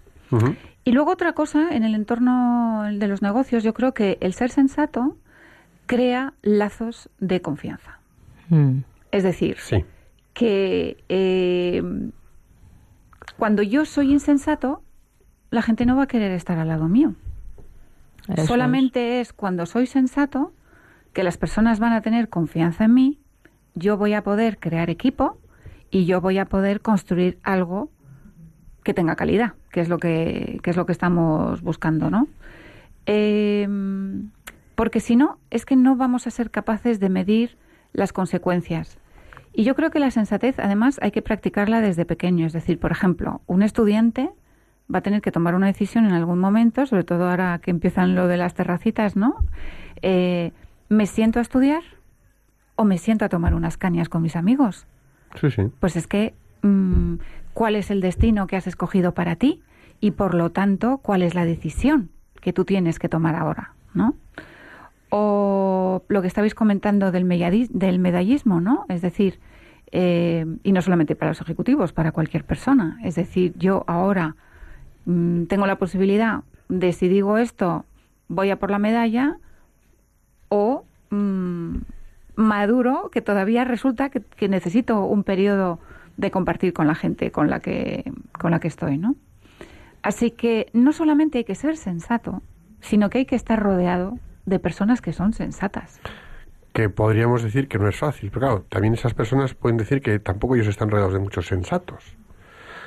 Y 0.83 0.91
luego 0.93 1.11
otra 1.11 1.33
cosa, 1.33 1.69
en 1.75 1.83
el 1.83 1.93
entorno 1.93 2.83
de 2.91 3.07
los 3.07 3.21
negocios, 3.21 3.63
yo 3.63 3.73
creo 3.75 3.93
que 3.93 4.17
el 4.19 4.33
ser 4.33 4.49
sensato 4.49 5.15
crea 5.85 6.33
lazos 6.41 7.09
de 7.19 7.41
confianza. 7.41 7.99
Mm. 8.49 8.79
Es 9.11 9.23
decir, 9.23 9.57
Sí. 9.59 9.85
que 10.33 11.03
eh, 11.09 11.83
cuando 13.37 13.61
yo 13.61 13.85
soy 13.85 14.11
insensato, 14.11 14.81
la 15.51 15.61
gente 15.61 15.85
no 15.85 15.95
va 15.95 16.03
a 16.03 16.07
querer 16.07 16.31
estar 16.31 16.57
al 16.57 16.67
lado 16.69 16.87
mío. 16.87 17.13
Eso 18.27 18.41
es. 18.41 18.47
Solamente 18.47 19.19
es 19.21 19.33
cuando 19.33 19.65
soy 19.67 19.85
sensato 19.85 20.51
que 21.13 21.23
las 21.23 21.37
personas 21.37 21.79
van 21.79 21.93
a 21.93 22.01
tener 22.01 22.29
confianza 22.29 22.85
en 22.85 22.93
mí, 22.95 23.19
yo 23.75 23.97
voy 23.97 24.13
a 24.13 24.23
poder 24.23 24.57
crear 24.57 24.89
equipo 24.89 25.37
y 25.93 26.05
yo 26.05 26.21
voy 26.21 26.39
a 26.39 26.45
poder 26.45 26.81
construir 26.81 27.37
algo 27.43 27.91
que 28.83 28.95
tenga 28.95 29.15
calidad, 29.15 29.53
que 29.71 29.79
es 29.79 29.89
lo 29.89 29.99
que, 29.99 30.59
que 30.63 30.71
es 30.71 30.75
lo 30.75 30.87
que 30.87 30.91
estamos 30.91 31.61
buscando, 31.61 32.09
¿no? 32.09 32.27
Eh, 33.05 33.67
porque 34.73 34.99
si 34.99 35.15
no, 35.15 35.37
es 35.51 35.67
que 35.67 35.75
no 35.75 35.95
vamos 35.95 36.25
a 36.25 36.31
ser 36.31 36.49
capaces 36.49 36.99
de 36.99 37.09
medir 37.09 37.57
las 37.93 38.11
consecuencias. 38.11 38.97
Y 39.53 39.65
yo 39.65 39.75
creo 39.75 39.91
que 39.91 39.99
la 39.99 40.09
sensatez, 40.09 40.57
además, 40.57 40.97
hay 41.03 41.11
que 41.11 41.21
practicarla 41.21 41.79
desde 41.79 42.05
pequeño. 42.05 42.47
Es 42.47 42.53
decir, 42.53 42.79
por 42.79 42.91
ejemplo, 42.91 43.41
un 43.45 43.61
estudiante 43.61 44.31
va 44.93 44.97
a 44.97 45.01
tener 45.01 45.21
que 45.21 45.31
tomar 45.31 45.53
una 45.53 45.67
decisión 45.67 46.07
en 46.07 46.13
algún 46.13 46.39
momento, 46.39 46.87
sobre 46.87 47.03
todo 47.03 47.29
ahora 47.29 47.59
que 47.59 47.69
empiezan 47.69 48.15
lo 48.15 48.27
de 48.27 48.37
las 48.37 48.55
terracitas, 48.55 49.15
¿no? 49.15 49.35
Eh, 50.01 50.53
¿Me 50.89 51.05
siento 51.05 51.37
a 51.37 51.43
estudiar 51.43 51.83
o 52.75 52.83
me 52.83 52.97
siento 52.97 53.25
a 53.25 53.29
tomar 53.29 53.53
unas 53.53 53.77
cañas 53.77 54.09
con 54.09 54.23
mis 54.23 54.35
amigos? 54.35 54.87
Pues 55.79 55.95
es 55.95 56.07
que, 56.07 56.33
mm, 56.61 57.15
¿cuál 57.53 57.75
es 57.75 57.91
el 57.91 58.01
destino 58.01 58.47
que 58.47 58.55
has 58.55 58.67
escogido 58.67 59.13
para 59.13 59.35
ti? 59.35 59.61
Y 59.99 60.11
por 60.11 60.33
lo 60.33 60.51
tanto, 60.51 60.97
¿cuál 60.97 61.21
es 61.21 61.35
la 61.35 61.45
decisión 61.45 62.09
que 62.41 62.53
tú 62.53 62.65
tienes 62.65 62.99
que 62.99 63.09
tomar 63.09 63.35
ahora? 63.35 63.73
¿No? 63.93 64.15
O 65.09 66.03
lo 66.07 66.21
que 66.21 66.27
estabais 66.27 66.55
comentando 66.55 67.11
del, 67.11 67.25
medallismo, 67.25 68.59
¿no? 68.59 68.85
Es 68.89 69.01
decir, 69.01 69.39
eh, 69.91 70.45
y 70.63 70.71
no 70.71 70.81
solamente 70.81 71.15
para 71.15 71.31
los 71.31 71.41
ejecutivos, 71.41 71.93
para 71.93 72.11
cualquier 72.11 72.43
persona. 72.43 72.97
Es 73.03 73.15
decir, 73.15 73.53
yo 73.57 73.83
ahora 73.87 74.35
mm, 75.05 75.43
tengo 75.43 75.67
la 75.67 75.77
posibilidad 75.77 76.41
de 76.69 76.93
si 76.93 77.07
digo 77.07 77.37
esto, 77.37 77.85
voy 78.27 78.49
a 78.49 78.57
por 78.57 78.71
la 78.71 78.79
medalla, 78.79 79.37
o 80.49 80.85
mm, 81.11 81.77
maduro, 82.35 83.09
que 83.11 83.21
todavía 83.21 83.63
resulta 83.63 84.09
que, 84.09 84.47
necesito 84.47 85.05
un 85.05 85.23
periodo 85.23 85.79
de 86.17 86.31
compartir 86.31 86.73
con 86.73 86.87
la 86.87 86.95
gente 86.95 87.31
con 87.31 87.49
la 87.49 87.59
que, 87.59 88.11
con 88.39 88.51
la 88.51 88.59
que 88.59 88.67
estoy, 88.67 88.97
¿no? 88.97 89.15
Así 90.01 90.31
que 90.31 90.67
no 90.73 90.91
solamente 90.91 91.39
hay 91.39 91.43
que 91.43 91.55
ser 91.55 91.77
sensato, 91.77 92.41
sino 92.81 93.09
que 93.09 93.19
hay 93.19 93.25
que 93.25 93.35
estar 93.35 93.61
rodeado 93.61 94.19
de 94.45 94.59
personas 94.59 95.01
que 95.01 95.13
son 95.13 95.33
sensatas. 95.33 95.99
Que 96.73 96.89
podríamos 96.89 97.43
decir 97.43 97.67
que 97.67 97.79
no 97.79 97.87
es 97.87 97.97
fácil, 97.97 98.29
pero 98.29 98.41
claro, 98.41 98.65
también 98.67 98.93
esas 98.93 99.13
personas 99.13 99.53
pueden 99.53 99.77
decir 99.77 100.01
que 100.01 100.19
tampoco 100.19 100.55
ellos 100.55 100.67
están 100.67 100.89
rodeados 100.89 101.13
de 101.13 101.19
muchos 101.19 101.47
sensatos. 101.47 102.17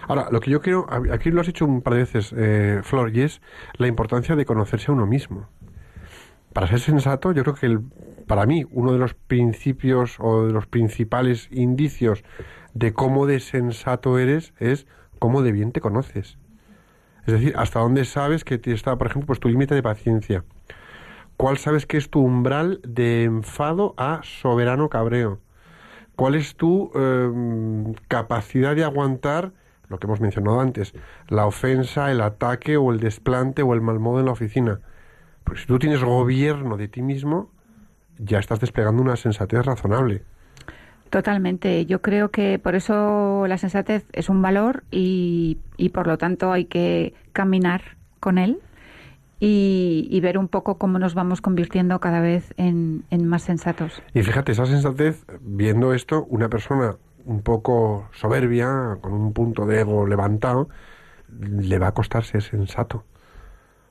Ahora, 0.09 0.29
lo 0.31 0.41
que 0.41 0.51
yo 0.51 0.61
quiero, 0.61 0.87
aquí 1.13 1.31
lo 1.31 1.41
has 1.41 1.47
dicho 1.47 1.65
un 1.65 1.83
par 1.83 1.95
de 1.95 2.01
veces, 2.01 2.33
eh, 2.37 2.81
Flor, 2.85 3.11
y 3.17 3.23
es 3.23 3.41
la 3.77 3.89
importancia 3.89 4.37
de 4.37 4.45
conocerse 4.45 4.91
a 4.91 4.95
uno 4.95 5.07
mismo. 5.07 5.49
Para 6.57 6.69
ser 6.69 6.81
sensato, 6.81 7.33
yo 7.33 7.43
creo 7.43 7.55
que 7.55 7.67
el- 7.67 7.83
para 8.27 8.47
mí 8.47 8.65
uno 8.71 8.91
de 8.91 8.99
los 8.99 9.13
principios 9.13 10.17
o 10.19 10.47
de 10.47 10.55
los 10.55 10.67
principales 10.67 11.49
indicios 11.53 12.25
de 12.73 12.95
cómo 12.95 13.27
de 13.27 13.41
sensato 13.41 14.19
eres 14.19 14.55
es 14.59 14.87
cómo 15.19 15.43
de 15.43 15.53
bien 15.53 15.73
te 15.73 15.83
conoces. 15.83 16.39
Es 17.27 17.35
decir, 17.35 17.53
hasta 17.59 17.81
dónde 17.81 18.07
sabes 18.07 18.43
que 18.43 18.57
te 18.57 18.73
está, 18.73 18.97
por 18.97 19.07
ejemplo, 19.07 19.27
pues 19.27 19.39
tu 19.39 19.51
límite 19.51 19.75
de 19.75 19.83
paciencia. 19.83 20.45
¿Cuál 21.37 21.59
sabes 21.59 21.85
que 21.85 21.99
es 21.99 22.09
tu 22.09 22.21
umbral 22.21 22.81
de 22.89 23.25
enfado 23.25 23.93
a 23.99 24.21
soberano 24.23 24.89
cabreo? 24.89 25.41
¿Cuál 26.17 26.37
es 26.37 26.57
tu 26.57 26.91
eh, 26.95 27.95
capacidad 28.09 28.75
de 28.75 28.85
aguantar 28.85 29.53
lo 29.91 29.99
que 29.99 30.07
hemos 30.07 30.23
mencionado 30.23 30.59
antes? 30.59 30.95
La 31.29 31.45
ofensa, 31.45 32.11
el 32.11 32.23
ataque 32.23 32.79
o 32.79 32.93
el 32.93 32.99
desplante 32.99 33.61
o 33.61 33.75
el 33.75 33.83
mal 33.83 33.99
modo 34.01 34.21
en 34.21 34.25
la 34.25 34.33
oficina. 34.33 34.81
Porque 35.47 35.61
si 35.61 35.67
tú 35.69 35.79
tienes 35.79 36.03
gobierno 36.03 36.77
de 36.77 36.89
ti 36.89 37.03
mismo, 37.03 37.51
ya 38.19 38.41
estás 38.41 38.59
desplegando 38.59 39.01
una 39.01 39.15
sensatez 39.15 39.65
razonable. 39.65 40.23
Totalmente. 41.09 41.87
Yo 41.87 42.03
creo 42.03 42.33
que 42.33 42.59
por 42.59 42.75
eso 42.75 43.47
la 43.47 43.57
sensatez 43.57 44.05
es 44.13 44.29
un 44.29 44.43
valor 44.43 44.83
y, 44.91 45.59
y 45.77 45.91
por 45.91 46.09
lo 46.09 46.19
tanto 46.19 46.51
hay 46.51 46.65
que 46.65 47.15
caminar 47.33 47.97
con 48.19 48.39
él 48.39 48.59
y, 49.39 50.09
y 50.11 50.21
ver 50.21 50.37
un 50.37 50.49
poco 50.49 50.79
cómo 50.79 50.99
nos 50.99 51.15
vamos 51.15 51.41
convirtiendo 51.41 52.01
cada 52.01 52.21
vez 52.21 52.53
en, 52.57 53.05
en 53.11 53.29
más 53.29 53.43
sensatos. 53.43 54.03
Y 54.15 54.23
fíjate, 54.25 54.51
esa 54.51 54.67
sensatez, 54.67 55.25
viendo 55.43 55.95
esto, 55.95 56.25
una 56.29 56.49
persona 56.49 56.97
un 57.25 57.43
poco 57.43 58.09
soberbia, 58.13 58.99
con 59.01 59.13
un 59.13 59.33
punto 59.33 59.65
de 59.65 59.83
ego 59.83 60.09
levantado, 60.09 60.69
le 61.39 61.79
va 61.79 61.87
a 61.89 61.93
costar 61.93 62.25
ser 62.25 62.43
sensato. 62.43 63.05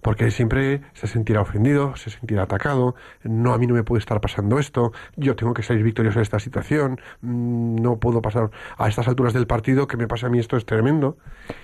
Porque 0.05 0.29
siempre 0.29 0.81
se 0.93 1.07
sentirá 1.07 1.41
ofendido, 1.41 1.95
se 1.95 2.11
sentirá 2.11 2.43
atacado, 2.43 2.93
no, 3.23 3.53
a 3.53 3.57
mí 3.57 3.65
no 3.65 3.73
me 3.73 3.83
puede 3.83 4.01
estar 4.01 4.21
pasando 4.21 4.59
esto, 4.59 4.91
yo 5.15 5.35
tengo 5.35 5.55
que 5.55 5.63
salir 5.63 5.81
victorioso 5.83 6.19
de 6.19 6.23
esta 6.23 6.37
situación, 6.37 6.99
mm, 7.21 7.77
no 7.77 7.97
puedo 7.97 8.21
pasar 8.21 8.51
a 8.77 8.87
estas 8.87 9.07
alturas 9.07 9.33
del 9.33 9.47
partido, 9.47 9.87
que 9.87 9.97
me 9.97 10.07
pase 10.07 10.27
a 10.27 10.29
mí 10.29 10.37
esto 10.37 10.57
es 10.57 10.65
tremendo. 10.67 11.17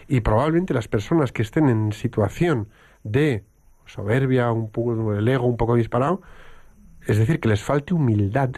Y 0.08 0.22
probablemente 0.22 0.74
las 0.74 0.88
personas 0.88 1.32
que 1.32 1.44
estén 1.44 1.70
en 1.70 1.92
situación 1.92 2.68
de 3.04 3.44
soberbia, 3.86 4.52
un 4.52 4.72
poco 4.72 5.14
el 5.14 5.28
ego 5.28 5.46
un 5.46 5.58
poco 5.58 5.76
disparado, 5.76 6.24
es 7.06 7.20
decir, 7.20 7.40
que 7.40 7.48
les 7.48 7.62
falte 7.62 7.94
humildad, 7.94 8.50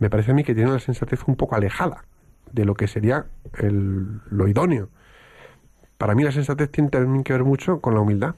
me 0.00 0.10
parece 0.10 0.32
a 0.32 0.34
mí 0.34 0.42
que 0.42 0.56
tienen 0.56 0.72
la 0.72 0.80
sensatez 0.80 1.20
un 1.28 1.36
poco 1.36 1.54
alejada 1.54 2.04
de 2.50 2.64
lo 2.64 2.74
que 2.74 2.88
sería 2.88 3.26
el- 3.58 4.22
lo 4.28 4.48
idóneo. 4.48 4.88
Para 5.98 6.16
mí 6.16 6.24
la 6.24 6.32
sensatez 6.32 6.68
tiene 6.72 6.90
también 6.90 7.22
que 7.22 7.32
ver 7.32 7.44
mucho 7.44 7.80
con 7.80 7.94
la 7.94 8.00
humildad. 8.00 8.34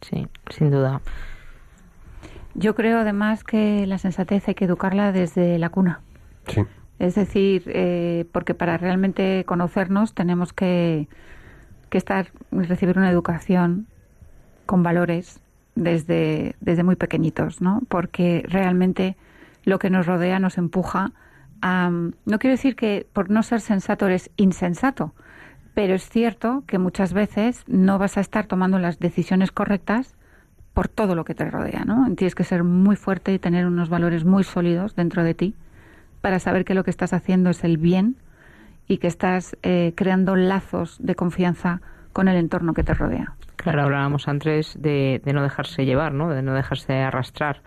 Sí, 0.00 0.26
sin 0.50 0.70
duda. 0.70 1.00
Yo 2.54 2.74
creo 2.74 2.98
además 2.98 3.44
que 3.44 3.86
la 3.86 3.98
sensatez 3.98 4.48
hay 4.48 4.54
que 4.54 4.64
educarla 4.64 5.12
desde 5.12 5.58
la 5.58 5.70
cuna. 5.70 6.00
Sí. 6.46 6.62
Es 6.98 7.14
decir, 7.14 7.62
eh, 7.66 8.26
porque 8.32 8.54
para 8.54 8.76
realmente 8.76 9.44
conocernos 9.46 10.14
tenemos 10.14 10.52
que, 10.52 11.08
que 11.88 11.98
estar 11.98 12.28
recibir 12.50 12.98
una 12.98 13.10
educación 13.10 13.86
con 14.66 14.82
valores 14.82 15.40
desde, 15.74 16.56
desde 16.60 16.82
muy 16.82 16.96
pequeñitos, 16.96 17.60
¿no? 17.60 17.80
Porque 17.88 18.44
realmente 18.46 19.16
lo 19.64 19.78
que 19.78 19.90
nos 19.90 20.06
rodea 20.06 20.38
nos 20.38 20.58
empuja 20.58 21.12
a... 21.62 21.90
No 21.90 22.38
quiero 22.38 22.52
decir 22.52 22.76
que 22.76 23.06
por 23.12 23.30
no 23.30 23.42
ser 23.42 23.60
sensato 23.60 24.06
eres 24.06 24.30
insensato, 24.36 25.14
pero 25.74 25.94
es 25.94 26.08
cierto 26.08 26.64
que 26.66 26.78
muchas 26.78 27.12
veces 27.12 27.64
no 27.66 27.98
vas 27.98 28.16
a 28.16 28.20
estar 28.20 28.46
tomando 28.46 28.78
las 28.78 28.98
decisiones 28.98 29.52
correctas 29.52 30.16
por 30.74 30.88
todo 30.88 31.14
lo 31.14 31.24
que 31.24 31.34
te 31.34 31.48
rodea, 31.50 31.84
¿no? 31.84 32.06
Tienes 32.14 32.34
que 32.34 32.44
ser 32.44 32.64
muy 32.64 32.96
fuerte 32.96 33.32
y 33.32 33.38
tener 33.38 33.66
unos 33.66 33.88
valores 33.88 34.24
muy 34.24 34.44
sólidos 34.44 34.94
dentro 34.94 35.24
de 35.24 35.34
ti 35.34 35.54
para 36.20 36.38
saber 36.38 36.64
que 36.64 36.74
lo 36.74 36.84
que 36.84 36.90
estás 36.90 37.12
haciendo 37.12 37.50
es 37.50 37.64
el 37.64 37.76
bien 37.76 38.16
y 38.86 38.98
que 38.98 39.06
estás 39.06 39.56
eh, 39.62 39.92
creando 39.96 40.36
lazos 40.36 40.96
de 41.00 41.14
confianza 41.14 41.80
con 42.12 42.28
el 42.28 42.36
entorno 42.36 42.74
que 42.74 42.82
te 42.82 42.94
rodea. 42.94 43.34
Claro, 43.56 43.82
hablábamos 43.82 44.26
antes 44.26 44.80
de, 44.80 45.20
de 45.24 45.32
no 45.32 45.42
dejarse 45.42 45.84
llevar, 45.84 46.12
¿no? 46.12 46.30
De 46.30 46.42
no 46.42 46.54
dejarse 46.54 46.94
arrastrar 46.94 47.62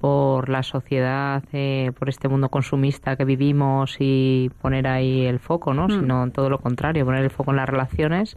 por 0.00 0.48
la 0.48 0.62
sociedad, 0.62 1.42
eh, 1.52 1.90
por 1.98 2.08
este 2.08 2.28
mundo 2.28 2.48
consumista 2.48 3.16
que 3.16 3.24
vivimos 3.24 3.96
y 3.98 4.50
poner 4.60 4.86
ahí 4.86 5.24
el 5.24 5.38
foco, 5.38 5.72
¿no? 5.74 5.86
Mm. 5.86 5.90
Sino 5.90 6.30
todo 6.30 6.50
lo 6.50 6.58
contrario, 6.58 7.04
poner 7.04 7.24
el 7.24 7.30
foco 7.30 7.52
en 7.52 7.56
las 7.56 7.68
relaciones, 7.68 8.36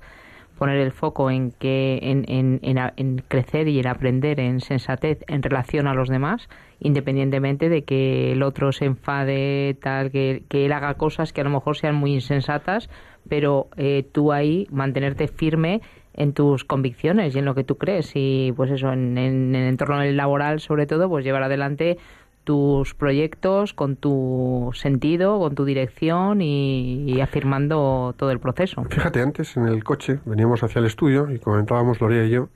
poner 0.57 0.77
el 0.77 0.91
foco 0.91 1.31
en 1.31 1.51
que 1.51 1.99
en, 2.01 2.25
en, 2.27 2.59
en 2.63 3.23
crecer 3.27 3.67
y 3.67 3.79
en 3.79 3.87
aprender 3.87 4.39
en 4.39 4.61
sensatez 4.61 5.19
en 5.27 5.43
relación 5.43 5.87
a 5.87 5.93
los 5.93 6.09
demás, 6.09 6.49
independientemente 6.79 7.69
de 7.69 7.83
que 7.83 8.33
el 8.33 8.43
otro 8.43 8.71
se 8.71 8.85
enfade, 8.85 9.77
tal, 9.81 10.11
que, 10.11 10.43
que 10.49 10.65
él 10.65 10.71
haga 10.71 10.93
cosas 10.95 11.33
que 11.33 11.41
a 11.41 11.43
lo 11.43 11.49
mejor 11.49 11.77
sean 11.77 11.95
muy 11.95 12.13
insensatas, 12.13 12.89
pero 13.27 13.69
eh, 13.77 14.05
tú 14.11 14.31
ahí 14.31 14.67
mantenerte 14.71 15.27
firme 15.27 15.81
en 16.13 16.33
tus 16.33 16.63
convicciones 16.63 17.35
y 17.35 17.39
en 17.39 17.45
lo 17.45 17.55
que 17.55 17.63
tú 17.63 17.77
crees 17.77 18.11
y 18.15 18.53
pues 18.55 18.71
eso 18.71 18.91
en, 18.91 19.17
en 19.17 19.55
el 19.55 19.67
entorno 19.67 20.03
laboral 20.03 20.59
sobre 20.59 20.85
todo 20.85 21.09
pues 21.09 21.23
llevar 21.23 21.43
adelante 21.43 21.97
tus 22.43 22.93
proyectos 22.95 23.73
con 23.73 23.95
tu 23.95 24.71
sentido 24.73 25.39
con 25.39 25.55
tu 25.55 25.65
dirección 25.65 26.41
y, 26.41 27.03
y 27.11 27.21
afirmando 27.21 28.15
todo 28.17 28.31
el 28.31 28.39
proceso 28.39 28.83
Fíjate, 28.89 29.21
antes 29.21 29.55
en 29.55 29.67
el 29.67 29.83
coche 29.83 30.19
veníamos 30.25 30.63
hacia 30.63 30.79
el 30.79 30.85
estudio 30.85 31.31
y 31.31 31.39
comentábamos 31.39 32.01
Lorea 32.01 32.25
y 32.25 32.29
yo 32.31 32.49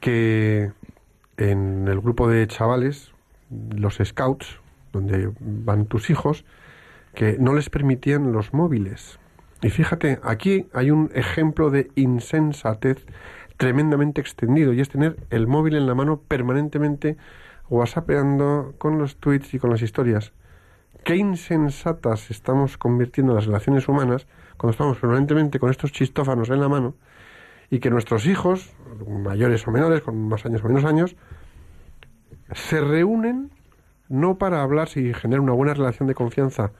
que 0.00 0.70
en 1.38 1.86
el 1.88 2.00
grupo 2.00 2.28
de 2.28 2.46
chavales, 2.46 3.12
los 3.50 3.98
scouts, 4.04 4.60
donde 4.92 5.30
van 5.40 5.86
tus 5.86 6.10
hijos, 6.10 6.44
que 7.14 7.36
no 7.38 7.54
les 7.54 7.70
permitían 7.70 8.32
los 8.32 8.52
móviles. 8.52 9.17
Y 9.60 9.70
fíjate, 9.70 10.20
aquí 10.22 10.66
hay 10.72 10.90
un 10.90 11.10
ejemplo 11.14 11.70
de 11.70 11.90
insensatez 11.96 13.04
tremendamente 13.56 14.20
extendido 14.20 14.72
y 14.72 14.80
es 14.80 14.88
tener 14.88 15.16
el 15.30 15.48
móvil 15.48 15.74
en 15.74 15.86
la 15.86 15.94
mano 15.94 16.20
permanentemente 16.20 17.16
whatsappeando 17.68 18.74
con 18.78 18.98
los 18.98 19.16
tweets 19.16 19.54
y 19.54 19.58
con 19.58 19.70
las 19.70 19.82
historias. 19.82 20.32
Qué 21.04 21.16
insensatas 21.16 22.30
estamos 22.30 22.78
convirtiendo 22.78 23.34
las 23.34 23.46
relaciones 23.46 23.88
humanas 23.88 24.26
cuando 24.56 24.72
estamos 24.72 24.98
permanentemente 24.98 25.58
con 25.58 25.70
estos 25.70 25.90
chistófanos 25.90 26.50
en 26.50 26.60
la 26.60 26.68
mano 26.68 26.94
y 27.70 27.80
que 27.80 27.90
nuestros 27.90 28.26
hijos, 28.26 28.70
mayores 29.08 29.66
o 29.66 29.72
menores, 29.72 30.02
con 30.02 30.28
más 30.28 30.46
años 30.46 30.62
o 30.64 30.68
menos 30.68 30.84
años, 30.84 31.16
se 32.52 32.80
reúnen 32.80 33.50
no 34.08 34.38
para 34.38 34.62
hablar 34.62 34.88
y 34.94 35.12
generar 35.14 35.40
una 35.40 35.52
buena 35.52 35.74
relación 35.74 36.06
de 36.06 36.14
confianza 36.14 36.70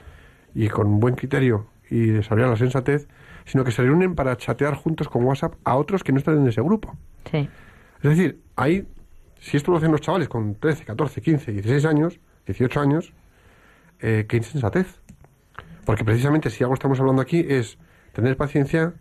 y 0.54 0.68
con 0.68 1.00
buen 1.00 1.14
criterio 1.14 1.66
y 1.90 2.06
desarrollar 2.06 2.50
la 2.50 2.56
sensatez, 2.56 3.08
sino 3.44 3.64
que 3.64 3.72
se 3.72 3.82
reúnen 3.82 4.14
para 4.14 4.36
chatear 4.36 4.74
juntos 4.74 5.08
con 5.08 5.24
WhatsApp 5.24 5.54
a 5.64 5.76
otros 5.76 6.04
que 6.04 6.12
no 6.12 6.18
están 6.18 6.38
en 6.38 6.48
ese 6.48 6.60
grupo. 6.60 6.96
sí 7.30 7.48
Es 8.02 8.10
decir, 8.10 8.40
hay, 8.56 8.86
si 9.40 9.56
esto 9.56 9.70
lo 9.70 9.78
hacen 9.78 9.90
los 9.90 10.00
chavales 10.00 10.28
con 10.28 10.54
13, 10.54 10.84
14, 10.84 11.20
15, 11.20 11.52
16 11.52 11.84
años, 11.84 12.20
18 12.46 12.80
años, 12.80 13.12
eh, 14.00 14.26
qué 14.28 14.36
insensatez. 14.36 15.00
Porque 15.84 16.04
precisamente 16.04 16.50
si 16.50 16.62
algo 16.62 16.74
estamos 16.74 17.00
hablando 17.00 17.22
aquí 17.22 17.44
es 17.48 17.78
tener 18.12 18.36
paciencia, 18.36 18.94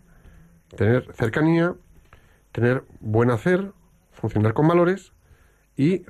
tener 0.76 1.14
cercanía, 1.14 1.76
tener 2.52 2.84
buen 3.00 3.30
hacer, 3.30 3.74
funcionar 4.14 4.54
con 4.54 4.68
valores 4.68 5.14
y 5.76 6.06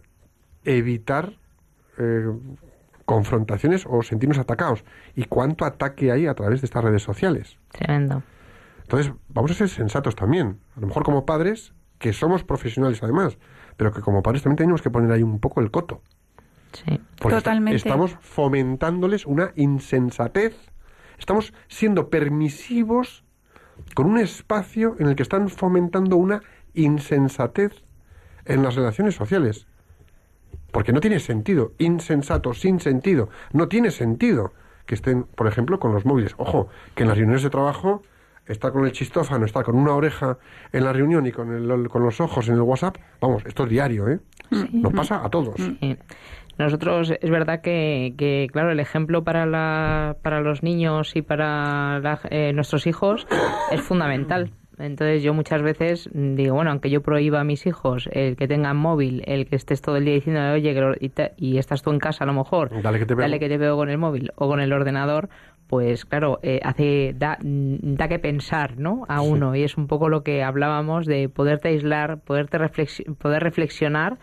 evitar 0.63 1.33
eh, 1.97 2.31
confrontaciones 3.07 3.85
o 3.89 4.03
sentirnos 4.03 4.37
atacados. 4.37 4.83
¿Y 5.15 5.23
cuánto 5.23 5.63
ataque 5.63 6.11
hay 6.11 6.27
a 6.27 6.35
través 6.35 6.59
de 6.59 6.65
estas 6.65 6.83
redes 6.83 7.01
sociales? 7.01 7.57
tremendo 7.71 8.21
Entonces, 8.81 9.13
vamos 9.29 9.49
a 9.51 9.53
ser 9.53 9.69
sensatos 9.69 10.13
también. 10.13 10.59
A 10.75 10.81
lo 10.81 10.87
mejor 10.87 11.03
como 11.03 11.25
padres, 11.25 11.73
que 11.99 12.11
somos 12.11 12.43
profesionales 12.43 13.01
además, 13.01 13.37
pero 13.77 13.93
que 13.93 14.01
como 14.01 14.21
padres 14.21 14.43
también 14.43 14.57
tenemos 14.57 14.81
que 14.81 14.89
poner 14.89 15.09
ahí 15.09 15.23
un 15.23 15.39
poco 15.39 15.61
el 15.61 15.71
coto. 15.71 16.01
sí 16.73 16.99
Porque 17.17 17.37
Totalmente. 17.37 17.77
estamos 17.77 18.17
fomentándoles 18.19 19.25
una 19.25 19.53
insensatez. 19.55 20.57
Estamos 21.17 21.53
siendo 21.69 22.09
permisivos 22.09 23.23
con 23.95 24.07
un 24.07 24.19
espacio 24.19 24.97
en 24.99 25.07
el 25.07 25.15
que 25.15 25.23
están 25.23 25.47
fomentando 25.47 26.17
una 26.17 26.41
insensatez 26.73 27.71
en 28.43 28.63
las 28.63 28.75
relaciones 28.75 29.15
sociales. 29.15 29.65
Porque 30.71 30.91
no 30.93 30.99
tiene 30.99 31.19
sentido, 31.19 31.71
insensato, 31.79 32.53
sin 32.53 32.79
sentido, 32.79 33.29
no 33.53 33.67
tiene 33.67 33.89
sentido 33.91 34.53
que 34.85 34.95
estén, 34.95 35.23
por 35.23 35.47
ejemplo, 35.47 35.79
con 35.79 35.93
los 35.93 36.05
móviles. 36.05 36.33
Ojo, 36.37 36.67
que 36.95 37.03
en 37.03 37.09
las 37.09 37.17
reuniones 37.17 37.43
de 37.43 37.49
trabajo 37.49 38.03
estar 38.45 38.71
con 38.71 38.85
el 38.85 38.91
chistófano, 38.93 39.45
estar 39.45 39.63
con 39.65 39.75
una 39.75 39.93
oreja 39.93 40.37
en 40.71 40.83
la 40.85 40.93
reunión 40.93 41.25
y 41.25 41.31
con, 41.31 41.53
el, 41.53 41.89
con 41.89 42.03
los 42.03 42.21
ojos 42.21 42.47
en 42.47 42.55
el 42.55 42.61
WhatsApp, 42.61 42.95
vamos, 43.19 43.43
esto 43.45 43.63
es 43.63 43.69
diario, 43.69 44.07
¿eh? 44.07 44.19
Nos 44.71 44.93
pasa 44.93 45.25
a 45.25 45.29
todos. 45.29 45.55
Sí. 45.57 45.97
Nosotros, 46.57 47.13
es 47.21 47.29
verdad 47.29 47.61
que, 47.61 48.15
que, 48.17 48.47
claro, 48.51 48.71
el 48.71 48.79
ejemplo 48.79 49.23
para, 49.23 49.45
la, 49.45 50.15
para 50.23 50.41
los 50.41 50.63
niños 50.63 51.15
y 51.15 51.21
para 51.21 51.99
la- 51.99 52.19
eh, 52.29 52.51
nuestros 52.53 52.87
hijos 52.87 53.27
es 53.71 53.81
fundamental. 53.81 54.51
Entonces 54.79 55.23
yo 55.23 55.33
muchas 55.33 55.61
veces 55.63 56.09
digo, 56.13 56.55
bueno, 56.55 56.69
aunque 56.71 56.89
yo 56.89 57.01
prohíba 57.01 57.39
a 57.39 57.43
mis 57.43 57.65
hijos 57.65 58.07
el 58.11 58.35
que 58.35 58.47
tengan 58.47 58.77
móvil, 58.77 59.23
el 59.25 59.47
que 59.47 59.55
estés 59.55 59.81
todo 59.81 59.97
el 59.97 60.05
día 60.05 60.13
diciendo, 60.13 60.51
oye, 60.53 60.73
que 60.73 60.81
lo- 60.81 60.93
y, 60.99 61.09
te- 61.09 61.33
y 61.37 61.57
estás 61.57 61.81
tú 61.81 61.89
en 61.91 61.99
casa 61.99 62.23
a 62.23 62.27
lo 62.27 62.33
mejor, 62.33 62.69
Dale 62.81 62.99
que 62.99 63.05
te 63.05 63.15
pego. 63.15 63.21
dale 63.21 63.39
que 63.39 63.49
te 63.49 63.57
veo 63.57 63.75
con 63.75 63.89
el 63.89 63.97
móvil 63.97 64.31
o 64.35 64.47
con 64.47 64.59
el 64.59 64.71
ordenador, 64.71 65.29
pues 65.67 66.05
claro, 66.05 66.39
eh, 66.43 66.59
hace 66.63 67.13
da, 67.17 67.37
da 67.41 68.07
que 68.07 68.19
pensar, 68.19 68.77
¿no? 68.77 69.05
A 69.09 69.19
Sí. 69.21 69.27
uno 69.29 69.55
y 69.55 69.63
es 69.63 69.77
un 69.77 69.87
poco 69.87 70.09
lo 70.09 70.23
que 70.23 70.43
hablábamos 70.43 71.05
de 71.07 71.27
poderte 71.27 71.69
aislar, 71.69 72.19
poderte 72.19 72.57
reflexi- 72.59 73.15
poder 73.17 73.43
reflexionar 73.43 74.17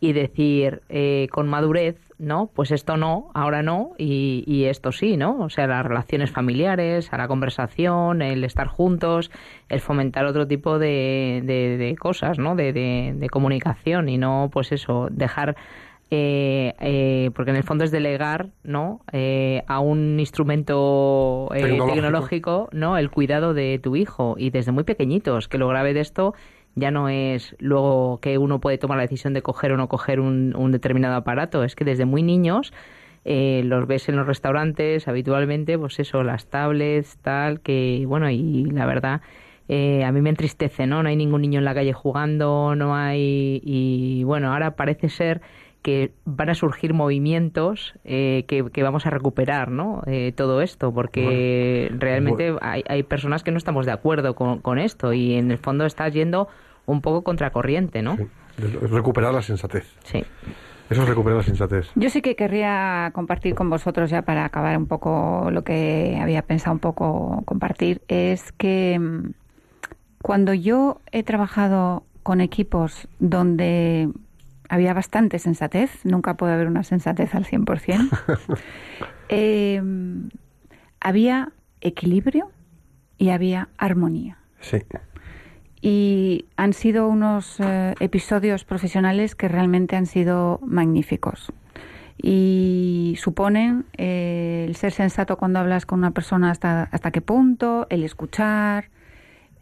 y 0.00 0.12
decir 0.12 0.82
eh, 0.88 1.28
con 1.30 1.48
madurez, 1.48 1.96
¿no? 2.20 2.50
Pues 2.54 2.70
esto 2.70 2.96
no, 2.96 3.30
ahora 3.34 3.62
no 3.62 3.92
y, 3.98 4.44
y 4.46 4.64
esto 4.66 4.92
sí, 4.92 5.16
¿no? 5.16 5.40
O 5.40 5.48
sea, 5.48 5.66
las 5.66 5.84
relaciones 5.84 6.30
familiares, 6.30 7.12
a 7.12 7.16
la 7.16 7.26
conversación, 7.26 8.22
el 8.22 8.44
estar 8.44 8.68
juntos, 8.68 9.30
el 9.68 9.80
fomentar 9.80 10.26
otro 10.26 10.46
tipo 10.46 10.78
de, 10.78 11.42
de, 11.44 11.78
de 11.78 11.96
cosas, 11.96 12.38
¿no? 12.38 12.54
De, 12.54 12.72
de, 12.72 13.28
comunicación 13.30 14.08
y 14.08 14.18
no, 14.18 14.50
pues 14.52 14.70
eso, 14.72 15.08
dejar 15.10 15.56
eh, 16.12 16.74
eh, 16.80 17.30
porque 17.36 17.52
en 17.52 17.56
el 17.56 17.62
fondo 17.62 17.84
es 17.84 17.92
delegar 17.92 18.48
no 18.64 19.00
Eh, 19.12 19.62
a 19.68 19.78
un 19.78 20.18
instrumento 20.18 21.48
eh, 21.54 21.62
Tecnológico. 21.62 21.94
tecnológico 21.94 22.68
no 22.72 22.98
el 22.98 23.10
cuidado 23.10 23.54
de 23.54 23.78
tu 23.78 23.94
hijo 23.94 24.34
y 24.36 24.50
desde 24.50 24.72
muy 24.72 24.82
pequeñitos 24.84 25.46
que 25.46 25.56
lo 25.58 25.68
grave 25.68 25.94
de 25.94 26.00
esto 26.00 26.34
ya 26.74 26.90
no 26.90 27.08
es 27.08 27.56
luego 27.58 28.20
que 28.20 28.38
uno 28.38 28.60
puede 28.60 28.78
tomar 28.78 28.96
la 28.96 29.02
decisión 29.02 29.34
de 29.34 29.42
coger 29.42 29.72
o 29.72 29.76
no 29.76 29.88
coger 29.88 30.20
un, 30.20 30.54
un 30.56 30.72
determinado 30.72 31.16
aparato 31.16 31.64
es 31.64 31.74
que 31.74 31.84
desde 31.84 32.04
muy 32.04 32.22
niños 32.22 32.72
eh, 33.24 33.62
los 33.64 33.86
ves 33.86 34.08
en 34.08 34.16
los 34.16 34.26
restaurantes 34.26 35.08
habitualmente 35.08 35.78
pues 35.78 35.98
eso 35.98 36.22
las 36.22 36.46
tablets 36.46 37.18
tal 37.18 37.60
que 37.60 38.04
bueno 38.06 38.30
y 38.30 38.64
la 38.66 38.86
verdad 38.86 39.20
eh, 39.72 40.02
a 40.02 40.10
mí 40.10 40.20
me 40.20 40.30
entristece, 40.30 40.88
¿no? 40.88 41.04
No 41.04 41.08
hay 41.08 41.14
ningún 41.14 41.42
niño 41.42 41.60
en 41.60 41.64
la 41.64 41.74
calle 41.74 41.92
jugando, 41.92 42.74
no 42.74 42.96
hay... 42.96 43.60
Y 43.62 44.24
bueno, 44.24 44.52
ahora 44.52 44.74
parece 44.74 45.08
ser 45.08 45.42
que 45.82 46.12
van 46.24 46.50
a 46.50 46.54
surgir 46.54 46.92
movimientos 46.92 47.94
eh, 48.04 48.44
que, 48.46 48.70
que 48.70 48.82
vamos 48.82 49.06
a 49.06 49.10
recuperar, 49.10 49.70
¿no? 49.70 50.02
Eh, 50.06 50.32
todo 50.36 50.60
esto, 50.60 50.92
porque 50.92 51.90
realmente 51.98 52.54
hay, 52.60 52.84
hay 52.88 53.02
personas 53.02 53.42
que 53.42 53.50
no 53.50 53.58
estamos 53.58 53.86
de 53.86 53.92
acuerdo 53.92 54.34
con, 54.34 54.58
con 54.60 54.78
esto 54.78 55.12
y 55.12 55.34
en 55.34 55.50
el 55.50 55.58
fondo 55.58 55.86
está 55.86 56.08
yendo 56.08 56.48
un 56.86 57.00
poco 57.00 57.22
contracorriente, 57.22 58.02
¿no? 58.02 58.16
Sí, 58.16 58.26
recuperar 58.58 59.32
la 59.32 59.42
sensatez. 59.42 59.86
Sí. 60.04 60.22
Eso 60.90 61.02
es 61.02 61.08
recuperar 61.08 61.38
la 61.38 61.44
sensatez. 61.44 61.88
Yo 61.94 62.10
sí 62.10 62.20
que 62.20 62.34
querría 62.34 63.10
compartir 63.14 63.54
con 63.54 63.70
vosotros, 63.70 64.10
ya 64.10 64.22
para 64.22 64.44
acabar 64.44 64.76
un 64.76 64.86
poco 64.86 65.48
lo 65.52 65.62
que 65.62 66.18
había 66.20 66.42
pensado 66.42 66.74
un 66.74 66.80
poco 66.80 67.42
compartir, 67.44 68.02
es 68.08 68.50
que 68.52 68.98
mm, 68.98 69.30
cuando 70.20 70.52
yo 70.52 71.00
he 71.12 71.22
trabajado 71.22 72.02
con 72.24 72.40
equipos 72.40 73.08
donde 73.20 74.08
había 74.70 74.94
bastante 74.94 75.40
sensatez, 75.40 75.90
nunca 76.04 76.34
puede 76.34 76.54
haber 76.54 76.68
una 76.68 76.84
sensatez 76.84 77.34
al 77.34 77.44
100%, 77.44 78.08
eh, 79.28 79.82
había 81.00 81.52
equilibrio 81.80 82.52
y 83.18 83.30
había 83.30 83.68
armonía. 83.76 84.38
Sí. 84.60 84.78
Y 85.82 86.46
han 86.56 86.72
sido 86.72 87.08
unos 87.08 87.58
eh, 87.58 87.94
episodios 87.98 88.64
profesionales 88.64 89.34
que 89.34 89.48
realmente 89.48 89.96
han 89.96 90.06
sido 90.06 90.60
magníficos. 90.64 91.52
Y 92.22 93.16
suponen 93.18 93.86
eh, 93.96 94.66
el 94.68 94.76
ser 94.76 94.92
sensato 94.92 95.36
cuando 95.36 95.58
hablas 95.58 95.84
con 95.84 95.98
una 95.98 96.12
persona 96.12 96.50
hasta, 96.50 96.84
hasta 96.92 97.10
qué 97.10 97.22
punto, 97.22 97.86
el 97.90 98.04
escuchar, 98.04 98.90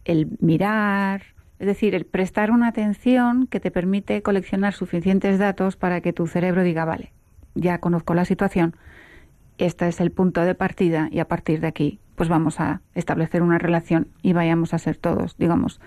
el 0.05 0.29
mirar, 0.41 1.23
es 1.59 1.67
decir, 1.67 1.95
el 1.95 2.07
prestar 2.07 2.51
una 2.51 2.69
atención 2.69 3.47
que 3.47 3.61
te 3.61 3.71
permite 3.71 4.23
coleccionar 4.23 4.75
suficientes 4.75 5.39
datos 5.39 5.77
para 5.77 6.01
que 6.01 6.13
tu 6.13 6.27
cerebro 6.27 6.63
diga, 6.63 6.85
vale, 6.85 7.13
ya 7.55 7.79
conozco 7.79 8.15
la 8.15 8.25
situación, 8.25 8.77
este 9.59 9.89
es 9.89 10.01
el 10.01 10.13
punto 10.13 10.43
de 10.43 10.55
partida 10.55 11.09
y 11.11 11.19
a 11.19 11.27
partir 11.27 11.61
de 11.61 11.67
aquí 11.67 11.99
pues 12.15 12.29
vamos 12.29 12.59
a 12.59 12.81
establecer 12.95 13.43
una 13.43 13.59
relación 13.59 14.09
y 14.23 14.33
vayamos 14.33 14.75
a 14.75 14.79
ser 14.79 14.97
todos, 14.97 15.37
digamos, 15.39 15.81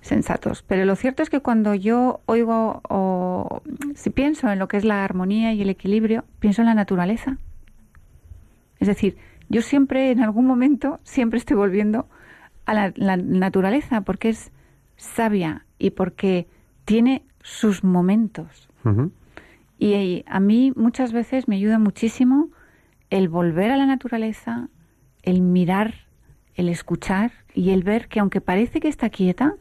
sensatos. 0.00 0.64
Pero 0.64 0.84
lo 0.84 0.96
cierto 0.96 1.22
es 1.22 1.30
que 1.30 1.38
cuando 1.38 1.74
yo 1.74 2.20
oigo 2.26 2.82
o 2.88 3.62
si 3.94 4.10
pienso 4.10 4.50
en 4.50 4.58
lo 4.58 4.66
que 4.66 4.76
es 4.76 4.84
la 4.84 5.04
armonía 5.04 5.52
y 5.52 5.62
el 5.62 5.70
equilibrio, 5.70 6.24
pienso 6.40 6.62
en 6.62 6.66
la 6.66 6.74
naturaleza. 6.74 7.38
Es 8.80 8.88
decir, 8.88 9.16
yo 9.48 9.62
siempre, 9.62 10.10
en 10.10 10.20
algún 10.20 10.46
momento, 10.46 10.98
siempre 11.04 11.38
estoy 11.38 11.56
volviendo 11.56 12.08
a 12.66 12.74
la, 12.74 12.92
la 12.96 13.16
naturaleza 13.16 14.00
porque 14.00 14.30
es 14.30 14.50
sabia 15.02 15.66
y 15.78 15.90
porque 15.90 16.46
tiene 16.84 17.24
sus 17.42 17.84
momentos. 17.84 18.68
Ujú. 18.84 19.12
Y 19.78 20.24
a 20.26 20.38
mí 20.38 20.72
muchas 20.76 21.12
veces 21.12 21.48
me 21.48 21.56
ayuda 21.56 21.78
muchísimo 21.78 22.50
el 23.10 23.28
volver 23.28 23.72
a 23.72 23.76
la 23.76 23.86
naturaleza, 23.86 24.68
el 25.22 25.42
mirar, 25.42 25.94
el 26.54 26.68
escuchar 26.68 27.32
y 27.52 27.70
el 27.70 27.82
ver 27.82 28.08
que 28.08 28.20
aunque 28.20 28.40
parece 28.40 28.80
que 28.80 28.88
está 28.88 29.10
quieta, 29.10 29.56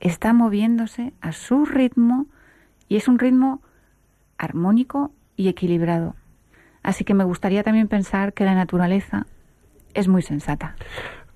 está 0.00 0.32
moviéndose 0.32 1.12
a 1.20 1.32
su 1.32 1.64
ritmo 1.64 2.26
y 2.88 2.96
es 2.96 3.08
un 3.08 3.18
ritmo 3.18 3.62
armónico 4.38 5.12
y 5.36 5.48
equilibrado. 5.48 6.14
Así 6.82 7.04
que 7.04 7.14
me 7.14 7.24
gustaría 7.24 7.64
también 7.64 7.88
pensar 7.88 8.32
que 8.32 8.44
la 8.44 8.54
naturaleza 8.54 9.26
es 9.94 10.06
muy 10.06 10.22
sensata. 10.22 10.76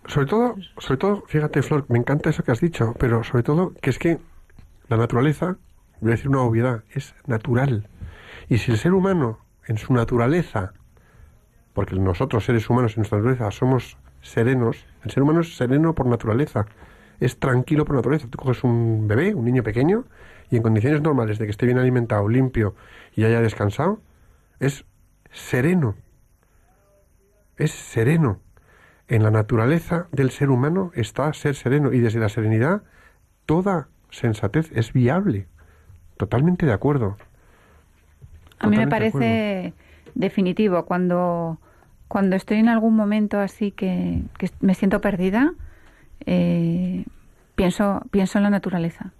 Sobre 0.08 0.26
todo, 0.26 0.56
sobre 0.78 0.96
todo, 0.96 1.24
fíjate, 1.26 1.62
Flor, 1.62 1.84
me 1.88 1.98
encanta 1.98 2.30
eso 2.30 2.42
que 2.42 2.50
has 2.50 2.60
dicho, 2.60 2.94
pero 2.98 3.22
sobre 3.24 3.42
todo 3.42 3.74
que 3.82 3.90
es 3.90 3.98
que 3.98 4.18
la 4.88 4.96
naturaleza, 4.96 5.58
voy 6.00 6.12
a 6.12 6.14
decir 6.14 6.30
una 6.30 6.40
obviedad, 6.40 6.82
es 6.90 7.14
natural. 7.26 7.88
Y 8.48 8.56
si 8.56 8.72
el 8.72 8.78
ser 8.78 8.94
humano, 8.94 9.38
en 9.66 9.76
su 9.76 9.92
naturaleza, 9.92 10.72
porque 11.74 11.94
nosotros 11.94 12.46
seres 12.46 12.70
humanos 12.70 12.92
en 12.92 13.00
nuestra 13.00 13.18
naturaleza 13.18 13.50
somos 13.50 13.98
serenos, 14.22 14.86
el 15.04 15.10
ser 15.10 15.22
humano 15.22 15.40
es 15.40 15.54
sereno 15.54 15.94
por 15.94 16.06
naturaleza, 16.06 16.64
es 17.20 17.38
tranquilo 17.38 17.84
por 17.84 17.96
naturaleza. 17.96 18.28
Tú 18.30 18.38
coges 18.38 18.64
un 18.64 19.08
bebé, 19.08 19.34
un 19.34 19.44
niño 19.44 19.62
pequeño, 19.62 20.06
y 20.50 20.56
en 20.56 20.62
condiciones 20.62 21.02
normales 21.02 21.38
de 21.38 21.44
que 21.44 21.50
esté 21.50 21.66
bien 21.66 21.78
alimentado, 21.78 22.26
limpio 22.30 22.74
y 23.14 23.24
haya 23.24 23.42
descansado, 23.42 24.00
es 24.58 24.86
sereno. 25.30 25.96
Es 27.58 27.72
sereno. 27.72 28.40
En 29.08 29.22
la 29.22 29.30
naturaleza 29.30 30.06
del 30.12 30.30
ser 30.30 30.50
humano 30.50 30.90
está 30.94 31.32
ser 31.32 31.54
sereno 31.54 31.92
y 31.92 32.00
desde 32.00 32.20
la 32.20 32.28
serenidad 32.28 32.82
toda 33.46 33.88
sensatez 34.10 34.70
es 34.74 34.92
viable. 34.92 35.46
Totalmente 36.18 36.66
de 36.66 36.72
acuerdo. 36.72 37.16
A 38.58 38.66
mí 38.66 38.76
me 38.76 38.84
de 38.84 38.90
parece 38.90 39.72
definitivo 40.14 40.84
cuando, 40.84 41.58
cuando 42.08 42.36
estoy 42.36 42.58
en 42.58 42.68
algún 42.68 42.96
momento 42.96 43.38
así 43.38 43.70
que, 43.70 44.22
que 44.36 44.50
me 44.60 44.74
siento 44.74 45.00
perdida, 45.00 45.52
eh, 46.26 47.04
pienso, 47.54 48.02
pienso 48.10 48.38
en 48.38 48.44
la 48.44 48.50
naturaleza, 48.50 49.12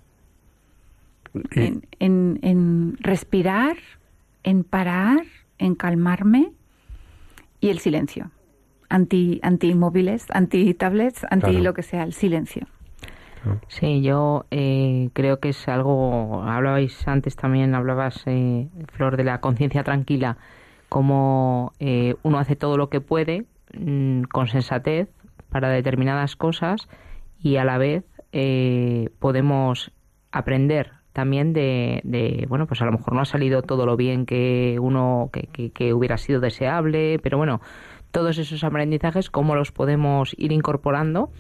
en- 2.01 2.39
en 2.43 2.97
respirar, 3.01 3.77
en 4.43 4.65
parar, 4.65 5.23
en 5.59 5.75
calmarme 5.77 6.53
y 7.61 7.69
el 7.71 7.79
silencio. 7.79 8.31
Anti, 8.89 9.39
anti 9.43 9.75
móviles, 9.75 10.27
anti 10.31 10.73
tablets, 10.75 11.25
anti 11.31 11.51
Claro. 11.51 11.61
lo 11.65 11.75
que 11.75 11.83
sea, 11.83 12.03
el 12.05 12.13
silencio. 12.13 12.67
Sí, 13.69 14.03
yo 14.03 14.45
eh, 14.51 15.11
creo 15.13 15.39
que 15.41 15.51
es 15.51 15.69
algo, 15.69 16.43
hablabais 16.43 17.07
antes 17.07 17.37
también, 17.37 17.75
hablabas, 17.75 18.23
eh, 18.27 18.69
Flor, 18.93 19.17
de 19.17 19.25
la 19.25 19.41
conciencia 19.41 19.85
tranquila, 19.85 20.37
como 20.89 21.73
eh, 21.79 22.15
uno 22.23 22.39
hace 22.39 22.57
todo 22.57 22.77
lo 22.77 22.89
que 22.89 23.01
puede 23.01 23.45
mm, 23.79 24.23
con 24.25 24.49
sensatez 24.49 25.09
para 25.51 25.69
determinadas 25.71 26.35
cosas 26.37 26.89
y 27.41 27.57
a 27.57 27.65
la 27.65 27.79
vez 27.79 28.05
eh, 28.33 29.09
podemos 29.19 29.93
aprender 30.33 30.93
también 31.13 31.53
de, 31.53 32.01
de, 32.05 32.47
bueno, 32.49 32.67
pues 32.67 32.81
a 32.83 32.85
lo 32.85 32.93
mejor 32.93 33.15
no 33.15 33.21
ha 33.21 33.25
salido 33.25 33.63
todo 33.63 33.87
lo 33.87 33.97
bien 33.97 34.25
que 34.27 34.79
uno, 34.81 35.31
que, 35.33 35.43
que- 35.53 35.71
que 35.71 35.95
hubiera 35.95 36.17
sido 36.19 36.41
deseable, 36.41 37.19
pero 37.23 37.39
bueno, 37.39 37.61
todos 38.11 38.39
esos 38.39 38.65
aprendizajes, 38.65 39.31
cómo 39.31 39.55
los 39.55 39.73
podemos 39.73 40.35
ir 40.39 40.53
incorporando 40.53 41.31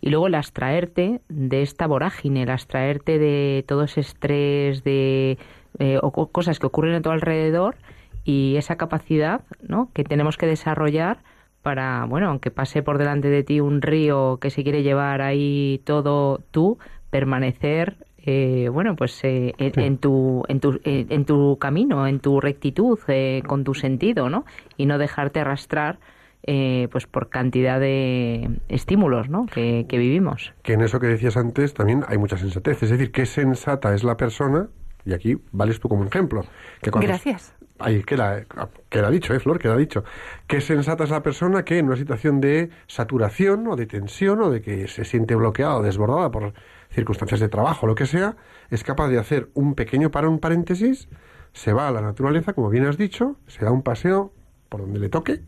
y 0.00 0.10
luego 0.10 0.26
el 0.28 0.34
abstraerte 0.34 1.20
de 1.28 1.62
esta 1.62 1.86
vorágine, 1.86 2.42
el 2.44 2.50
abstraerte 2.50 3.18
de 3.18 3.64
todo 3.66 3.84
ese 3.84 4.00
estrés 4.00 4.82
de 4.84 5.38
eh, 5.78 5.98
o 6.02 6.10
co- 6.12 6.28
cosas 6.28 6.58
que 6.58 6.66
ocurren 6.66 6.94
a 6.94 7.02
tu 7.02 7.10
alrededor 7.10 7.76
y 8.24 8.56
esa 8.56 8.76
capacidad 8.76 9.42
¿no? 9.66 9.90
que 9.92 10.04
tenemos 10.04 10.36
que 10.36 10.46
desarrollar 10.46 11.18
para, 11.62 12.06
bueno, 12.06 12.28
aunque 12.28 12.50
pase 12.50 12.82
por 12.82 12.96
delante 12.98 13.28
de 13.28 13.42
ti 13.42 13.60
un 13.60 13.82
río 13.82 14.38
que 14.40 14.50
se 14.50 14.62
quiere 14.62 14.82
llevar 14.82 15.20
ahí 15.20 15.82
todo 15.84 16.40
tú, 16.50 16.78
permanecer, 17.10 17.96
eh, 18.30 18.68
bueno, 18.68 18.94
pues 18.96 19.22
eh, 19.24 19.54
en, 19.58 19.72
Sí. 19.74 19.80
en 19.82 19.98
tu, 19.98 20.44
en, 20.48 20.60
tu, 20.60 20.80
en, 20.84 21.06
en 21.10 21.24
tu 21.24 21.58
camino, 21.58 22.06
en 22.06 22.20
tu 22.20 22.40
rectitud, 22.40 22.98
eh, 23.08 23.42
con 23.46 23.64
tu 23.64 23.74
sentido, 23.74 24.28
¿no? 24.28 24.44
Y 24.76 24.86
no 24.86 24.98
dejarte 24.98 25.40
arrastrar 25.40 25.98
eh, 26.46 26.88
pues 26.90 27.06
por 27.06 27.28
cantidad 27.28 27.78
de 27.80 28.48
estímulos, 28.68 29.28
¿no? 29.28 29.46
Que, 29.46 29.84
que 29.88 29.98
vivimos. 29.98 30.52
Que 30.62 30.72
en 30.72 30.80
eso 30.80 30.98
que 30.98 31.06
decías 31.08 31.36
antes 31.36 31.74
también 31.74 32.04
hay 32.08 32.18
mucha 32.18 32.38
sensatez. 32.38 32.82
Es 32.82 32.90
decir, 32.90 33.10
qué 33.12 33.26
sensata 33.26 33.94
es 33.94 34.04
la 34.04 34.16
persona, 34.16 34.68
y 35.04 35.12
aquí 35.12 35.36
vales 35.52 35.80
tú 35.80 35.88
como 35.88 36.04
ejemplo. 36.04 36.44
Que 36.82 36.90
Gracias. 36.90 37.54
Ahí 37.78 38.02
queda, 38.02 38.44
queda 38.90 39.10
dicho, 39.10 39.32
¿eh, 39.34 39.40
Flor? 39.40 39.58
Queda 39.58 39.76
dicho. 39.76 40.04
Qué 40.46 40.60
sensata 40.60 41.04
es 41.04 41.10
la 41.10 41.22
persona 41.22 41.64
que 41.64 41.78
en 41.78 41.86
una 41.86 41.96
situación 41.96 42.40
de 42.40 42.68
saturación 42.86 43.66
o 43.68 43.76
de 43.76 43.86
tensión 43.86 44.42
o 44.42 44.50
de 44.50 44.60
que 44.60 44.86
se 44.86 45.04
siente 45.04 45.34
bloqueada 45.34 45.76
o 45.76 45.82
desbordada 45.82 46.30
por 46.30 46.52
circunstancias 46.90 47.40
de 47.40 47.48
trabajo, 47.48 47.86
lo 47.86 47.94
que 47.94 48.06
sea, 48.06 48.36
es 48.70 48.84
capaz 48.84 49.08
de 49.08 49.18
hacer 49.18 49.50
un 49.54 49.74
pequeño 49.74 50.10
para 50.10 50.28
un 50.28 50.38
paréntesis, 50.38 51.08
se 51.52 51.72
va 51.72 51.88
a 51.88 51.92
la 51.92 52.00
naturaleza, 52.00 52.52
como 52.52 52.68
bien 52.70 52.86
has 52.86 52.96
dicho, 52.98 53.36
se 53.46 53.64
da 53.64 53.70
un 53.70 53.82
paseo 53.82 54.32
por 54.68 54.80
donde 54.80 54.98
le 55.00 55.08
toque, 55.08 55.42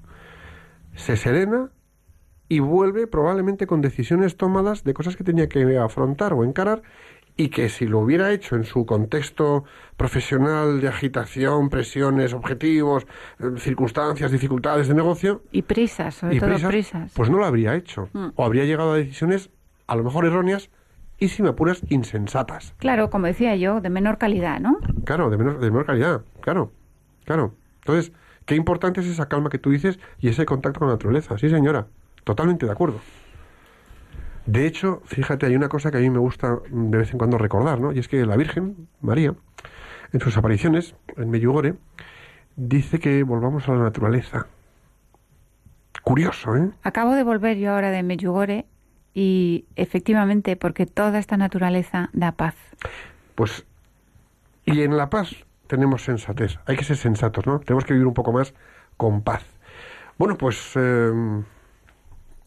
se 0.95 1.17
serena 1.17 1.71
y 2.49 2.61
vuelve 2.61 3.07
probablemente 3.07 3.67
con 3.67 3.81
decisiones 3.81 4.37
tomadas 4.37 4.85
de 4.85 4.95
cosas 4.95 5.17
que 5.17 5.25
tenía 5.25 5.49
que 5.49 5.79
afrontar 5.79 6.35
o 6.35 6.45
encarar 6.45 6.83
y 7.35 7.49
que 7.49 7.71
si 7.71 7.87
lo 7.87 8.01
hubiera 8.01 8.31
hecho 8.31 8.57
en 8.57 8.65
su 8.65 8.85
contexto 8.85 9.65
profesional 9.97 10.81
de 10.83 10.89
agitación, 10.89 11.71
presiones, 11.71 12.35
objetivos, 12.35 13.07
eh, 13.39 13.59
circunstancias, 13.59 14.31
dificultades 14.31 14.89
de 14.89 14.95
negocio, 14.95 15.43
Y 15.51 15.63
prisas, 15.63 16.17
sobre 16.17 16.37
y 16.37 16.41
todo 16.41 16.51
prisas, 16.51 16.69
prisas. 16.69 17.13
pues 17.15 17.31
no 17.31 17.39
lo 17.39 17.47
habría 17.47 17.75
hecho. 17.75 18.11
Mm. 18.13 18.29
O 18.37 18.45
habría 18.45 18.65
llegado 18.65 18.93
a 18.93 18.97
decisiones 18.97 19.49
a 19.87 19.97
lo 19.97 20.05
mejor 20.05 20.27
erróneas 20.27 20.69
y 21.23 21.29
si 21.29 21.41
me 21.41 21.51
apuras 21.51 21.83
insensatas. 21.89 22.75
Claro, 22.79 23.09
como 23.09 23.29
decía 23.29 23.55
yo, 23.55 23.81
de 23.81 23.91
menor 23.91 24.19
calidad, 24.19 24.59
¿no? 24.59 24.79
Claro, 25.05 25.31
de 25.31 25.39
menor, 25.39 25.61
de 25.61 25.71
menor 25.71 25.87
calidad, 25.87 26.23
claro, 26.41 26.73
claro. 27.25 27.55
Entonces, 27.77 28.13
qué 28.45 28.57
importante 28.57 29.03
es 29.03 29.07
esa 29.07 29.29
calma 29.29 29.49
que 29.49 29.59
tú 29.59 29.71
dices 29.71 30.01
y 30.19 30.29
ese 30.29 30.45
contacto 30.45 30.81
con 30.81 30.89
la 30.89 30.95
naturaleza. 30.95 31.39
Sí, 31.39 31.49
señora, 31.49 31.87
totalmente 32.25 32.67
de 32.67 32.73
acuerdo. 32.73 32.99
De 34.47 34.67
hecho, 34.67 35.01
fíjate, 35.05 35.47
hay 35.47 35.55
una 35.55 35.69
cosa 35.69 35.93
que 35.93 35.99
a 35.99 36.01
mí 36.01 36.11
me 36.11 36.19
gusta 36.19 36.59
de 36.69 36.99
vez 36.99 37.13
en 37.13 37.19
cuando 37.19 37.39
recordar, 37.39 37.79
¿no? 37.79 37.93
Y 37.93 38.01
es 38.01 38.09
que 38.09 38.27
la 38.27 38.37
Virgen 38.37 38.89
María, 39.01 39.33
en 40.13 40.21
sus 40.21 40.37
apariciones 40.37 40.97
en 41.17 41.31
Medjugorje, 41.31 41.75
dice 42.57 42.99
que 42.99 43.23
volvamos 43.23 43.69
a 43.69 43.73
la 43.75 43.79
naturaleza. 43.85 44.49
Curioso, 46.03 46.57
¿eh? 46.57 46.71
Acabo 46.83 47.15
de 47.15 47.23
volver 47.23 47.59
yo 47.59 47.73
ahora 47.73 47.93
de 47.93 48.03
Medjugorje 48.03 48.67
y 49.15 49.67
efectivamente, 49.77 50.57
porque 50.57 50.87
toda 50.87 51.19
esta 51.19 51.37
naturaleza 51.37 52.11
da 52.13 52.33
paz. 52.33 52.55
Pues, 53.35 53.65
y 54.65 54.83
en 54.83 54.97
la 54.97 55.11
paz 55.11 55.35
tenemos 55.67 56.03
sensatez. 56.05 56.59
Hay 56.67 56.77
que 56.77 56.85
ser 56.85 56.97
sensatos, 56.97 57.47
¿no? 57.47 57.61
Tenemos 57.61 57.85
que 57.85 57.93
vivir 57.93 58.07
un 58.07 58.15
poco 58.15 58.33
más 58.33 58.55
con 58.97 59.23
paz. 59.23 59.45
Bueno, 60.19 60.37
pues 60.37 60.73
eh, 60.77 61.11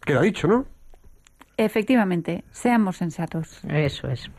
queda 0.05 0.21
dicho, 0.21 0.47
¿no? 0.47 0.65
Efectivamente, 1.57 2.43
seamos 2.51 2.97
sensatos. 2.97 3.61
Eso 3.67 4.07
es. 4.09 4.29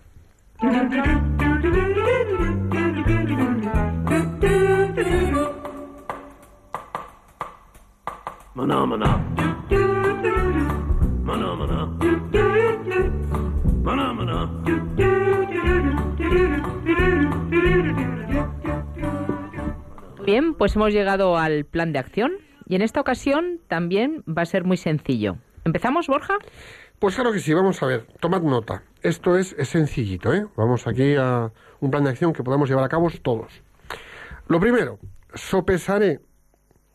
Maná, 8.55 8.87
maná. 8.87 9.21
Maná, 11.27 11.57
maná. 11.57 11.87
Maná, 13.83 14.13
maná. 14.13 14.49
Bien, 20.25 20.55
pues 20.55 20.77
hemos 20.77 20.93
llegado 20.93 21.37
al 21.37 21.65
plan 21.65 21.93
de 21.93 21.99
acción 21.99 22.35
y 22.69 22.77
en 22.77 22.83
esta 22.83 23.01
ocasión 23.01 23.61
también 23.67 24.23
va 24.29 24.43
a 24.43 24.47
ser 24.47 24.63
muy 24.63 24.77
sencillo. 24.77 25.39
¿Empezamos, 25.65 26.07
Borja? 26.07 26.35
Pues 27.01 27.17
claro 27.17 27.33
que 27.33 27.41
sí, 27.41 27.53
vamos 27.53 27.83
a 27.83 27.87
ver, 27.87 28.07
tomad 28.21 28.43
nota. 28.43 28.85
Esto 29.03 29.37
es, 29.37 29.53
es 29.59 29.69
sencillito, 29.69 30.33
¿eh? 30.33 30.47
Vamos 30.55 30.87
aquí 30.87 31.17
a 31.17 31.51
un 31.81 31.91
plan 31.91 32.05
de 32.05 32.11
acción 32.11 32.35
que 32.35 32.45
podamos 32.45 32.69
llevar 32.69 32.85
a 32.85 32.89
cabo 32.89 33.11
todos. 33.21 33.51
Lo 34.47 34.61
primero, 34.61 35.01
sopesaré 35.35 36.21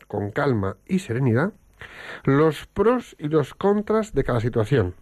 con 0.08 0.30
calma 0.30 0.78
y 0.86 1.00
serenidad 1.00 1.52
los 2.24 2.66
pros 2.66 3.16
y 3.18 3.28
los 3.28 3.54
contras 3.54 4.12
de 4.12 4.24
cada 4.24 4.40
situación. 4.40 4.94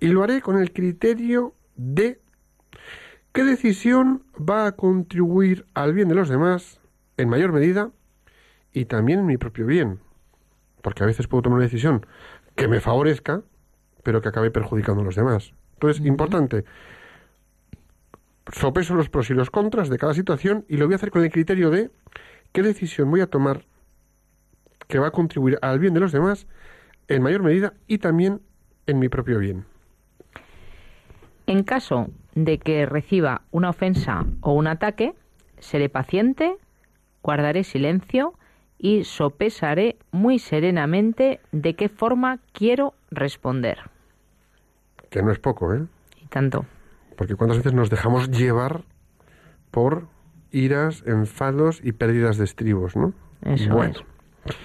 Y 0.00 0.08
lo 0.08 0.22
haré 0.22 0.40
con 0.40 0.58
el 0.58 0.72
criterio 0.72 1.54
de 1.76 2.20
qué 3.32 3.44
decisión 3.44 4.24
va 4.36 4.66
a 4.66 4.72
contribuir 4.72 5.66
al 5.74 5.92
bien 5.92 6.08
de 6.08 6.14
los 6.14 6.28
demás 6.28 6.80
en 7.16 7.28
mayor 7.28 7.52
medida 7.52 7.90
y 8.72 8.86
también 8.86 9.20
en 9.20 9.26
mi 9.26 9.36
propio 9.36 9.66
bien. 9.66 10.00
Porque 10.82 11.02
a 11.02 11.06
veces 11.06 11.26
puedo 11.26 11.42
tomar 11.42 11.58
una 11.58 11.66
decisión 11.66 12.06
que 12.56 12.68
me 12.68 12.80
favorezca, 12.80 13.42
pero 14.02 14.22
que 14.22 14.28
acabe 14.28 14.50
perjudicando 14.50 15.02
a 15.02 15.04
los 15.04 15.16
demás. 15.16 15.52
Entonces, 15.74 16.04
importante, 16.04 16.64
sopeso 18.52 18.94
los 18.94 19.08
pros 19.08 19.30
y 19.30 19.34
los 19.34 19.50
contras 19.50 19.88
de 19.88 19.98
cada 19.98 20.14
situación 20.14 20.64
y 20.68 20.76
lo 20.76 20.86
voy 20.86 20.94
a 20.94 20.96
hacer 20.96 21.10
con 21.10 21.22
el 21.22 21.30
criterio 21.30 21.70
de 21.70 21.90
qué 22.52 22.62
decisión 22.62 23.10
voy 23.10 23.20
a 23.20 23.26
tomar 23.26 23.64
que 24.90 24.98
va 24.98 25.06
a 25.08 25.12
contribuir 25.12 25.58
al 25.62 25.78
bien 25.78 25.94
de 25.94 26.00
los 26.00 26.12
demás 26.12 26.46
en 27.08 27.22
mayor 27.22 27.42
medida 27.42 27.72
y 27.86 27.98
también 27.98 28.42
en 28.86 28.98
mi 28.98 29.08
propio 29.08 29.38
bien. 29.38 29.64
En 31.46 31.64
caso 31.64 32.08
de 32.34 32.58
que 32.58 32.86
reciba 32.86 33.42
una 33.50 33.70
ofensa 33.70 34.26
o 34.40 34.52
un 34.52 34.66
ataque, 34.66 35.14
seré 35.58 35.88
paciente, 35.88 36.56
guardaré 37.22 37.64
silencio 37.64 38.34
y 38.78 39.04
sopesaré 39.04 39.96
muy 40.10 40.38
serenamente 40.38 41.40
de 41.52 41.74
qué 41.74 41.88
forma 41.88 42.38
quiero 42.52 42.94
responder. 43.10 43.78
Que 45.10 45.22
no 45.22 45.32
es 45.32 45.38
poco, 45.38 45.74
¿eh? 45.74 45.86
Y 46.22 46.26
tanto. 46.26 46.64
Porque 47.16 47.34
cuántas 47.34 47.58
veces 47.58 47.74
nos 47.74 47.90
dejamos 47.90 48.30
llevar 48.30 48.82
por 49.70 50.06
iras, 50.52 51.02
enfados 51.06 51.80
y 51.82 51.92
pérdidas 51.92 52.38
de 52.38 52.44
estribos, 52.44 52.96
¿no? 52.96 53.12
Eso 53.42 53.74
bueno. 53.74 53.94
es. 54.46 54.56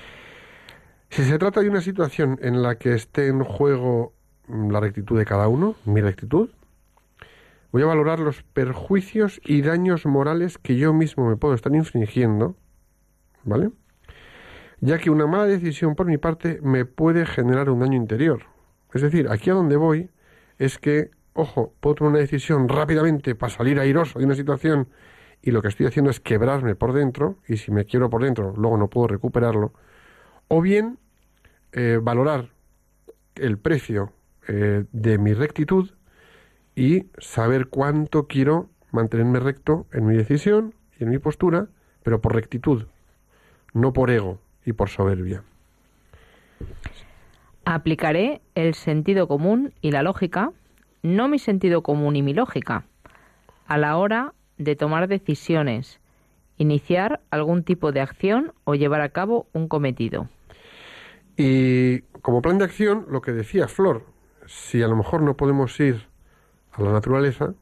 Si 1.10 1.24
se 1.24 1.38
trata 1.38 1.62
de 1.62 1.70
una 1.70 1.82
situación 1.82 2.38
en 2.42 2.62
la 2.62 2.76
que 2.76 2.94
esté 2.94 3.28
en 3.28 3.44
juego 3.44 4.14
mm, 4.48 4.72
la 4.72 4.80
rectitud 4.80 5.18
de 5.18 5.26
cada 5.26 5.48
uno, 5.48 5.76
mi 5.86 6.02
rectitud, 6.02 6.50
voy 7.72 7.84
a 7.84 7.86
valorar 7.86 8.20
los 8.20 8.44
perjuicios 8.44 9.40
y 9.44 9.62
daños 9.62 10.06
morales 10.06 10.58
que 10.58 10.76
yo 10.76 10.94
mismo 10.94 11.30
me 11.30 11.38
puedo 11.38 11.54
estar 11.54 11.74
infringiendo, 11.74 12.56
¿vale? 13.44 13.72
Ya 14.82 14.98
que 14.98 15.10
una 15.10 15.26
mala 15.26 15.46
decisión 15.46 15.96
por 15.96 16.06
mi 16.06 16.18
parte 16.18 16.60
me 16.62 16.86
puede 16.86 17.26
generar 17.26 17.70
un 17.70 17.80
daño 17.80 17.98
interior. 17.98 18.44
Es 18.94 19.02
decir, 19.02 19.28
aquí 19.30 19.50
a 19.50 19.54
donde 19.54 19.78
voy 19.78 20.10
es 20.58 20.80
que, 20.80 21.12
ojo, 21.34 21.74
puedo 21.80 21.96
tomar 21.96 22.12
una 22.12 22.20
decisión 22.20 22.70
rápidamente 22.70 23.36
para 23.36 23.52
salir 23.52 23.80
airoso 23.80 24.20
de 24.20 24.26
una 24.26 24.36
situación 24.36 24.90
y 25.42 25.52
lo 25.52 25.62
que 25.62 25.68
estoy 25.68 25.86
haciendo 25.86 26.12
es 26.12 26.20
quebrarme 26.20 26.76
por 26.76 26.94
dentro 26.94 27.38
y 27.48 27.58
si 27.58 27.72
me 27.72 27.86
quiero 27.86 28.10
por 28.10 28.24
dentro 28.24 28.54
luego 28.58 28.78
no 28.78 28.90
puedo 28.90 29.08
recuperarlo. 29.08 29.74
O 30.48 30.62
bien 30.62 30.98
eh, 31.72 32.00
valorar 32.02 32.50
el 33.36 33.58
precio 33.58 34.14
eh, 34.48 34.86
de 34.92 35.18
mi 35.18 35.34
rectitud 35.34 35.92
y 36.76 37.06
saber 37.18 37.68
cuánto 37.68 38.28
quiero 38.28 38.70
mantenerme 38.92 39.40
recto 39.40 39.86
en 39.92 40.06
mi 40.06 40.16
decisión 40.16 40.74
y 41.00 41.04
en 41.04 41.10
mi 41.10 41.20
postura, 41.20 41.68
pero 42.04 42.22
por 42.22 42.36
rectitud, 42.36 42.86
no 43.74 43.94
por 43.94 44.12
ego 44.12 44.40
y 44.66 44.74
por 44.74 44.90
soberbia. 44.90 45.44
Aplicaré 47.66 48.42
el 48.54 48.76
sentido 48.76 49.28
común 49.28 49.74
y 49.82 49.92
la 49.92 50.04
lógica, 50.04 50.52
no 51.02 51.28
mi 51.28 51.40
sentido 51.40 51.82
común 51.82 52.16
y 52.16 52.22
mi 52.22 52.34
lógica, 52.34 52.86
a 53.68 53.78
la 53.78 53.98
hora 53.98 54.34
de 54.58 54.76
tomar 54.76 55.08
decisiones, 55.08 56.00
iniciar 56.58 57.22
algún 57.32 57.64
tipo 57.64 57.92
de 57.92 58.02
acción 58.02 58.54
o 58.64 58.76
llevar 58.76 59.02
a 59.02 59.10
cabo 59.10 59.48
un 59.54 59.68
cometido. 59.68 60.30
Y 61.38 62.02
como 62.22 62.42
plan 62.42 62.58
de 62.58 62.66
acción, 62.66 63.06
lo 63.10 63.22
que 63.22 63.32
decía 63.32 63.68
Flor, 63.68 64.06
si 64.46 64.82
a 64.82 64.88
lo 64.88 64.96
mejor 64.96 65.22
no 65.22 65.36
podemos 65.36 65.80
ir 65.80 66.08
a 66.72 66.82
la 66.82 66.92
naturaleza, 66.92 67.54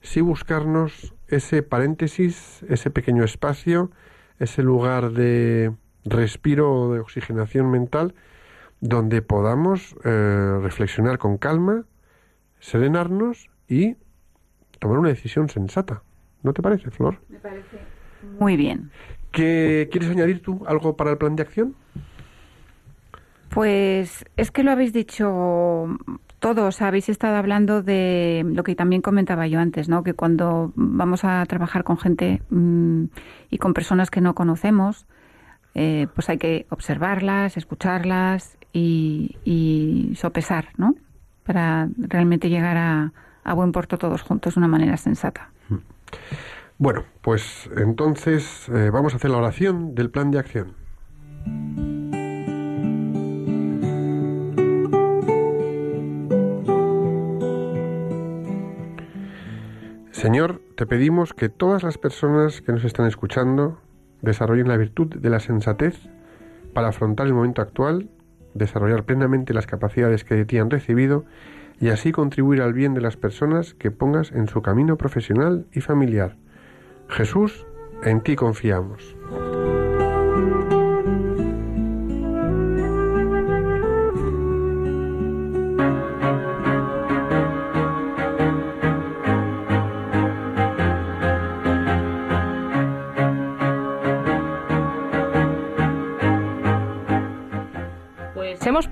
sí 0.00 0.20
buscarnos 0.20 1.14
ese 1.28 1.62
paréntesis, 1.62 2.62
ese 2.68 2.90
pequeño 2.90 3.24
espacio, 3.24 3.90
ese 4.38 4.62
lugar 4.62 5.12
de 5.12 5.72
respiro 6.04 6.72
o 6.72 6.94
de 6.94 7.00
oxigenación 7.00 7.70
mental, 7.70 8.14
donde 8.80 9.20
podamos 9.20 9.94
eh, 10.04 10.58
reflexionar 10.62 11.18
con 11.18 11.36
calma, 11.36 11.84
serenarnos 12.58 13.50
y 13.68 13.96
tomar 14.78 14.98
una 14.98 15.10
decisión 15.10 15.48
sensata. 15.48 16.02
¿No 16.42 16.54
te 16.54 16.62
parece, 16.62 16.90
Flor? 16.90 17.20
Me 17.28 17.38
parece 17.38 17.78
muy 18.38 18.56
bien. 18.56 18.90
¿Qué, 19.32 19.88
¿Quieres 19.92 20.10
añadir 20.10 20.42
tú 20.42 20.64
algo 20.66 20.96
para 20.96 21.10
el 21.10 21.18
plan 21.18 21.36
de 21.36 21.42
acción? 21.42 21.76
Pues 23.50 24.24
es 24.36 24.50
que 24.50 24.62
lo 24.62 24.70
habéis 24.70 24.92
dicho 24.92 25.88
todos, 26.38 26.80
habéis 26.82 27.08
estado 27.08 27.36
hablando 27.36 27.82
de 27.82 28.44
lo 28.46 28.62
que 28.62 28.74
también 28.74 29.02
comentaba 29.02 29.46
yo 29.46 29.60
antes, 29.60 29.88
¿no? 29.88 30.02
Que 30.02 30.14
cuando 30.14 30.72
vamos 30.74 31.24
a 31.24 31.44
trabajar 31.46 31.84
con 31.84 31.98
gente 31.98 32.42
mm, 32.50 33.04
y 33.50 33.58
con 33.58 33.74
personas 33.74 34.10
que 34.10 34.20
no 34.20 34.34
conocemos, 34.34 35.06
eh, 35.74 36.06
pues 36.14 36.28
hay 36.28 36.38
que 36.38 36.66
observarlas, 36.70 37.56
escucharlas 37.56 38.56
y, 38.72 40.12
sopesar, 40.16 40.68
¿no? 40.76 40.94
Para 41.44 41.88
realmente 41.98 42.48
llegar 42.48 42.76
a, 42.76 43.12
a 43.44 43.54
buen 43.54 43.72
puerto 43.72 43.98
todos 43.98 44.22
juntos 44.22 44.54
de 44.54 44.60
una 44.60 44.68
manera 44.68 44.96
sensata. 44.96 45.50
Bueno, 46.78 47.04
pues 47.20 47.68
entonces 47.76 48.68
eh, 48.68 48.90
vamos 48.90 49.12
a 49.12 49.16
hacer 49.16 49.30
la 49.30 49.38
oración 49.38 49.94
del 49.94 50.10
plan 50.10 50.30
de 50.30 50.38
acción. 50.38 50.74
Señor, 60.20 60.60
te 60.76 60.84
pedimos 60.84 61.32
que 61.32 61.48
todas 61.48 61.82
las 61.82 61.96
personas 61.96 62.60
que 62.60 62.72
nos 62.72 62.84
están 62.84 63.06
escuchando 63.06 63.78
desarrollen 64.20 64.68
la 64.68 64.76
virtud 64.76 65.06
de 65.06 65.30
la 65.30 65.40
sensatez 65.40 65.98
para 66.74 66.88
afrontar 66.88 67.26
el 67.26 67.32
momento 67.32 67.62
actual, 67.62 68.10
desarrollar 68.52 69.04
plenamente 69.04 69.54
las 69.54 69.66
capacidades 69.66 70.24
que 70.24 70.34
de 70.34 70.44
ti 70.44 70.58
han 70.58 70.68
recibido 70.68 71.24
y 71.80 71.88
así 71.88 72.12
contribuir 72.12 72.60
al 72.60 72.74
bien 72.74 72.92
de 72.92 73.00
las 73.00 73.16
personas 73.16 73.72
que 73.72 73.90
pongas 73.90 74.30
en 74.32 74.46
su 74.46 74.60
camino 74.60 74.98
profesional 74.98 75.64
y 75.72 75.80
familiar. 75.80 76.36
Jesús, 77.08 77.66
en 78.04 78.20
ti 78.20 78.36
confiamos. 78.36 79.16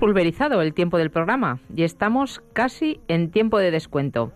Pulverizado 0.09 0.63
el 0.63 0.73
tiempo 0.73 0.97
del 0.97 1.11
programa 1.11 1.59
y 1.75 1.83
estamos 1.83 2.41
casi 2.53 2.99
en 3.07 3.29
tiempo 3.29 3.59
de 3.59 3.69
descuento. 3.69 4.31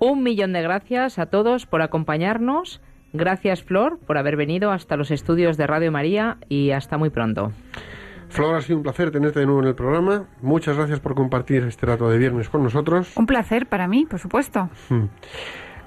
Un 0.00 0.22
millón 0.22 0.52
de 0.52 0.60
gracias 0.60 1.18
a 1.18 1.24
todos 1.24 1.64
por 1.64 1.80
acompañarnos. 1.80 2.82
Gracias, 3.14 3.62
Flor, 3.64 3.98
por 4.06 4.18
haber 4.18 4.36
venido 4.36 4.70
hasta 4.70 4.98
los 4.98 5.10
estudios 5.10 5.56
de 5.56 5.66
Radio 5.66 5.90
María 5.90 6.36
y 6.50 6.72
hasta 6.72 6.98
muy 6.98 7.08
pronto. 7.08 7.52
Flor, 8.28 8.56
ha 8.56 8.60
sido 8.60 8.76
un 8.76 8.82
placer 8.82 9.10
tenerte 9.10 9.40
de 9.40 9.46
nuevo 9.46 9.62
en 9.62 9.68
el 9.68 9.74
programa. 9.74 10.26
Muchas 10.42 10.76
gracias 10.76 11.00
por 11.00 11.14
compartir 11.14 11.62
este 11.64 11.86
rato 11.86 12.10
de 12.10 12.18
viernes 12.18 12.50
con 12.50 12.62
nosotros. 12.62 13.16
Un 13.16 13.24
placer 13.24 13.64
para 13.66 13.88
mí, 13.88 14.04
por 14.04 14.18
supuesto. 14.18 14.68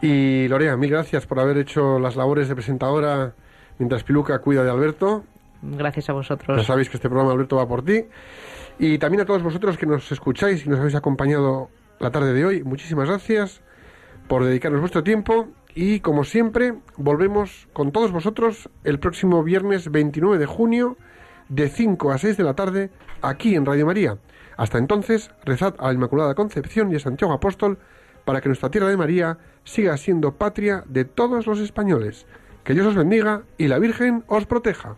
Y 0.01 0.47
Lorea, 0.47 0.75
mil 0.77 0.89
gracias 0.89 1.27
por 1.27 1.39
haber 1.39 1.59
hecho 1.59 1.99
las 1.99 2.15
labores 2.15 2.49
de 2.49 2.55
presentadora 2.55 3.35
mientras 3.77 4.03
Piluca 4.03 4.39
cuida 4.39 4.63
de 4.63 4.71
Alberto. 4.71 5.23
Gracias 5.61 6.09
a 6.09 6.13
Ya 6.13 6.15
vosotros. 6.15 6.65
sabéis 6.65 6.89
que 6.89 6.97
este 6.97 7.07
programa, 7.07 7.33
Alberto, 7.33 7.57
va 7.57 7.67
por 7.67 7.85
ti. 7.85 8.05
Y 8.79 8.97
también 8.97 9.21
a 9.21 9.25
todos 9.25 9.43
vosotros 9.43 9.77
que 9.77 9.85
nos 9.85 10.11
escucháis 10.11 10.65
y 10.65 10.69
nos 10.69 10.79
habéis 10.79 10.95
acompañado 10.95 11.69
la 11.99 12.11
tarde 12.11 12.33
de 12.33 12.45
hoy. 12.45 12.63
Muchísimas 12.63 13.07
gracias 13.07 13.61
por 14.27 14.43
dedicarnos 14.43 14.81
vuestro 14.81 15.03
tiempo. 15.03 15.47
Y 15.73 16.01
como 16.01 16.23
siempre, 16.23 16.73
volvemos 16.97 17.67
con 17.73 17.91
todos 17.91 18.11
vosotros 18.11 18.69
el 18.83 18.99
próximo 18.99 19.43
viernes 19.43 19.91
29 19.91 20.37
de 20.37 20.45
junio 20.45 20.97
de 21.47 21.69
5 21.69 22.11
a 22.11 22.17
6 22.17 22.37
de 22.37 22.43
la 22.43 22.55
tarde 22.55 22.89
aquí 23.21 23.55
en 23.55 23.65
Radio 23.65 23.85
María. 23.85 24.17
Hasta 24.57 24.77
entonces, 24.77 25.31
rezad 25.45 25.75
a 25.79 25.87
la 25.87 25.93
Inmaculada 25.93 26.35
Concepción 26.35 26.91
y 26.91 26.95
a 26.95 26.99
Santiago 26.99 27.33
Apóstol 27.33 27.77
para 28.25 28.41
que 28.41 28.49
nuestra 28.49 28.69
tierra 28.69 28.89
de 28.89 28.97
María 28.97 29.37
siga 29.63 29.97
siendo 29.97 30.33
patria 30.33 30.83
de 30.87 31.05
todos 31.05 31.47
los 31.47 31.59
españoles. 31.59 32.25
Que 32.63 32.73
Dios 32.73 32.85
os 32.87 32.95
bendiga 32.95 33.43
y 33.57 33.67
la 33.67 33.79
Virgen 33.79 34.23
os 34.27 34.45
proteja. 34.45 34.97